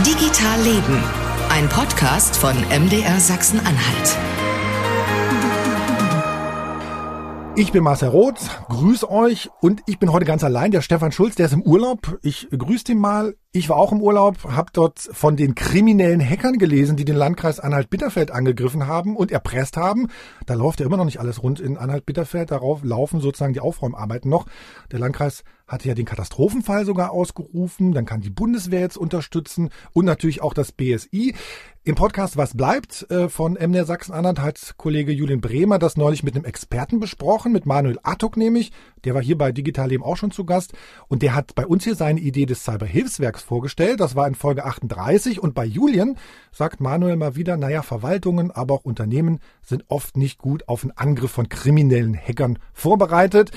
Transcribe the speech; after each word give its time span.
Digital 0.00 0.60
Leben, 0.62 1.00
ein 1.50 1.68
Podcast 1.68 2.36
von 2.36 2.56
MDR 2.56 3.20
Sachsen-Anhalt. 3.20 4.18
Ich 7.54 7.70
bin 7.70 7.84
Marcel 7.84 8.08
Roth, 8.08 8.40
grüß 8.68 9.08
euch 9.08 9.50
und 9.60 9.82
ich 9.86 10.00
bin 10.00 10.10
heute 10.10 10.24
ganz 10.24 10.42
allein. 10.42 10.72
Der 10.72 10.80
Stefan 10.80 11.12
Schulz, 11.12 11.36
der 11.36 11.46
ist 11.46 11.52
im 11.52 11.62
Urlaub. 11.62 12.18
Ich 12.22 12.48
grüße 12.50 12.90
ihn 12.90 12.98
mal. 12.98 13.36
Ich 13.54 13.68
war 13.68 13.76
auch 13.76 13.92
im 13.92 14.00
Urlaub, 14.00 14.44
habe 14.44 14.70
dort 14.72 14.98
von 14.98 15.36
den 15.36 15.54
kriminellen 15.54 16.26
Hackern 16.26 16.56
gelesen, 16.56 16.96
die 16.96 17.04
den 17.04 17.16
Landkreis 17.16 17.60
Anhalt-Bitterfeld 17.60 18.30
angegriffen 18.30 18.86
haben 18.86 19.14
und 19.14 19.30
erpresst 19.30 19.76
haben. 19.76 20.08
Da 20.46 20.54
läuft 20.54 20.80
ja 20.80 20.86
immer 20.86 20.96
noch 20.96 21.04
nicht 21.04 21.20
alles 21.20 21.42
rund 21.42 21.60
in 21.60 21.76
Anhalt-Bitterfeld. 21.76 22.50
Darauf 22.50 22.82
laufen 22.82 23.20
sozusagen 23.20 23.52
die 23.52 23.60
Aufräumarbeiten 23.60 24.30
noch. 24.30 24.46
Der 24.90 25.00
Landkreis 25.00 25.44
hatte 25.66 25.88
ja 25.88 25.94
den 25.94 26.06
Katastrophenfall 26.06 26.86
sogar 26.86 27.10
ausgerufen. 27.10 27.92
Dann 27.92 28.06
kann 28.06 28.22
die 28.22 28.30
Bundeswehr 28.30 28.80
jetzt 28.80 28.96
unterstützen 28.96 29.68
und 29.92 30.06
natürlich 30.06 30.42
auch 30.42 30.54
das 30.54 30.72
BSI. 30.72 31.34
Im 31.84 31.96
Podcast 31.96 32.36
Was 32.36 32.56
bleibt 32.56 33.10
äh, 33.10 33.28
von 33.28 33.54
MDR 33.54 33.84
Sachsen-Anhalt 33.84 34.38
hat 34.38 34.74
Kollege 34.76 35.10
Julian 35.10 35.40
Bremer 35.40 35.80
das 35.80 35.96
neulich 35.96 36.22
mit 36.22 36.36
einem 36.36 36.44
Experten 36.44 37.00
besprochen, 37.00 37.50
mit 37.50 37.66
Manuel 37.66 37.98
Attuk 38.04 38.36
nämlich. 38.36 38.70
Der 39.04 39.14
war 39.14 39.22
hier 39.22 39.36
bei 39.36 39.50
Digital 39.50 39.88
Leben 39.88 40.04
auch 40.04 40.16
schon 40.16 40.30
zu 40.30 40.44
Gast 40.44 40.74
und 41.08 41.22
der 41.22 41.34
hat 41.34 41.56
bei 41.56 41.66
uns 41.66 41.82
hier 41.82 41.96
seine 41.96 42.20
Idee 42.20 42.46
des 42.46 42.62
Cyberhilfswerks 42.62 43.41
vorgestellt. 43.42 44.00
Das 44.00 44.14
war 44.16 44.26
in 44.26 44.34
Folge 44.34 44.64
38 44.64 45.42
und 45.42 45.54
bei 45.54 45.64
Julian 45.64 46.16
sagt 46.52 46.80
Manuel 46.80 47.16
mal 47.16 47.36
wieder, 47.36 47.56
naja, 47.56 47.82
Verwaltungen, 47.82 48.50
aber 48.50 48.74
auch 48.74 48.84
Unternehmen 48.84 49.40
sind 49.62 49.84
oft 49.88 50.16
nicht 50.16 50.38
gut 50.38 50.68
auf 50.68 50.82
einen 50.82 50.92
Angriff 50.96 51.30
von 51.30 51.48
kriminellen 51.48 52.16
Hackern 52.16 52.58
vorbereitet. 52.72 53.50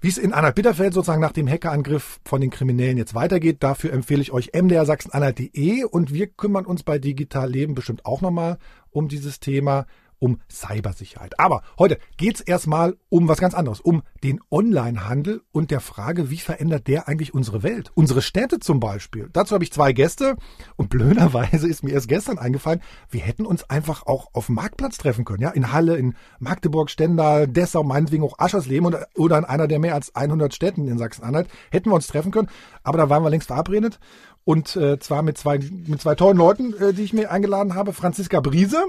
Wie 0.00 0.08
es 0.08 0.18
in 0.18 0.32
Anhalt-Bitterfeld 0.32 0.94
sozusagen 0.94 1.20
nach 1.20 1.32
dem 1.32 1.48
Hackerangriff 1.48 2.20
von 2.24 2.40
den 2.40 2.50
Kriminellen 2.50 2.98
jetzt 2.98 3.14
weitergeht, 3.14 3.62
dafür 3.62 3.92
empfehle 3.92 4.22
ich 4.22 4.32
euch 4.32 4.52
mdrsachsenanhalt.de 4.54 5.84
und 5.84 6.12
wir 6.12 6.26
kümmern 6.26 6.66
uns 6.66 6.82
bei 6.82 6.98
Digital 6.98 7.50
Leben 7.50 7.74
bestimmt 7.74 8.06
auch 8.06 8.20
nochmal 8.20 8.58
um 8.90 9.08
dieses 9.08 9.40
Thema 9.40 9.86
um 10.18 10.40
Cybersicherheit. 10.50 11.38
Aber 11.38 11.62
heute 11.78 11.98
geht's 12.16 12.40
erstmal 12.40 12.96
um 13.08 13.28
was 13.28 13.38
ganz 13.38 13.54
anderes, 13.54 13.80
um 13.80 14.02
den 14.22 14.40
Onlinehandel 14.50 15.42
und 15.52 15.70
der 15.70 15.80
Frage, 15.80 16.30
wie 16.30 16.38
verändert 16.38 16.86
der 16.86 17.08
eigentlich 17.08 17.34
unsere 17.34 17.62
Welt, 17.62 17.90
unsere 17.94 18.22
Städte 18.22 18.58
zum 18.60 18.80
Beispiel. 18.80 19.28
Dazu 19.32 19.54
habe 19.54 19.64
ich 19.64 19.72
zwei 19.72 19.92
Gäste. 19.92 20.36
Und 20.76 20.90
blöderweise 20.90 21.68
ist 21.68 21.82
mir 21.82 21.92
erst 21.92 22.08
gestern 22.08 22.38
eingefallen, 22.38 22.82
wir 23.10 23.20
hätten 23.20 23.46
uns 23.46 23.68
einfach 23.70 24.06
auch 24.06 24.28
auf 24.32 24.46
dem 24.46 24.56
Marktplatz 24.56 24.98
treffen 24.98 25.24
können, 25.24 25.42
ja, 25.42 25.50
in 25.50 25.72
Halle, 25.72 25.96
in 25.96 26.14
Magdeburg, 26.38 26.90
Stendal, 26.90 27.46
Dessau, 27.48 27.82
meinetwegen 27.82 28.24
auch 28.24 28.38
Aschersleben 28.38 28.86
oder, 28.86 29.06
oder 29.16 29.38
in 29.38 29.44
einer 29.44 29.68
der 29.68 29.78
mehr 29.78 29.94
als 29.94 30.14
100 30.14 30.54
Städten 30.54 30.88
in 30.88 30.98
Sachsen-Anhalt 30.98 31.48
hätten 31.70 31.90
wir 31.90 31.94
uns 31.94 32.06
treffen 32.06 32.30
können, 32.30 32.48
aber 32.82 32.98
da 32.98 33.08
waren 33.08 33.22
wir 33.22 33.30
längst 33.30 33.48
verabredet. 33.48 33.98
Und 34.44 34.76
äh, 34.76 35.00
zwar 35.00 35.22
mit 35.22 35.36
zwei 35.36 35.58
mit 35.58 36.00
zwei 36.00 36.14
tollen 36.14 36.36
Leuten, 36.36 36.72
äh, 36.74 36.92
die 36.92 37.02
ich 37.02 37.12
mir 37.12 37.32
eingeladen 37.32 37.74
habe, 37.74 37.92
Franziska 37.92 38.40
Briese 38.40 38.84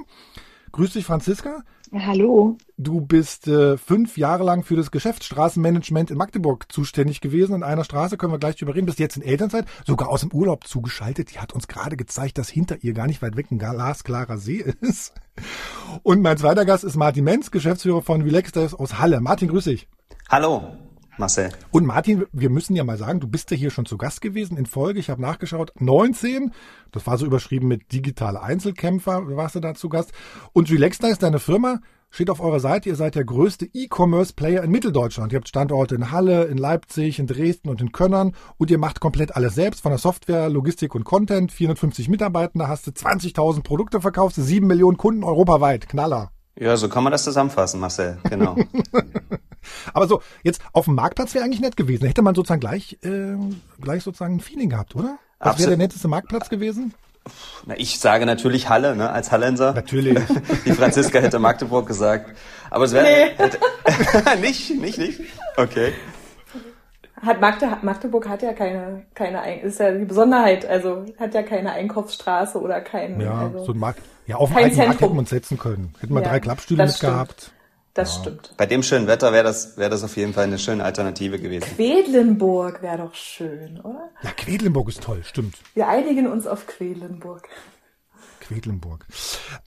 Grüß 0.71 0.93
dich, 0.93 1.05
Franziska. 1.05 1.63
Hallo. 1.93 2.57
Du 2.77 2.99
bist 2.99 3.47
äh, 3.47 3.77
fünf 3.77 4.17
Jahre 4.17 4.43
lang 4.43 4.63
für 4.63 4.75
das 4.75 4.91
Geschäftsstraßenmanagement 4.91 6.11
in 6.11 6.17
Magdeburg 6.17 6.65
zuständig 6.69 7.21
gewesen. 7.21 7.55
In 7.55 7.63
einer 7.63 7.85
Straße 7.85 8.17
können 8.17 8.33
wir 8.33 8.39
gleich 8.39 8.57
drüber 8.57 8.75
reden. 8.75 8.85
Bist 8.85 8.99
jetzt 8.99 9.15
in 9.15 9.23
Elternzeit, 9.23 9.65
sogar 9.85 10.09
aus 10.09 10.21
dem 10.21 10.33
Urlaub 10.33 10.67
zugeschaltet. 10.67 11.33
Die 11.33 11.39
hat 11.39 11.53
uns 11.53 11.67
gerade 11.67 11.95
gezeigt, 11.95 12.37
dass 12.37 12.49
hinter 12.49 12.83
ihr 12.83 12.93
gar 12.93 13.07
nicht 13.07 13.21
weit 13.21 13.37
weg 13.37 13.51
ein 13.51 13.59
glasklarer 13.59 14.37
See 14.37 14.57
ist. 14.81 15.13
Und 16.03 16.21
mein 16.21 16.37
zweiter 16.37 16.65
Gast 16.65 16.83
ist 16.83 16.97
Martin 16.97 17.23
Menz, 17.23 17.51
Geschäftsführer 17.51 18.01
von 18.01 18.21
Relax 18.21 18.73
aus 18.73 18.99
Halle. 18.99 19.21
Martin, 19.21 19.47
grüß 19.47 19.65
dich. 19.65 19.87
Hallo. 20.29 20.86
Marcel. 21.17 21.49
Und 21.71 21.85
Martin, 21.85 22.25
wir 22.31 22.49
müssen 22.49 22.75
ja 22.75 22.83
mal 22.83 22.97
sagen, 22.97 23.19
du 23.19 23.27
bist 23.27 23.51
ja 23.51 23.57
hier 23.57 23.71
schon 23.71 23.85
zu 23.85 23.97
Gast 23.97 24.21
gewesen 24.21 24.57
in 24.57 24.65
Folge, 24.65 24.99
ich 24.99 25.09
habe 25.09 25.21
nachgeschaut, 25.21 25.71
19. 25.79 26.51
Das 26.91 27.07
war 27.07 27.17
so 27.17 27.25
überschrieben 27.25 27.67
mit 27.67 27.91
digitale 27.91 28.41
Einzelkämpfer, 28.41 29.23
warst 29.35 29.55
du 29.55 29.59
da 29.59 29.73
zu 29.73 29.89
Gast. 29.89 30.11
Und 30.53 30.71
Relaxter 30.71 31.09
ist 31.09 31.23
deine 31.23 31.39
Firma, 31.39 31.79
steht 32.09 32.29
auf 32.29 32.39
eurer 32.39 32.59
Seite, 32.59 32.89
ihr 32.89 32.95
seid 32.95 33.15
der 33.15 33.25
größte 33.25 33.65
E-Commerce-Player 33.73 34.63
in 34.63 34.71
Mitteldeutschland. 34.71 35.33
Ihr 35.33 35.37
habt 35.37 35.49
Standorte 35.49 35.95
in 35.95 36.11
Halle, 36.11 36.45
in 36.45 36.57
Leipzig, 36.57 37.19
in 37.19 37.27
Dresden 37.27 37.69
und 37.69 37.81
in 37.81 37.91
Könnern 37.91 38.33
und 38.57 38.71
ihr 38.71 38.77
macht 38.77 38.99
komplett 38.99 39.35
alles 39.35 39.55
selbst, 39.55 39.81
von 39.81 39.91
der 39.91 39.99
Software, 39.99 40.49
Logistik 40.49 40.95
und 40.95 41.03
Content. 41.03 41.51
450 41.51 42.09
Mitarbeiter, 42.09 42.67
hast 42.67 42.87
du 42.87 42.91
20.000 42.91 43.63
Produkte 43.63 44.01
verkauft, 44.01 44.35
7 44.35 44.65
Millionen 44.65 44.97
Kunden 44.97 45.23
europaweit. 45.23 45.89
Knaller. 45.89 46.31
Ja, 46.59 46.75
so 46.75 46.89
kann 46.89 47.03
man 47.03 47.11
das 47.11 47.23
zusammenfassen, 47.23 47.79
Marcel, 47.79 48.17
genau. 48.29 48.55
Aber 49.93 50.07
so, 50.07 50.21
jetzt 50.43 50.61
auf 50.73 50.85
dem 50.85 50.95
Marktplatz 50.95 51.33
wäre 51.33 51.45
eigentlich 51.45 51.61
nett 51.61 51.77
gewesen. 51.77 52.07
Hätte 52.07 52.21
man 52.21 52.35
sozusagen 52.35 52.61
gleich, 52.61 52.97
äh, 53.03 53.35
gleich 53.81 54.03
sozusagen 54.03 54.35
ein 54.35 54.39
Feeling 54.39 54.69
gehabt, 54.69 54.95
oder? 54.95 55.17
Was 55.39 55.59
wäre 55.59 55.69
der 55.69 55.77
netteste 55.77 56.07
Marktplatz 56.07 56.49
gewesen? 56.49 56.93
Na, 57.65 57.75
ich 57.77 57.99
sage 57.99 58.25
natürlich 58.25 58.69
Halle, 58.69 58.95
ne, 58.95 59.09
als 59.09 59.31
Hallenser. 59.31 59.73
Natürlich. 59.73 60.17
Die 60.65 60.71
Franziska 60.71 61.19
hätte 61.19 61.39
Magdeburg 61.39 61.87
gesagt. 61.87 62.35
Aber 62.69 62.85
es 62.85 62.93
wäre 62.93 63.05
nee. 63.05 64.41
nicht, 64.41 64.69
nicht, 64.79 64.97
nicht. 64.97 65.21
Okay. 65.57 65.93
Hat 67.21 67.41
Magde, 67.41 67.77
Magdeburg 67.81 68.29
hat 68.29 68.43
ja 68.43 68.53
keine, 68.53 69.03
keine, 69.15 69.61
ist 69.61 69.79
ja 69.79 69.91
die 69.91 70.05
Besonderheit, 70.05 70.67
also 70.67 71.03
hat 71.19 71.33
ja 71.33 71.41
keine 71.41 71.71
Einkaufsstraße 71.71 72.61
oder 72.61 72.79
kein, 72.81 73.19
ja, 73.19 73.33
also 73.33 73.65
so 73.65 73.71
ein 73.71 73.79
Markt, 73.79 74.03
ja, 74.27 74.35
auf 74.35 74.49
dem 74.49 74.57
alten 74.57 74.77
Markt 74.77 75.01
hätten 75.01 75.13
wir 75.13 75.19
uns 75.19 75.31
setzen 75.31 75.57
können. 75.57 75.95
Hätten 75.99 76.13
wir 76.13 76.21
ja, 76.21 76.29
drei 76.29 76.39
Klappstühle 76.39 76.85
mitgehabt. 76.85 77.53
Das 77.97 78.15
ja. 78.17 78.21
stimmt. 78.21 78.53
Bei 78.57 78.67
dem 78.67 78.83
schönen 78.83 79.07
Wetter 79.07 79.33
wäre 79.33 79.43
das, 79.43 79.75
wäre 79.75 79.89
das 79.89 80.03
auf 80.03 80.15
jeden 80.17 80.33
Fall 80.33 80.43
eine 80.43 80.59
schöne 80.59 80.83
Alternative 80.83 81.39
gewesen. 81.39 81.65
Quedlinburg 81.75 82.83
wäre 82.83 82.99
doch 82.99 83.15
schön, 83.15 83.81
oder? 83.81 84.11
Ja, 84.21 84.29
Quedlinburg 84.37 84.87
ist 84.89 85.01
toll, 85.01 85.23
stimmt. 85.23 85.55
Wir 85.73 85.87
einigen 85.87 86.27
uns 86.27 86.45
auf 86.45 86.67
Quedlinburg. 86.67 87.49
Quedlinburg. 88.39 89.03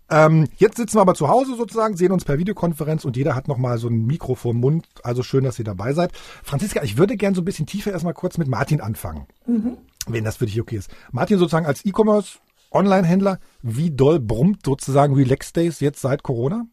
Ähm, 0.09 0.47
jetzt 0.59 0.77
sitzen 0.77 0.97
wir 0.97 1.01
aber 1.01 1.17
zu 1.17 1.29
Hause 1.29 1.57
sozusagen, 1.57 1.97
sehen 1.97 2.13
uns 2.13 2.25
per 2.25 2.39
Videokonferenz 2.39 3.05
und 3.05 3.17
jeder 3.17 3.35
hat 3.35 3.49
nochmal 3.49 3.79
so 3.79 3.89
ein 3.89 4.07
Mikro 4.07 4.37
vor 4.37 4.53
dem 4.53 4.61
Mund. 4.61 4.87
Also 5.03 5.25
schön, 5.25 5.43
dass 5.43 5.59
ihr 5.59 5.65
dabei 5.65 5.93
seid. 5.93 6.13
Franziska, 6.45 6.85
ich 6.85 6.97
würde 6.97 7.17
gern 7.17 7.35
so 7.35 7.43
ein 7.43 7.45
bisschen 7.45 7.67
tiefer 7.67 7.91
erstmal 7.91 8.15
kurz 8.15 8.39
mit 8.39 8.47
Martin 8.47 8.81
anfangen. 8.81 9.27
Mhm. 9.47 9.77
Wenn 10.07 10.23
das 10.23 10.37
für 10.37 10.47
dich 10.47 10.61
okay 10.61 10.77
ist. 10.77 10.89
Martin 11.11 11.39
sozusagen 11.39 11.67
als 11.67 11.85
E-Commerce 11.85 12.39
Online-Händler, 12.71 13.41
wie 13.63 13.91
doll 13.91 14.21
brummt 14.21 14.65
sozusagen 14.65 15.15
Relax 15.15 15.53
Days 15.53 15.81
jetzt 15.81 16.01
seit 16.01 16.23
Corona? 16.23 16.67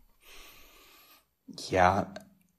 Ja, 1.69 2.07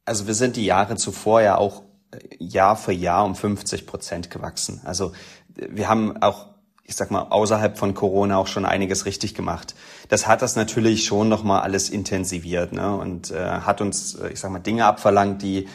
also 0.04 0.26
wir 0.26 0.34
sind 0.34 0.56
die 0.56 0.64
Jahre 0.64 0.96
zuvor 0.96 1.42
ja 1.42 1.56
auch 1.56 1.82
äh, 2.10 2.18
Jahr 2.38 2.76
für 2.76 2.92
Jahr 2.92 3.24
um 3.24 3.34
50 3.34 3.86
Prozent 3.86 4.30
gewachsen. 4.30 4.80
Also 4.84 5.12
wir 5.54 5.88
haben 5.88 6.22
auch, 6.22 6.46
ich 6.84 6.96
sag 6.96 7.10
mal, 7.10 7.22
außerhalb 7.30 7.76
von 7.76 7.94
Corona 7.94 8.38
auch 8.38 8.46
schon 8.46 8.64
einiges 8.64 9.04
richtig 9.04 9.34
gemacht. 9.34 9.74
Das 10.08 10.26
hat 10.26 10.42
das 10.42 10.56
natürlich 10.56 11.04
schon 11.04 11.28
nochmal 11.28 11.62
alles 11.62 11.90
intensiviert 11.90 12.72
ne? 12.72 12.96
und 12.96 13.30
äh, 13.30 13.38
hat 13.38 13.80
uns, 13.80 14.14
äh, 14.14 14.30
ich 14.30 14.40
sag 14.40 14.50
mal, 14.50 14.60
Dinge 14.60 14.86
abverlangt, 14.86 15.42
die 15.42 15.68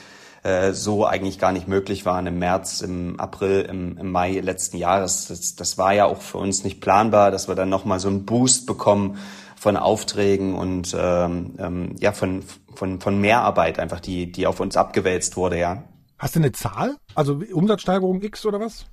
äh, 0.43 0.73
so 0.73 1.05
eigentlich 1.05 1.39
gar 1.39 1.51
nicht 1.51 1.67
möglich 1.67 2.05
waren 2.05 2.27
im 2.27 2.39
März, 2.39 2.81
im 2.81 3.19
April, 3.19 3.61
im, 3.61 3.97
im 3.97 4.11
Mai 4.11 4.39
letzten 4.39 4.77
Jahres. 4.77 5.27
Das, 5.27 5.55
das 5.55 5.77
war 5.77 5.93
ja 5.93 6.05
auch 6.05 6.21
für 6.21 6.37
uns 6.37 6.63
nicht 6.63 6.81
planbar, 6.81 7.31
dass 7.31 7.47
wir 7.47 7.55
dann 7.55 7.69
nochmal 7.69 7.99
so 7.99 8.09
einen 8.09 8.25
Boost 8.25 8.65
bekommen 8.65 9.19
von 9.63 9.77
Aufträgen 9.77 10.55
und 10.55 10.93
ähm, 10.99 11.55
ähm, 11.57 11.95
ja 11.97 12.11
von, 12.11 12.43
von, 12.75 12.99
von 12.99 13.21
Mehrarbeit 13.21 13.79
einfach, 13.79 14.01
die, 14.01 14.29
die 14.29 14.45
auf 14.45 14.59
uns 14.59 14.75
abgewälzt 14.75 15.37
wurde, 15.37 15.57
ja. 15.57 15.83
Hast 16.19 16.35
du 16.35 16.39
eine 16.41 16.51
Zahl? 16.51 16.97
Also 17.15 17.41
Umsatzsteigerung 17.53 18.21
X 18.21 18.45
oder 18.45 18.59
was? 18.59 18.87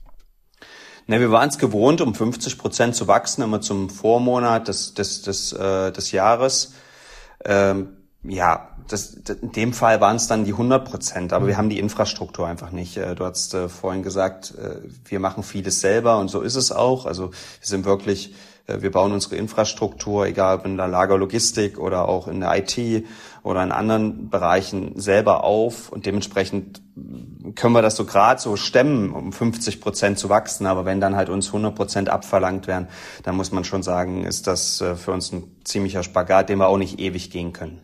Ne, 1.08 1.18
wir 1.18 1.32
waren 1.32 1.48
es 1.48 1.58
gewohnt, 1.58 2.00
um 2.00 2.14
50 2.14 2.56
Prozent 2.56 2.94
zu 2.94 3.08
wachsen, 3.08 3.42
immer 3.42 3.60
zum 3.60 3.90
Vormonat 3.90 4.68
des, 4.68 4.94
des, 4.94 5.22
des, 5.22 5.52
äh, 5.52 5.90
des 5.90 6.12
Jahres. 6.12 6.74
Ähm, 7.44 7.96
ja, 8.22 8.76
das, 8.86 9.14
in 9.14 9.50
dem 9.50 9.72
Fall 9.72 10.00
waren 10.00 10.16
es 10.16 10.28
dann 10.28 10.44
die 10.44 10.52
100 10.52 10.88
Prozent, 10.88 11.32
aber 11.32 11.48
wir 11.48 11.56
haben 11.56 11.68
die 11.68 11.80
Infrastruktur 11.80 12.46
einfach 12.46 12.70
nicht. 12.70 12.96
Äh, 12.96 13.16
du 13.16 13.24
hast 13.24 13.54
äh, 13.54 13.68
vorhin 13.68 14.04
gesagt, 14.04 14.54
äh, 14.56 14.76
wir 15.04 15.18
machen 15.18 15.42
vieles 15.42 15.80
selber 15.80 16.18
und 16.18 16.28
so 16.28 16.42
ist 16.42 16.54
es 16.54 16.70
auch. 16.70 17.06
Also 17.06 17.32
wir 17.32 17.66
sind 17.66 17.84
wirklich 17.84 18.34
wir 18.66 18.90
bauen 18.90 19.12
unsere 19.12 19.36
Infrastruktur, 19.36 20.26
egal 20.26 20.58
ob 20.58 20.66
in 20.66 20.76
der 20.76 20.88
Lagerlogistik 20.88 21.78
oder 21.78 22.08
auch 22.08 22.28
in 22.28 22.40
der 22.40 22.56
IT 22.56 23.06
oder 23.42 23.62
in 23.62 23.72
anderen 23.72 24.30
Bereichen 24.30 25.00
selber 25.00 25.44
auf 25.44 25.90
und 25.90 26.06
dementsprechend 26.06 26.82
können 27.54 27.74
wir 27.74 27.82
das 27.82 27.96
so 27.96 28.04
gerade 28.04 28.40
so 28.40 28.56
stemmen, 28.56 29.12
um 29.12 29.32
50 29.32 29.80
Prozent 29.80 30.18
zu 30.18 30.28
wachsen. 30.28 30.66
Aber 30.66 30.84
wenn 30.84 31.00
dann 31.00 31.16
halt 31.16 31.28
uns 31.28 31.48
100 31.48 31.74
Prozent 31.74 32.08
abverlangt 32.08 32.66
werden, 32.66 32.88
dann 33.22 33.36
muss 33.36 33.52
man 33.52 33.64
schon 33.64 33.82
sagen, 33.82 34.24
ist 34.24 34.46
das 34.46 34.80
äh, 34.80 34.96
für 34.96 35.12
uns 35.12 35.32
ein 35.32 35.44
ziemlicher 35.64 36.02
Spagat, 36.02 36.48
den 36.48 36.58
wir 36.58 36.68
auch 36.68 36.78
nicht 36.78 37.00
ewig 37.00 37.30
gehen 37.30 37.52
können. 37.52 37.80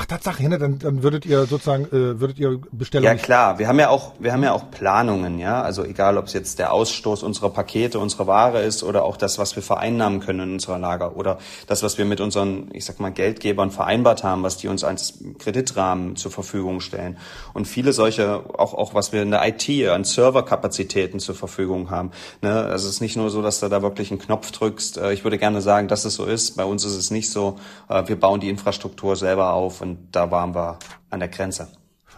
Ach, 0.00 0.06
Tatsache, 0.06 0.48
ne? 0.48 0.58
dann, 0.58 0.78
dann 0.78 1.02
würdet 1.02 1.26
ihr 1.26 1.46
sozusagen, 1.46 1.86
äh, 1.86 2.20
würdet 2.20 2.38
ihr 2.38 2.60
Bestellungen. 2.70 3.16
Ja 3.16 3.20
klar, 3.20 3.58
wir 3.58 3.66
haben 3.66 3.80
ja 3.80 3.88
auch, 3.88 4.12
wir 4.20 4.32
haben 4.32 4.44
ja 4.44 4.52
auch 4.52 4.70
Planungen, 4.70 5.40
ja. 5.40 5.60
Also 5.60 5.82
egal, 5.82 6.18
ob 6.18 6.26
es 6.26 6.34
jetzt 6.34 6.60
der 6.60 6.72
Ausstoß 6.72 7.24
unserer 7.24 7.50
Pakete, 7.50 7.98
unserer 7.98 8.28
Ware 8.28 8.62
ist 8.62 8.84
oder 8.84 9.02
auch 9.02 9.16
das, 9.16 9.40
was 9.40 9.56
wir 9.56 9.62
vereinnahmen 9.64 10.20
können 10.20 10.40
in 10.40 10.52
unserer 10.52 10.78
Lager 10.78 11.16
oder 11.16 11.38
das, 11.66 11.82
was 11.82 11.98
wir 11.98 12.04
mit 12.04 12.20
unseren, 12.20 12.68
ich 12.72 12.84
sag 12.84 13.00
mal, 13.00 13.10
Geldgebern 13.10 13.72
vereinbart 13.72 14.22
haben, 14.22 14.44
was 14.44 14.56
die 14.56 14.68
uns 14.68 14.84
als 14.84 15.14
Kreditrahmen 15.40 16.14
zur 16.14 16.30
Verfügung 16.30 16.80
stellen. 16.80 17.16
Und 17.52 17.66
viele 17.66 17.92
solche, 17.92 18.44
auch, 18.56 18.74
auch 18.74 18.94
was 18.94 19.10
wir 19.12 19.22
in 19.22 19.32
der 19.32 19.48
IT 19.48 19.68
an 19.88 20.04
Serverkapazitäten 20.04 21.18
zur 21.18 21.34
Verfügung 21.34 21.90
haben. 21.90 22.12
Ne? 22.40 22.52
Also 22.52 22.86
es 22.86 22.94
ist 22.94 23.00
nicht 23.00 23.16
nur 23.16 23.30
so, 23.30 23.42
dass 23.42 23.58
du 23.58 23.68
da 23.68 23.82
wirklich 23.82 24.12
einen 24.12 24.20
Knopf 24.20 24.52
drückst. 24.52 24.98
Äh, 24.98 25.12
ich 25.12 25.24
würde 25.24 25.38
gerne 25.38 25.60
sagen, 25.60 25.88
dass 25.88 26.04
es 26.04 26.14
so 26.14 26.24
ist. 26.24 26.56
Bei 26.56 26.64
uns 26.64 26.84
ist 26.84 26.94
es 26.94 27.10
nicht 27.10 27.32
so. 27.32 27.58
Äh, 27.88 28.06
wir 28.06 28.14
bauen 28.14 28.38
die 28.38 28.48
Infrastruktur 28.48 29.16
selber 29.16 29.54
auf 29.54 29.82
und 29.88 30.08
da 30.12 30.30
waren 30.30 30.54
wir 30.54 30.78
an 31.10 31.20
der 31.20 31.28
Grenze. 31.28 31.68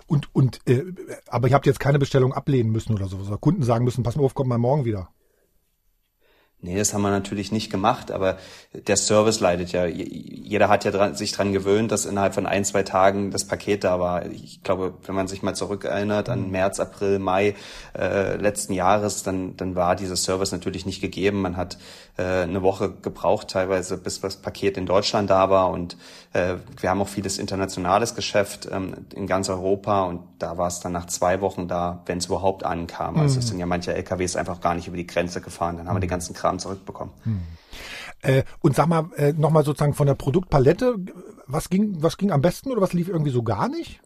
Und, 0.07 0.35
und 0.35 0.59
äh, 0.67 0.85
aber 1.29 1.49
ihr 1.49 1.55
habt 1.55 1.67
jetzt 1.67 1.79
keine 1.79 2.01
Bestellung 2.01 2.33
ablehnen 2.33 2.73
müssen 2.73 2.95
oder 2.95 3.07
sowas. 3.07 3.29
Oder 3.29 3.39
Kunden 3.39 3.63
sagen 3.63 3.85
müssen, 3.85 4.03
pass 4.03 4.17
mal 4.17 4.25
auf, 4.25 4.35
kommt 4.35 4.49
mal 4.49 4.59
morgen 4.59 4.85
wieder. 4.85 5.09
Nee, 6.63 6.77
das 6.77 6.93
haben 6.93 7.01
wir 7.01 7.11
natürlich 7.11 7.53
nicht 7.53 7.71
gemacht, 7.71 8.11
aber 8.11 8.37
der 8.75 8.99
Service 8.99 9.41
leidet 9.41 9.73
ja. 9.73 9.87
Jeder 9.87 10.69
hat 10.69 10.85
ja 10.85 10.91
dran, 10.91 11.15
sich 11.15 11.33
dran 11.33 11.55
gewöhnt, 11.55 11.91
dass 11.91 12.05
innerhalb 12.05 12.35
von 12.35 12.45
ein, 12.45 12.67
zwei 12.67 12.83
Tagen 12.83 13.31
das 13.31 13.47
Paket 13.47 13.83
da 13.83 13.99
war. 13.99 14.27
Ich 14.27 14.63
glaube, 14.63 14.93
wenn 15.07 15.15
man 15.15 15.27
sich 15.27 15.43
mal 15.43 15.55
zurückerinnert 15.55 16.29
an 16.29 16.47
mhm. 16.47 16.51
März, 16.51 16.79
April, 16.79 17.19
Mai 17.19 17.55
äh, 17.97 18.37
letzten 18.37 18.75
Jahres, 18.75 19.23
dann, 19.23 19.57
dann 19.57 19.75
war 19.75 19.97
dieser 19.97 20.17
Service 20.17 20.53
natürlich 20.53 20.85
nicht 20.85 21.01
gegeben. 21.01 21.41
Man 21.41 21.57
hat 21.57 21.79
äh, 22.21 22.43
eine 22.43 22.61
Woche 22.63 22.91
gebraucht 22.91 23.49
teilweise, 23.49 23.97
bis 23.97 24.21
das 24.21 24.37
Paket 24.37 24.77
in 24.77 24.85
Deutschland 24.85 25.31
da 25.31 25.49
war. 25.49 25.71
Und 25.71 25.97
äh, 26.35 26.57
wir 26.79 26.91
haben 26.91 27.01
auch 27.01 27.09
vieles 27.09 27.39
internationales 27.39 28.15
Geschäft 28.15 28.69
ähm, 28.71 29.07
in 29.15 29.27
ganz 29.27 29.49
Europa 29.49 30.05
und 30.05 30.21
da 30.39 30.59
war 30.59 30.69
es 30.69 30.81
dann 30.81 30.93
nach 30.93 31.07
zwei 31.07 31.41
Wochen 31.41 31.67
da, 31.67 32.03
wenn 32.05 32.19
es 32.19 32.27
überhaupt 32.27 32.63
ankam. 32.63 33.17
Also 33.17 33.39
es 33.39 33.47
mhm. 33.47 33.49
sind 33.49 33.59
ja 33.61 33.67
manche 33.67 33.95
LKWs 33.95 34.37
einfach 34.37 34.61
gar 34.61 34.75
nicht 34.75 34.87
über 34.87 34.99
die 34.99 35.07
Grenze 35.07 35.41
gefahren. 35.41 35.79
Dann 35.79 35.89
haben 35.89 35.97
wir 35.97 36.01
den 36.01 36.11
ganzen 36.11 36.35
Kram 36.35 36.59
zurückbekommen. 36.59 37.15
Hm. 37.23 37.41
Äh, 38.23 38.43
und 38.61 38.77
sag 38.77 38.87
mal, 38.87 39.09
äh, 39.17 39.33
nochmal 39.33 39.65
sozusagen 39.65 39.95
von 39.95 40.07
der 40.07 40.15
Produktpalette, 40.15 40.97
was 41.47 41.71
ging, 41.71 42.03
was 42.03 42.19
ging 42.19 42.33
am 42.33 42.43
besten 42.43 42.71
oder 42.71 42.83
was 42.83 42.93
lief 42.93 43.09
irgendwie 43.09 43.31
so 43.31 43.43
gar 43.43 43.69
nicht? 43.69 44.01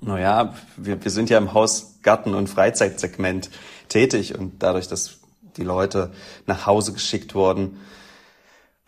Naja, 0.00 0.54
wir, 0.78 1.04
wir 1.04 1.10
sind 1.10 1.28
ja 1.28 1.36
im 1.36 1.52
Haus 1.52 1.98
Garten- 2.02 2.34
und 2.34 2.48
Freizeitsegment 2.48 3.50
tätig 3.88 4.38
und 4.38 4.62
dadurch, 4.62 4.88
dass 4.88 5.19
die 5.60 5.64
Leute 5.64 6.10
nach 6.46 6.66
Hause 6.66 6.92
geschickt 6.92 7.34
wurden, 7.34 7.78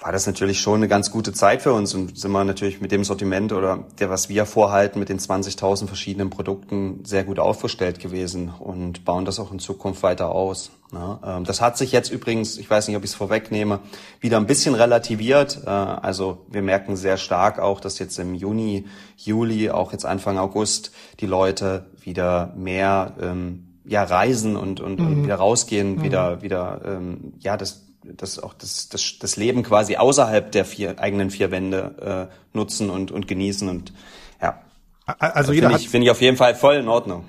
war 0.03 0.11
das 0.11 0.27
natürlich 0.27 0.61
schon 0.61 0.77
eine 0.77 0.89
ganz 0.89 1.13
gute 1.13 1.33
Zeit 1.33 1.63
für 1.63 1.73
uns 1.73 1.95
und 1.95 2.19
sind 2.19 2.33
wir 2.33 2.43
natürlich 2.43 2.81
mit 2.81 2.91
dem 2.91 3.05
Sortiment 3.05 3.53
oder 3.53 3.85
der, 4.01 4.11
was 4.11 4.29
wir 4.29 4.47
vorhalten, 4.47 4.99
mit 4.99 5.09
den 5.09 5.21
20.000 5.21 5.87
verschiedenen 5.87 6.29
Produkten 6.29 7.05
sehr 7.05 7.23
gut 7.23 7.39
aufgestellt 7.39 8.01
gewesen 8.01 8.53
und 8.59 9.05
bauen 9.05 9.25
das 9.25 9.39
auch 9.39 9.53
in 9.53 9.61
Zukunft 9.61 10.03
weiter 10.03 10.31
aus. 10.31 10.73
Ähm, 10.93 11.45
das 11.45 11.61
hat 11.61 11.79
sich 11.79 11.93
jetzt 11.93 12.11
übrigens, 12.11 12.59
ich 12.59 12.69
weiß 12.69 12.89
nicht, 12.89 12.97
ob 12.97 13.05
ich 13.05 13.11
es 13.11 13.17
vorwegnehme, 13.17 13.79
wieder 14.19 14.39
ein 14.39 14.47
bisschen 14.47 14.75
relativiert. 14.75 15.61
Äh, 15.65 15.71
also 15.71 16.47
wir 16.49 16.63
merken 16.63 16.97
sehr 16.97 17.17
stark 17.17 17.61
auch, 17.61 17.79
dass 17.79 18.01
jetzt 18.01 18.19
im 18.19 18.35
Juni, 18.35 18.87
Juli, 19.17 19.71
auch 19.71 19.93
jetzt 19.93 20.05
Anfang 20.05 20.37
August 20.37 20.91
die 21.21 21.27
Leute 21.27 21.87
wieder 22.03 22.53
mehr 22.57 23.15
ähm, 23.21 23.72
ja 23.85 24.03
reisen 24.05 24.57
und, 24.57 24.81
und, 24.81 25.01
mhm. 25.01 25.07
und 25.07 25.25
wieder 25.25 25.37
rausgehen, 25.37 25.97
mhm. 25.97 26.03
wieder 26.03 26.43
wieder 26.43 26.81
ähm, 26.85 27.35
ja 27.41 27.57
das 27.57 27.87
das 28.05 28.39
auch 28.39 28.55
das, 28.55 28.89
das, 28.89 29.19
das 29.21 29.37
Leben 29.37 29.63
quasi 29.63 29.97
außerhalb 29.97 30.51
der 30.53 30.65
vier 30.65 30.99
eigenen 30.99 31.31
vier 31.31 31.51
Wände 31.51 32.31
äh, 32.31 32.57
nutzen 32.57 32.91
und, 32.91 33.11
und 33.11 33.29
genießen 33.29 33.69
und 33.69 33.93
ja. 34.41 34.61
Also 35.05 35.53
jeder 35.53 35.69
finde 35.69 35.83
ich, 35.83 35.89
find 35.89 36.05
ich 36.05 36.11
auf 36.11 36.21
jeden 36.21 36.37
Fall 36.37 36.55
voll 36.55 36.77
in 36.77 36.89
Ordnung. 36.89 37.25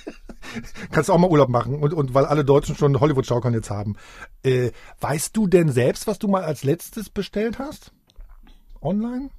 Kannst 0.90 1.10
auch 1.10 1.18
mal 1.18 1.30
Urlaub 1.30 1.48
machen 1.48 1.76
und, 1.76 1.94
und 1.94 2.14
weil 2.14 2.26
alle 2.26 2.44
Deutschen 2.44 2.76
schon 2.76 3.00
Hollywood-Schaukern 3.00 3.54
jetzt 3.54 3.70
haben. 3.70 3.96
Äh, 4.42 4.72
weißt 5.00 5.34
du 5.36 5.46
denn 5.46 5.70
selbst, 5.70 6.06
was 6.06 6.18
du 6.18 6.28
mal 6.28 6.44
als 6.44 6.64
letztes 6.64 7.08
bestellt 7.08 7.58
hast? 7.58 7.92
Online? 8.82 9.30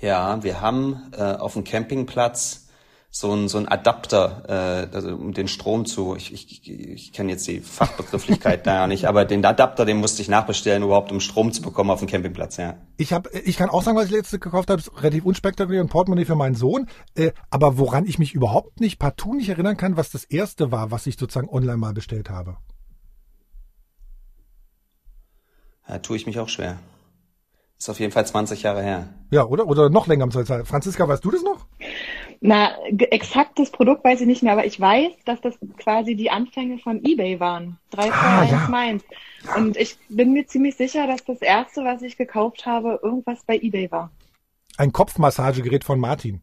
Ja, 0.00 0.42
wir 0.42 0.60
haben 0.60 1.10
äh, 1.16 1.22
auf 1.22 1.54
dem 1.54 1.64
Campingplatz 1.64 2.67
so 3.10 3.32
ein, 3.32 3.48
so 3.48 3.58
ein 3.58 3.66
Adapter, 3.66 4.44
äh, 4.48 4.94
also 4.94 5.14
um 5.14 5.32
den 5.32 5.48
Strom 5.48 5.86
zu, 5.86 6.14
ich, 6.14 6.32
ich, 6.32 6.70
ich 6.70 7.12
kenne 7.12 7.32
jetzt 7.32 7.46
die 7.48 7.60
Fachbegrifflichkeit 7.60 8.66
da 8.66 8.74
ja 8.74 8.86
nicht, 8.86 9.06
aber 9.06 9.24
den 9.24 9.44
Adapter, 9.44 9.86
den 9.86 9.96
musste 9.96 10.20
ich 10.20 10.28
nachbestellen, 10.28 10.82
überhaupt 10.82 11.10
um 11.10 11.20
Strom 11.20 11.52
zu 11.52 11.62
bekommen 11.62 11.90
auf 11.90 12.00
dem 12.00 12.08
Campingplatz, 12.08 12.58
ja. 12.58 12.76
Ich 12.98 13.12
habe, 13.12 13.30
ich 13.30 13.56
kann 13.56 13.70
auch 13.70 13.82
sagen, 13.82 13.96
was 13.96 14.06
ich 14.06 14.10
letzte 14.10 14.38
gekauft 14.38 14.68
habe, 14.68 14.80
ist 14.80 14.90
relativ 15.02 15.24
unspektakulär 15.24 15.80
ein 15.80 15.88
Portemonnaie 15.88 16.26
für 16.26 16.34
meinen 16.34 16.54
Sohn, 16.54 16.86
äh, 17.14 17.32
aber 17.50 17.78
woran 17.78 18.04
ich 18.04 18.18
mich 18.18 18.34
überhaupt 18.34 18.80
nicht, 18.80 18.98
partout 18.98 19.34
nicht 19.34 19.48
erinnern 19.48 19.78
kann, 19.78 19.96
was 19.96 20.10
das 20.10 20.24
erste 20.24 20.70
war, 20.70 20.90
was 20.90 21.06
ich 21.06 21.16
sozusagen 21.16 21.48
online 21.48 21.78
mal 21.78 21.94
bestellt 21.94 22.28
habe. 22.28 22.58
Ja, 25.88 25.98
tue 25.98 26.18
ich 26.18 26.26
mich 26.26 26.38
auch 26.38 26.50
schwer. 26.50 26.78
Ist 27.78 27.88
auf 27.88 28.00
jeden 28.00 28.12
Fall 28.12 28.26
20 28.26 28.62
Jahre 28.62 28.82
her. 28.82 29.08
Ja, 29.30 29.46
oder? 29.46 29.66
Oder 29.66 29.88
noch 29.88 30.08
länger 30.08 30.24
im 30.24 30.30
Zweifelsfall. 30.30 30.64
Franziska, 30.66 31.08
weißt 31.08 31.24
du 31.24 31.30
das 31.30 31.42
noch? 31.42 31.67
Na, 32.40 32.76
exaktes 32.86 33.70
Produkt 33.70 34.04
weiß 34.04 34.20
ich 34.20 34.26
nicht 34.26 34.42
mehr, 34.42 34.52
aber 34.52 34.64
ich 34.64 34.78
weiß, 34.78 35.12
dass 35.24 35.40
das 35.40 35.58
quasi 35.76 36.14
die 36.14 36.30
Anfänge 36.30 36.78
von 36.78 37.04
eBay 37.04 37.40
waren. 37.40 37.78
3, 37.90 38.08
2, 38.08 38.10
ah, 38.12 38.40
1 38.40 38.50
ja. 38.50 38.68
Mainz. 38.68 39.04
Und 39.56 39.76
ich 39.76 39.96
bin 40.08 40.32
mir 40.32 40.46
ziemlich 40.46 40.76
sicher, 40.76 41.06
dass 41.08 41.24
das 41.24 41.42
erste, 41.42 41.82
was 41.82 42.02
ich 42.02 42.16
gekauft 42.16 42.64
habe, 42.64 43.00
irgendwas 43.02 43.42
bei 43.44 43.56
eBay 43.56 43.90
war. 43.90 44.12
Ein 44.76 44.92
Kopfmassagegerät 44.92 45.82
von 45.82 45.98
Martin. 45.98 46.42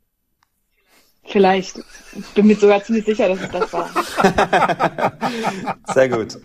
Vielleicht. 1.23 1.79
Ich 2.13 2.33
bin 2.35 2.47
mir 2.47 2.55
sogar 2.55 2.83
ziemlich 2.83 3.05
sicher, 3.05 3.29
dass 3.29 3.41
es 3.41 3.49
das 3.49 3.73
war. 3.73 3.89
Sehr 5.93 6.09
gut. 6.09 6.37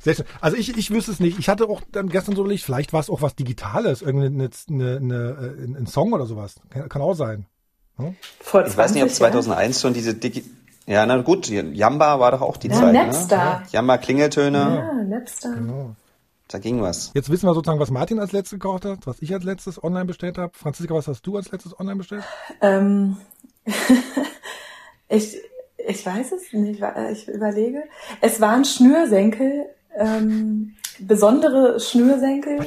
Sehr 0.00 0.14
schön. 0.14 0.24
Also 0.40 0.56
ich, 0.56 0.76
ich 0.76 0.90
wüsste 0.90 1.12
es 1.12 1.20
nicht. 1.20 1.38
Ich 1.38 1.48
hatte 1.48 1.68
auch 1.68 1.82
dann 1.92 2.08
gestern 2.08 2.34
so 2.34 2.42
überlegt, 2.42 2.64
vielleicht 2.64 2.92
war 2.92 3.00
es 3.00 3.10
auch 3.10 3.22
was 3.22 3.34
Digitales, 3.36 4.02
irgendeine 4.02 4.50
eine, 4.68 4.96
eine, 4.96 5.56
äh, 5.58 5.78
ein 5.78 5.86
Song 5.86 6.12
oder 6.12 6.26
sowas. 6.26 6.60
Kann, 6.70 6.88
kann 6.88 7.02
auch 7.02 7.14
sein. 7.14 7.46
Hm? 8.00 8.16
ich 8.66 8.76
weiß 8.76 8.94
nicht, 8.94 9.02
ob 9.02 9.10
2001 9.10 9.76
ja? 9.76 9.80
schon 9.80 9.94
diese 9.94 10.14
Digi 10.14 10.44
ja, 10.86 11.06
na 11.06 11.18
gut, 11.18 11.48
Jamba 11.48 12.18
war 12.18 12.32
doch 12.32 12.40
auch 12.40 12.56
die 12.56 12.66
ja, 12.66 12.74
Zeit. 12.74 12.92
Ne? 12.92 13.04
Napster. 13.04 13.60
Ne? 13.60 13.66
Jamba 13.70 13.98
Klingeltöne. 13.98 14.58
Ja, 14.58 15.04
Napster. 15.04 15.54
Genau. 15.54 15.94
Da 16.48 16.58
ging 16.58 16.82
was. 16.82 17.12
Jetzt 17.14 17.30
wissen 17.30 17.46
wir 17.46 17.54
sozusagen, 17.54 17.78
was 17.78 17.92
Martin 17.92 18.18
als 18.18 18.32
letztes 18.32 18.58
gekauft 18.58 18.84
hat, 18.84 19.06
was 19.06 19.22
ich 19.22 19.32
als 19.32 19.44
letztes 19.44 19.82
online 19.84 20.06
bestellt 20.06 20.36
habe. 20.36 20.52
Franziska, 20.52 20.92
was 20.92 21.06
hast 21.06 21.22
du 21.22 21.36
als 21.36 21.52
letztes 21.52 21.78
online 21.78 21.96
bestellt? 21.96 22.24
Ähm, 22.60 23.18
ich, 25.08 25.36
ich 25.76 26.04
weiß 26.04 26.32
es 26.32 26.52
nicht, 26.52 26.82
ich 27.12 27.28
überlege. 27.28 27.84
Es 28.20 28.40
waren 28.40 28.64
Schnürsenkel, 28.64 29.66
ähm, 29.96 30.74
besondere 30.98 31.78
Schnürsenkel 31.78 32.66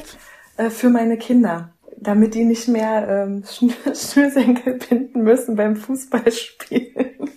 äh, 0.56 0.70
für 0.70 0.88
meine 0.88 1.18
Kinder, 1.18 1.73
damit 2.04 2.34
die 2.34 2.44
nicht 2.44 2.68
mehr 2.68 3.08
ähm, 3.08 3.44
Schnürsenkel 3.94 4.74
binden 4.74 5.22
müssen 5.22 5.56
beim 5.56 5.76
Fußballspielen. 5.76 7.30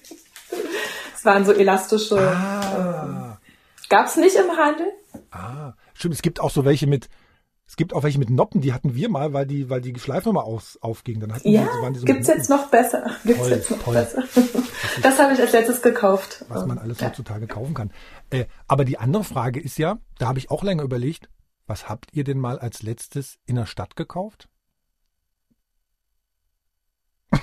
Es 1.16 1.25
waren 1.25 1.46
so 1.46 1.54
elastische. 1.54 2.19
Ah. 2.19 3.38
Äh, 3.42 3.88
Gab 3.90 4.08
es 4.08 4.18
nicht 4.18 4.36
im 4.36 4.56
Handel? 4.58 4.91
Ah, 5.32 5.74
stimmt. 5.94 6.13
Es 6.13 6.22
gibt 6.22 6.39
auch 6.39 6.51
so 6.51 6.65
welche 6.65 6.88
mit 6.88 7.10
es 7.68 7.75
gibt 7.75 7.94
auch 7.94 8.03
welche 8.03 8.18
mit 8.18 8.30
Noppen, 8.30 8.62
die 8.62 8.72
hatten 8.72 8.96
wir 8.96 9.10
mal, 9.10 9.34
weil 9.34 9.46
die, 9.46 9.70
weil 9.70 9.82
die 9.82 9.98
Schleife 10.00 10.32
mal 10.32 10.41
aus, 10.41 10.77
aufging. 10.82 11.20
Dann 11.20 11.34
hatten 11.34 11.50
ja, 11.50 11.63
die, 11.63 11.82
waren 11.84 11.94
die 11.94 12.00
so 12.00 12.06
gibt's 12.06 12.27
jetzt 12.27 12.50
noch 12.50 12.68
besser. 12.70 13.12
Gibt's 13.25 13.41
toll, 13.41 13.51
jetzt 13.51 13.72
noch 13.72 13.84
toll. 13.84 13.94
besser. 13.96 14.24
Das, 14.34 14.53
das 15.03 15.20
habe 15.20 15.34
ich 15.34 15.41
als 15.41 15.51
letztes 15.51 15.82
gekauft. 15.82 16.46
Was 16.48 16.65
man 16.65 16.77
alles 16.77 17.01
ja. 17.01 17.08
heutzutage 17.08 17.46
kaufen 17.46 17.74
kann. 17.74 17.91
Äh, 18.30 18.46
aber 18.68 18.86
die 18.86 18.98
andere 18.98 19.25
Frage 19.25 19.60
ist 19.60 19.77
ja, 19.77 19.98
da 20.18 20.30
habe 20.30 20.39
ich 20.39 20.50
auch 20.50 20.63
länger 20.63 20.84
überlegt, 20.84 21.30
was 21.65 21.89
habt 21.89 22.13
ihr 22.13 22.24
denn 22.24 22.39
mal 22.39 22.58
als 22.58 22.84
letztes 22.84 23.38
in 23.46 23.58
der 23.58 23.65
Stadt 23.65 23.98
gekauft? 23.98 24.48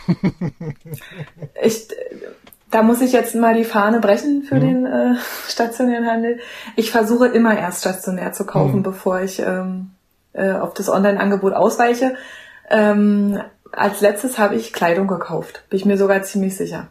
ich, 1.62 1.88
da 2.70 2.82
muss 2.82 3.00
ich 3.00 3.12
jetzt 3.12 3.34
mal 3.34 3.54
die 3.54 3.64
Fahne 3.64 4.00
brechen 4.00 4.42
für 4.42 4.56
mhm. 4.56 4.60
den 4.60 4.86
äh, 4.86 5.14
stationären 5.48 6.06
Handel. 6.06 6.40
Ich 6.76 6.90
versuche 6.90 7.28
immer 7.28 7.56
erst 7.56 7.80
stationär 7.80 8.32
zu 8.32 8.44
kaufen, 8.46 8.78
mhm. 8.78 8.82
bevor 8.82 9.20
ich 9.20 9.38
ähm, 9.38 9.90
äh, 10.32 10.52
auf 10.52 10.74
das 10.74 10.88
Online-Angebot 10.88 11.52
ausweiche. 11.52 12.16
Ähm, 12.70 13.40
als 13.70 14.00
letztes 14.00 14.38
habe 14.38 14.56
ich 14.56 14.72
Kleidung 14.72 15.06
gekauft. 15.06 15.64
Bin 15.68 15.78
ich 15.78 15.84
mir 15.84 15.96
sogar 15.96 16.22
ziemlich 16.22 16.56
sicher. 16.56 16.88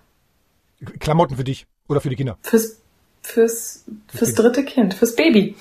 Klamotten 0.99 1.35
für 1.35 1.43
dich 1.43 1.65
oder 1.87 2.01
für 2.01 2.09
die 2.09 2.15
Kinder? 2.15 2.37
Fürs, 2.41 2.77
fürs, 3.21 3.83
fürs 4.07 4.33
dritte 4.35 4.63
Kind, 4.63 4.93
fürs 4.93 5.15
Baby. 5.15 5.55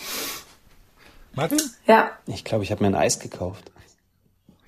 Martin? 1.34 1.60
Ja. 1.86 2.10
Ich 2.26 2.44
glaube, 2.44 2.64
ich 2.64 2.70
habe 2.70 2.82
mir 2.84 2.88
ein 2.88 2.94
Eis 2.94 3.18
gekauft. 3.18 3.71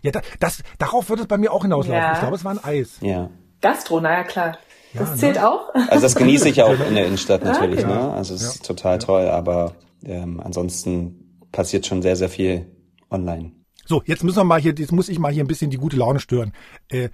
Ja, 0.05 0.11
das, 0.11 0.23
das, 0.39 0.63
darauf 0.79 1.09
wird 1.09 1.21
es 1.21 1.27
bei 1.27 1.39
mir 1.39 1.51
auch 1.51 1.63
hinauslaufen. 1.63 2.03
Ja. 2.03 2.13
Ich 2.13 2.21
glaube, 2.21 2.37
es 2.37 2.45
war 2.45 2.53
ein 2.53 2.63
Eis. 2.63 2.99
Ja. 3.01 3.31
Gastro, 3.63 4.01
naja, 4.01 4.23
klar. 4.23 4.59
Das 4.93 5.11
ja, 5.11 5.17
zählt 5.17 5.37
ne? 5.37 5.49
auch. 5.49 5.75
Also 5.89 6.03
das 6.03 6.15
genieße 6.15 6.49
ich 6.49 6.63
auch 6.63 6.79
in 6.87 6.95
der 6.95 7.07
Innenstadt 7.07 7.43
natürlich. 7.43 7.81
Ja. 7.81 7.89
Ne? 7.89 8.13
Also 8.13 8.35
es 8.35 8.43
ist 8.43 8.67
total 8.67 8.99
toll, 8.99 9.29
aber 9.29 9.75
ähm, 10.05 10.41
ansonsten 10.41 11.47
passiert 11.53 11.87
schon 11.87 12.03
sehr, 12.03 12.17
sehr 12.17 12.29
viel 12.29 12.67
online. 13.11 13.53
So, 13.87 14.03
jetzt 14.05 14.23
müssen 14.23 14.37
wir 14.37 14.45
mal 14.45 14.61
hier, 14.61 14.75
jetzt 14.77 14.93
muss 14.93 15.09
ich 15.09 15.19
mal 15.19 15.33
hier 15.33 15.43
ein 15.43 15.49
bisschen 15.49 15.71
die 15.71 15.79
gute 15.79 15.97
Laune 15.97 16.21
stören. 16.21 16.53
Äh, 16.91 17.09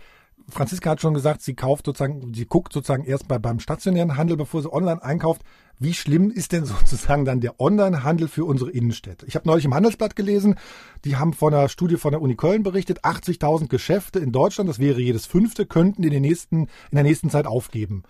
Franziska 0.49 0.91
hat 0.91 1.01
schon 1.01 1.15
gesagt, 1.15 1.43
sie 1.43 1.55
kauft 1.55 1.87
sozusagen, 1.87 2.33
sie 2.35 2.47
guckt 2.47 2.73
sozusagen 2.73 3.05
erst 3.05 3.29
bei, 3.29 3.39
beim 3.39 3.61
stationären 3.61 4.17
Handel, 4.17 4.37
bevor 4.37 4.63
sie 4.63 4.73
online 4.73 5.03
einkauft. 5.03 5.43
Wie 5.79 5.95
schlimm 5.95 6.31
ist 6.31 6.53
denn 6.53 6.65
sozusagen 6.67 7.25
dann 7.25 7.41
der 7.41 7.59
Online-Handel 7.59 8.29
für 8.29 8.45
unsere 8.45 8.71
Innenstädte? 8.71 9.27
Ich 9.27 9.35
habe 9.35 9.49
neulich 9.49 9.65
im 9.65 9.75
Handelsblatt 9.75 10.15
gelesen, 10.15 10.57
die 11.05 11.17
haben 11.17 11.33
von 11.33 11.55
einer 11.55 11.69
Studie 11.69 11.97
von 11.97 12.13
der 12.13 12.21
Uni 12.21 12.37
Köln 12.37 12.63
berichtet, 12.63 13.05
80.000 13.05 13.69
Geschäfte 13.69 14.19
in 14.19 14.31
Deutschland, 14.31 14.69
das 14.69 14.79
wäre 14.79 15.01
jedes 15.01 15.27
fünfte, 15.27 15.67
könnten 15.67 16.03
in, 16.03 16.11
den 16.11 16.23
nächsten, 16.23 16.65
in 16.91 16.95
der 16.95 17.05
nächsten 17.05 17.31
Zeit 17.31 17.47
aufgeben. 17.47 18.03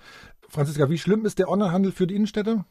Franziska, 0.49 0.91
wie 0.91 0.99
schlimm 0.99 1.25
ist 1.25 1.39
der 1.39 1.49
Online-Handel 1.49 1.93
für 1.93 2.09
die 2.09 2.17
Innenstädte? 2.17 2.65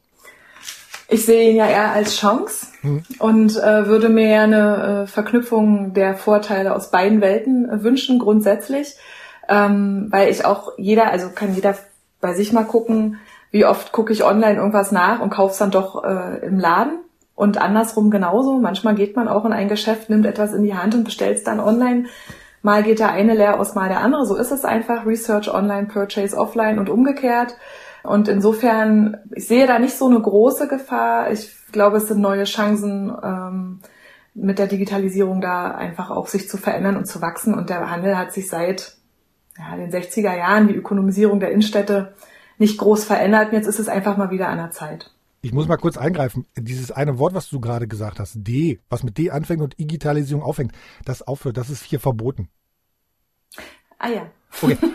Ich 1.12 1.24
sehe 1.24 1.50
ihn 1.50 1.56
ja 1.56 1.66
eher 1.66 1.90
als 1.90 2.16
Chance 2.18 2.68
hm. 2.82 3.02
und 3.18 3.56
äh, 3.56 3.86
würde 3.86 4.08
mir 4.10 4.28
ja 4.28 4.42
eine 4.44 5.02
äh, 5.02 5.06
Verknüpfung 5.08 5.92
der 5.92 6.14
Vorteile 6.14 6.74
aus 6.74 6.92
beiden 6.92 7.20
Welten 7.20 7.68
äh, 7.68 7.82
wünschen, 7.82 8.20
grundsätzlich, 8.20 8.94
ähm, 9.50 10.06
weil 10.10 10.30
ich 10.30 10.44
auch 10.44 10.72
jeder, 10.78 11.10
also 11.10 11.28
kann 11.34 11.54
jeder 11.54 11.74
bei 12.20 12.32
sich 12.32 12.52
mal 12.52 12.64
gucken, 12.64 13.18
wie 13.50 13.66
oft 13.66 13.92
gucke 13.92 14.12
ich 14.12 14.24
online 14.24 14.56
irgendwas 14.56 14.92
nach 14.92 15.20
und 15.20 15.30
kaufe 15.30 15.52
es 15.52 15.58
dann 15.58 15.72
doch 15.72 16.04
äh, 16.04 16.46
im 16.46 16.58
Laden 16.58 17.00
und 17.34 17.60
andersrum 17.60 18.10
genauso. 18.10 18.58
Manchmal 18.60 18.94
geht 18.94 19.16
man 19.16 19.26
auch 19.26 19.44
in 19.44 19.52
ein 19.52 19.68
Geschäft, 19.68 20.08
nimmt 20.08 20.24
etwas 20.24 20.54
in 20.54 20.62
die 20.62 20.74
Hand 20.74 20.94
und 20.94 21.04
bestellt 21.04 21.38
es 21.38 21.44
dann 21.44 21.58
online. 21.58 22.04
Mal 22.62 22.84
geht 22.84 23.00
der 23.00 23.10
eine 23.10 23.34
leer 23.34 23.58
aus, 23.58 23.74
mal 23.74 23.88
der 23.88 24.00
andere. 24.00 24.24
So 24.24 24.36
ist 24.36 24.52
es 24.52 24.64
einfach. 24.64 25.04
Research 25.04 25.52
online, 25.52 25.88
Purchase 25.88 26.36
offline 26.36 26.78
und 26.78 26.88
umgekehrt. 26.88 27.56
Und 28.02 28.28
insofern, 28.28 29.16
ich 29.34 29.48
sehe 29.48 29.66
da 29.66 29.78
nicht 29.78 29.96
so 29.96 30.06
eine 30.06 30.20
große 30.20 30.68
Gefahr. 30.68 31.32
Ich 31.32 31.50
glaube, 31.72 31.96
es 31.96 32.08
sind 32.08 32.20
neue 32.20 32.44
Chancen, 32.44 33.12
ähm, 33.22 33.80
mit 34.34 34.58
der 34.58 34.68
Digitalisierung 34.68 35.40
da 35.40 35.72
einfach 35.72 36.10
auch 36.10 36.28
sich 36.28 36.48
zu 36.48 36.56
verändern 36.56 36.96
und 36.96 37.06
zu 37.06 37.20
wachsen. 37.20 37.54
Und 37.54 37.68
der 37.68 37.90
Handel 37.90 38.16
hat 38.16 38.32
sich 38.32 38.48
seit 38.48 38.99
ja, 39.60 39.76
den 39.76 39.92
60er 39.92 40.36
Jahren, 40.36 40.68
die 40.68 40.74
Ökonomisierung 40.74 41.38
der 41.38 41.50
Innenstädte, 41.50 42.14
nicht 42.58 42.78
groß 42.78 43.04
verändert. 43.04 43.52
Jetzt 43.52 43.66
ist 43.66 43.78
es 43.78 43.88
einfach 43.88 44.16
mal 44.16 44.30
wieder 44.30 44.48
an 44.48 44.58
der 44.58 44.70
Zeit. 44.70 45.12
Ich 45.42 45.52
muss 45.52 45.68
mal 45.68 45.76
kurz 45.76 45.96
eingreifen. 45.96 46.46
Dieses 46.56 46.90
eine 46.90 47.18
Wort, 47.18 47.34
was 47.34 47.48
du 47.48 47.60
gerade 47.60 47.88
gesagt 47.88 48.20
hast, 48.20 48.34
D, 48.36 48.80
was 48.90 49.02
mit 49.02 49.16
D 49.16 49.30
anfängt 49.30 49.62
und 49.62 49.78
Digitalisierung 49.78 50.42
aufhängt, 50.42 50.72
das 51.04 51.22
aufhört, 51.22 51.56
das 51.56 51.70
ist 51.70 51.84
hier 51.84 52.00
verboten. 52.00 52.48
Ah 53.98 54.08
ja. 54.08 54.26
Okay. 54.60 54.76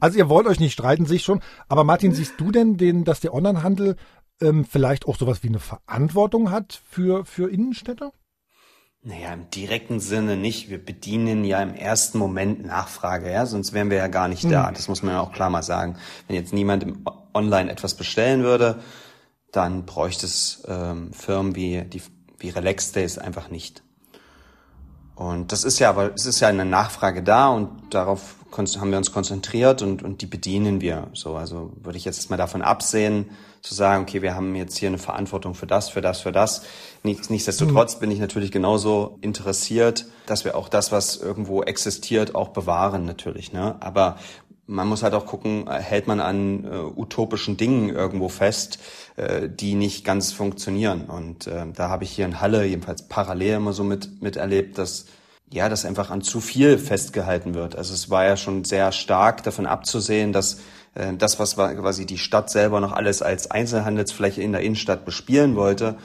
Also 0.00 0.18
ihr 0.18 0.28
wollt 0.28 0.46
euch 0.46 0.60
nicht 0.60 0.74
streiten, 0.74 1.06
sich 1.06 1.22
schon. 1.22 1.40
Aber 1.68 1.82
Martin, 1.82 2.12
siehst 2.12 2.34
du 2.38 2.50
denn, 2.50 2.76
den, 2.76 3.04
dass 3.04 3.20
der 3.20 3.32
Onlinehandel 3.32 3.96
ähm, 4.40 4.64
vielleicht 4.64 5.06
auch 5.06 5.16
sowas 5.16 5.42
wie 5.42 5.48
eine 5.48 5.58
Verantwortung 5.58 6.50
hat 6.50 6.82
für, 6.88 7.24
für 7.24 7.50
Innenstädte? 7.50 8.12
Naja, 9.02 9.32
im 9.32 9.48
direkten 9.50 10.00
Sinne 10.00 10.36
nicht. 10.36 10.70
Wir 10.70 10.84
bedienen 10.84 11.44
ja 11.44 11.62
im 11.62 11.74
ersten 11.74 12.18
Moment 12.18 12.66
Nachfrage, 12.66 13.30
ja, 13.30 13.46
sonst 13.46 13.72
wären 13.72 13.90
wir 13.90 13.96
ja 13.96 14.08
gar 14.08 14.28
nicht 14.28 14.44
da. 14.50 14.68
Hm. 14.68 14.74
Das 14.74 14.88
muss 14.88 15.02
man 15.02 15.14
ja 15.14 15.20
auch 15.20 15.32
klar 15.32 15.50
mal 15.50 15.62
sagen. 15.62 15.96
Wenn 16.26 16.36
jetzt 16.36 16.52
niemand 16.52 16.82
im 16.82 17.04
online 17.32 17.70
etwas 17.70 17.94
bestellen 17.94 18.42
würde, 18.42 18.80
dann 19.52 19.86
bräuchte 19.86 20.26
es 20.26 20.64
ähm, 20.66 21.12
Firmen 21.12 21.54
wie, 21.54 21.82
die, 21.82 22.02
wie 22.38 22.50
Relax 22.50 22.92
Days 22.92 23.18
einfach 23.18 23.50
nicht. 23.50 23.82
Und 25.14 25.52
das 25.52 25.64
ist 25.64 25.78
ja, 25.78 25.90
aber 25.90 26.14
es 26.14 26.26
ist 26.26 26.40
ja 26.40 26.48
eine 26.48 26.64
Nachfrage 26.64 27.22
da 27.22 27.48
und 27.48 27.94
darauf 27.94 28.36
haben 28.56 28.90
wir 28.90 28.98
uns 28.98 29.12
konzentriert 29.12 29.82
und, 29.82 30.02
und 30.02 30.22
die 30.22 30.26
bedienen 30.26 30.80
wir. 30.80 31.08
So, 31.12 31.36
also 31.36 31.72
würde 31.82 31.98
ich 31.98 32.04
jetzt 32.04 32.30
mal 32.30 32.36
davon 32.36 32.62
absehen, 32.62 33.26
zu 33.62 33.74
sagen, 33.74 34.02
okay, 34.02 34.22
wir 34.22 34.34
haben 34.34 34.54
jetzt 34.54 34.76
hier 34.78 34.88
eine 34.88 34.98
Verantwortung 34.98 35.54
für 35.54 35.66
das, 35.66 35.88
für 35.88 36.00
das, 36.00 36.20
für 36.20 36.32
das. 36.32 36.62
nichtsdestotrotz 37.02 37.96
mhm. 37.96 38.00
bin 38.00 38.10
ich 38.10 38.18
natürlich 38.18 38.50
genauso 38.50 39.18
interessiert, 39.20 40.06
dass 40.26 40.44
wir 40.44 40.56
auch 40.56 40.68
das, 40.68 40.92
was 40.92 41.16
irgendwo 41.16 41.62
existiert, 41.62 42.34
auch 42.34 42.48
bewahren 42.48 43.04
natürlich. 43.04 43.52
Ne? 43.52 43.76
Aber 43.80 44.16
man 44.66 44.86
muss 44.86 45.02
halt 45.02 45.14
auch 45.14 45.26
gucken, 45.26 45.68
hält 45.70 46.06
man 46.06 46.20
an 46.20 46.64
äh, 46.64 46.68
utopischen 46.68 47.56
Dingen 47.56 47.88
irgendwo 47.88 48.28
fest, 48.28 48.78
äh, 49.16 49.48
die 49.48 49.74
nicht 49.74 50.04
ganz 50.04 50.32
funktionieren. 50.32 51.06
Und 51.06 51.46
äh, 51.46 51.66
da 51.74 51.88
habe 51.88 52.04
ich 52.04 52.10
hier 52.10 52.26
in 52.26 52.40
Halle 52.40 52.64
jedenfalls 52.64 53.08
parallel 53.08 53.56
immer 53.56 53.72
so 53.72 53.82
mit 53.82 54.22
miterlebt, 54.22 54.76
dass 54.78 55.06
ja, 55.50 55.68
dass 55.68 55.84
einfach 55.84 56.10
an 56.10 56.22
zu 56.22 56.40
viel 56.40 56.78
festgehalten 56.78 57.54
wird. 57.54 57.76
Also 57.76 57.94
es 57.94 58.10
war 58.10 58.24
ja 58.24 58.36
schon 58.36 58.64
sehr 58.64 58.92
stark 58.92 59.42
davon 59.42 59.66
abzusehen, 59.66 60.32
dass 60.32 60.60
äh, 60.94 61.14
das, 61.14 61.38
was 61.38 61.56
quasi 61.56 62.06
die 62.06 62.18
Stadt 62.18 62.50
selber 62.50 62.80
noch 62.80 62.92
alles 62.92 63.22
als 63.22 63.50
Einzelhandelsfläche 63.50 64.42
in 64.42 64.52
der 64.52 64.60
Innenstadt 64.60 65.04
bespielen 65.04 65.56
wollte, 65.56 65.96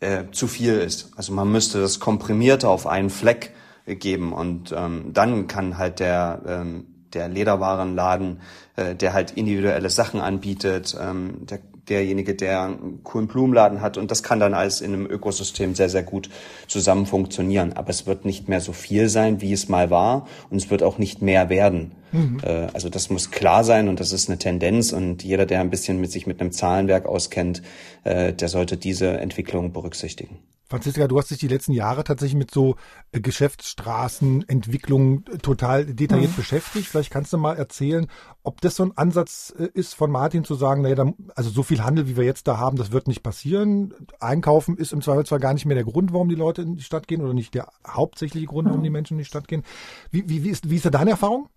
äh, 0.00 0.24
zu 0.30 0.46
viel 0.46 0.74
ist. 0.74 1.10
Also 1.16 1.32
man 1.32 1.50
müsste 1.50 1.80
das 1.80 1.98
komprimierte 1.98 2.68
auf 2.68 2.86
einen 2.86 3.10
Fleck 3.10 3.54
geben 3.86 4.32
und 4.32 4.74
ähm, 4.76 5.12
dann 5.12 5.46
kann 5.46 5.78
halt 5.78 5.98
der 5.98 6.42
ähm, 6.46 6.98
der 7.14 7.28
Lederwarenladen, 7.28 8.40
äh, 8.76 8.94
der 8.94 9.12
halt 9.12 9.32
individuelle 9.32 9.90
Sachen 9.90 10.20
anbietet, 10.20 10.96
ähm, 11.00 11.46
der 11.46 11.60
derjenige, 11.88 12.34
der 12.34 12.62
einen 12.62 13.02
coolen 13.04 13.26
Blumenladen 13.26 13.80
hat. 13.80 13.96
Und 13.96 14.10
das 14.10 14.22
kann 14.22 14.40
dann 14.40 14.54
alles 14.54 14.80
in 14.80 14.92
einem 14.92 15.06
Ökosystem 15.06 15.74
sehr, 15.74 15.88
sehr 15.88 16.02
gut 16.02 16.28
zusammen 16.66 17.06
funktionieren. 17.06 17.72
Aber 17.72 17.90
es 17.90 18.06
wird 18.06 18.24
nicht 18.24 18.48
mehr 18.48 18.60
so 18.60 18.72
viel 18.72 19.08
sein, 19.08 19.40
wie 19.40 19.52
es 19.52 19.68
mal 19.68 19.90
war. 19.90 20.26
Und 20.50 20.58
es 20.58 20.70
wird 20.70 20.82
auch 20.82 20.98
nicht 20.98 21.22
mehr 21.22 21.48
werden. 21.48 21.92
Mhm. 22.12 22.40
Äh, 22.42 22.68
also 22.72 22.88
das 22.88 23.10
muss 23.10 23.30
klar 23.30 23.64
sein 23.64 23.88
und 23.88 24.00
das 24.00 24.12
ist 24.12 24.28
eine 24.28 24.38
Tendenz. 24.38 24.92
Und 24.92 25.24
jeder, 25.24 25.46
der 25.46 25.60
ein 25.60 25.70
bisschen 25.70 26.00
mit 26.00 26.10
sich 26.12 26.26
mit 26.26 26.40
einem 26.40 26.52
Zahlenwerk 26.52 27.06
auskennt, 27.06 27.62
äh, 28.04 28.32
der 28.32 28.48
sollte 28.48 28.76
diese 28.76 29.18
Entwicklung 29.18 29.72
berücksichtigen. 29.72 30.38
Franziska, 30.68 31.08
du 31.08 31.18
hast 31.18 31.30
dich 31.30 31.38
die 31.38 31.48
letzten 31.48 31.72
Jahre 31.72 32.04
tatsächlich 32.04 32.36
mit 32.36 32.50
so 32.50 32.76
äh, 33.12 33.20
Geschäftsstraßenentwicklung 33.20 35.24
äh, 35.26 35.38
total 35.38 35.86
detailliert 35.86 36.32
mhm. 36.32 36.36
beschäftigt. 36.36 36.88
Vielleicht 36.88 37.10
kannst 37.10 37.32
du 37.32 37.38
mal 37.38 37.56
erzählen, 37.56 38.06
ob 38.42 38.60
das 38.60 38.76
so 38.76 38.84
ein 38.84 38.92
Ansatz 38.96 39.54
äh, 39.58 39.68
ist 39.72 39.94
von 39.94 40.10
Martin 40.10 40.44
zu 40.44 40.54
sagen, 40.54 40.82
naja, 40.82 41.10
also 41.34 41.48
so 41.48 41.62
viel 41.62 41.82
Handel, 41.82 42.06
wie 42.06 42.18
wir 42.18 42.24
jetzt 42.24 42.46
da 42.48 42.58
haben, 42.58 42.76
das 42.76 42.92
wird 42.92 43.08
nicht 43.08 43.22
passieren. 43.22 43.94
Einkaufen 44.20 44.76
ist 44.76 44.92
im 44.92 45.00
Zweifelsfall 45.00 45.40
gar 45.40 45.54
nicht 45.54 45.64
mehr 45.64 45.74
der 45.74 45.84
Grund, 45.84 46.12
warum 46.12 46.28
die 46.28 46.34
Leute 46.34 46.62
in 46.62 46.76
die 46.76 46.82
Stadt 46.82 47.08
gehen 47.08 47.22
oder 47.22 47.32
nicht 47.32 47.54
der 47.54 47.68
hauptsächliche 47.86 48.46
Grund, 48.46 48.68
warum 48.68 48.82
die 48.82 48.90
Menschen 48.90 49.14
in 49.14 49.18
die 49.18 49.24
Stadt 49.24 49.48
gehen. 49.48 49.64
Wie, 50.10 50.28
wie, 50.28 50.44
wie, 50.44 50.50
ist, 50.50 50.68
wie 50.68 50.76
ist 50.76 50.84
da 50.84 50.90
deine 50.90 51.12
Erfahrung? 51.12 51.48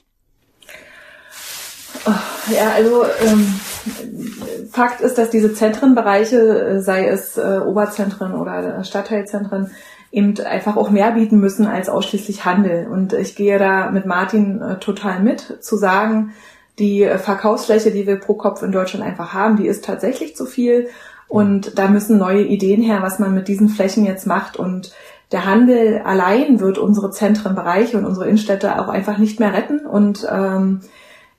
Ja, 2.50 2.72
also 2.72 3.06
ähm, 3.20 3.60
Fakt 4.72 5.02
ist, 5.02 5.18
dass 5.18 5.30
diese 5.30 5.54
Zentrenbereiche, 5.54 6.38
äh, 6.38 6.82
sei 6.82 7.08
es 7.08 7.38
äh, 7.38 7.60
Oberzentren 7.66 8.34
oder 8.34 8.84
Stadtteilzentren, 8.84 9.72
eben 10.12 10.40
einfach 10.42 10.76
auch 10.76 10.90
mehr 10.90 11.12
bieten 11.12 11.40
müssen 11.40 11.68
als 11.68 11.90
ausschließlich 11.90 12.46
Handel. 12.46 12.88
Und 12.88 13.14
ich 13.14 13.36
gehe 13.36 13.58
da 13.60 13.90
mit 13.92 14.06
Martin 14.06 14.62
äh, 14.62 14.78
total 14.80 15.22
mit, 15.22 15.58
zu 15.62 15.78
sagen, 15.78 16.34
die 16.80 17.06
Verkaufsfläche, 17.06 17.92
die 17.92 18.08
wir 18.08 18.16
pro 18.16 18.34
Kopf 18.34 18.64
in 18.64 18.72
Deutschland 18.72 19.06
einfach 19.06 19.34
haben, 19.34 19.58
die 19.58 19.68
ist 19.68 19.86
tatsächlich 19.86 20.36
zu 20.36 20.46
viel. 20.46 20.90
Und 21.28 21.78
da 21.78 21.88
müssen 21.88 22.18
neue 22.18 22.44
Ideen 22.44 22.82
her, 22.82 23.02
was 23.02 23.20
man 23.20 23.34
mit 23.34 23.48
diesen 23.48 23.70
Flächen 23.70 24.06
jetzt 24.06 24.26
macht. 24.26 24.58
Und 24.58 24.94
der 25.32 25.46
Handel 25.46 26.02
allein 26.04 26.60
wird 26.60 26.78
unsere 26.78 27.12
Zentrenbereiche 27.12 27.98
und 27.98 28.06
unsere 28.06 28.26
Innenstädte 28.26 28.80
auch 28.80 28.88
einfach 28.88 29.18
nicht 29.18 29.40
mehr 29.40 29.54
retten. 29.54 29.86
Und 29.86 30.28
ähm, 30.30 30.82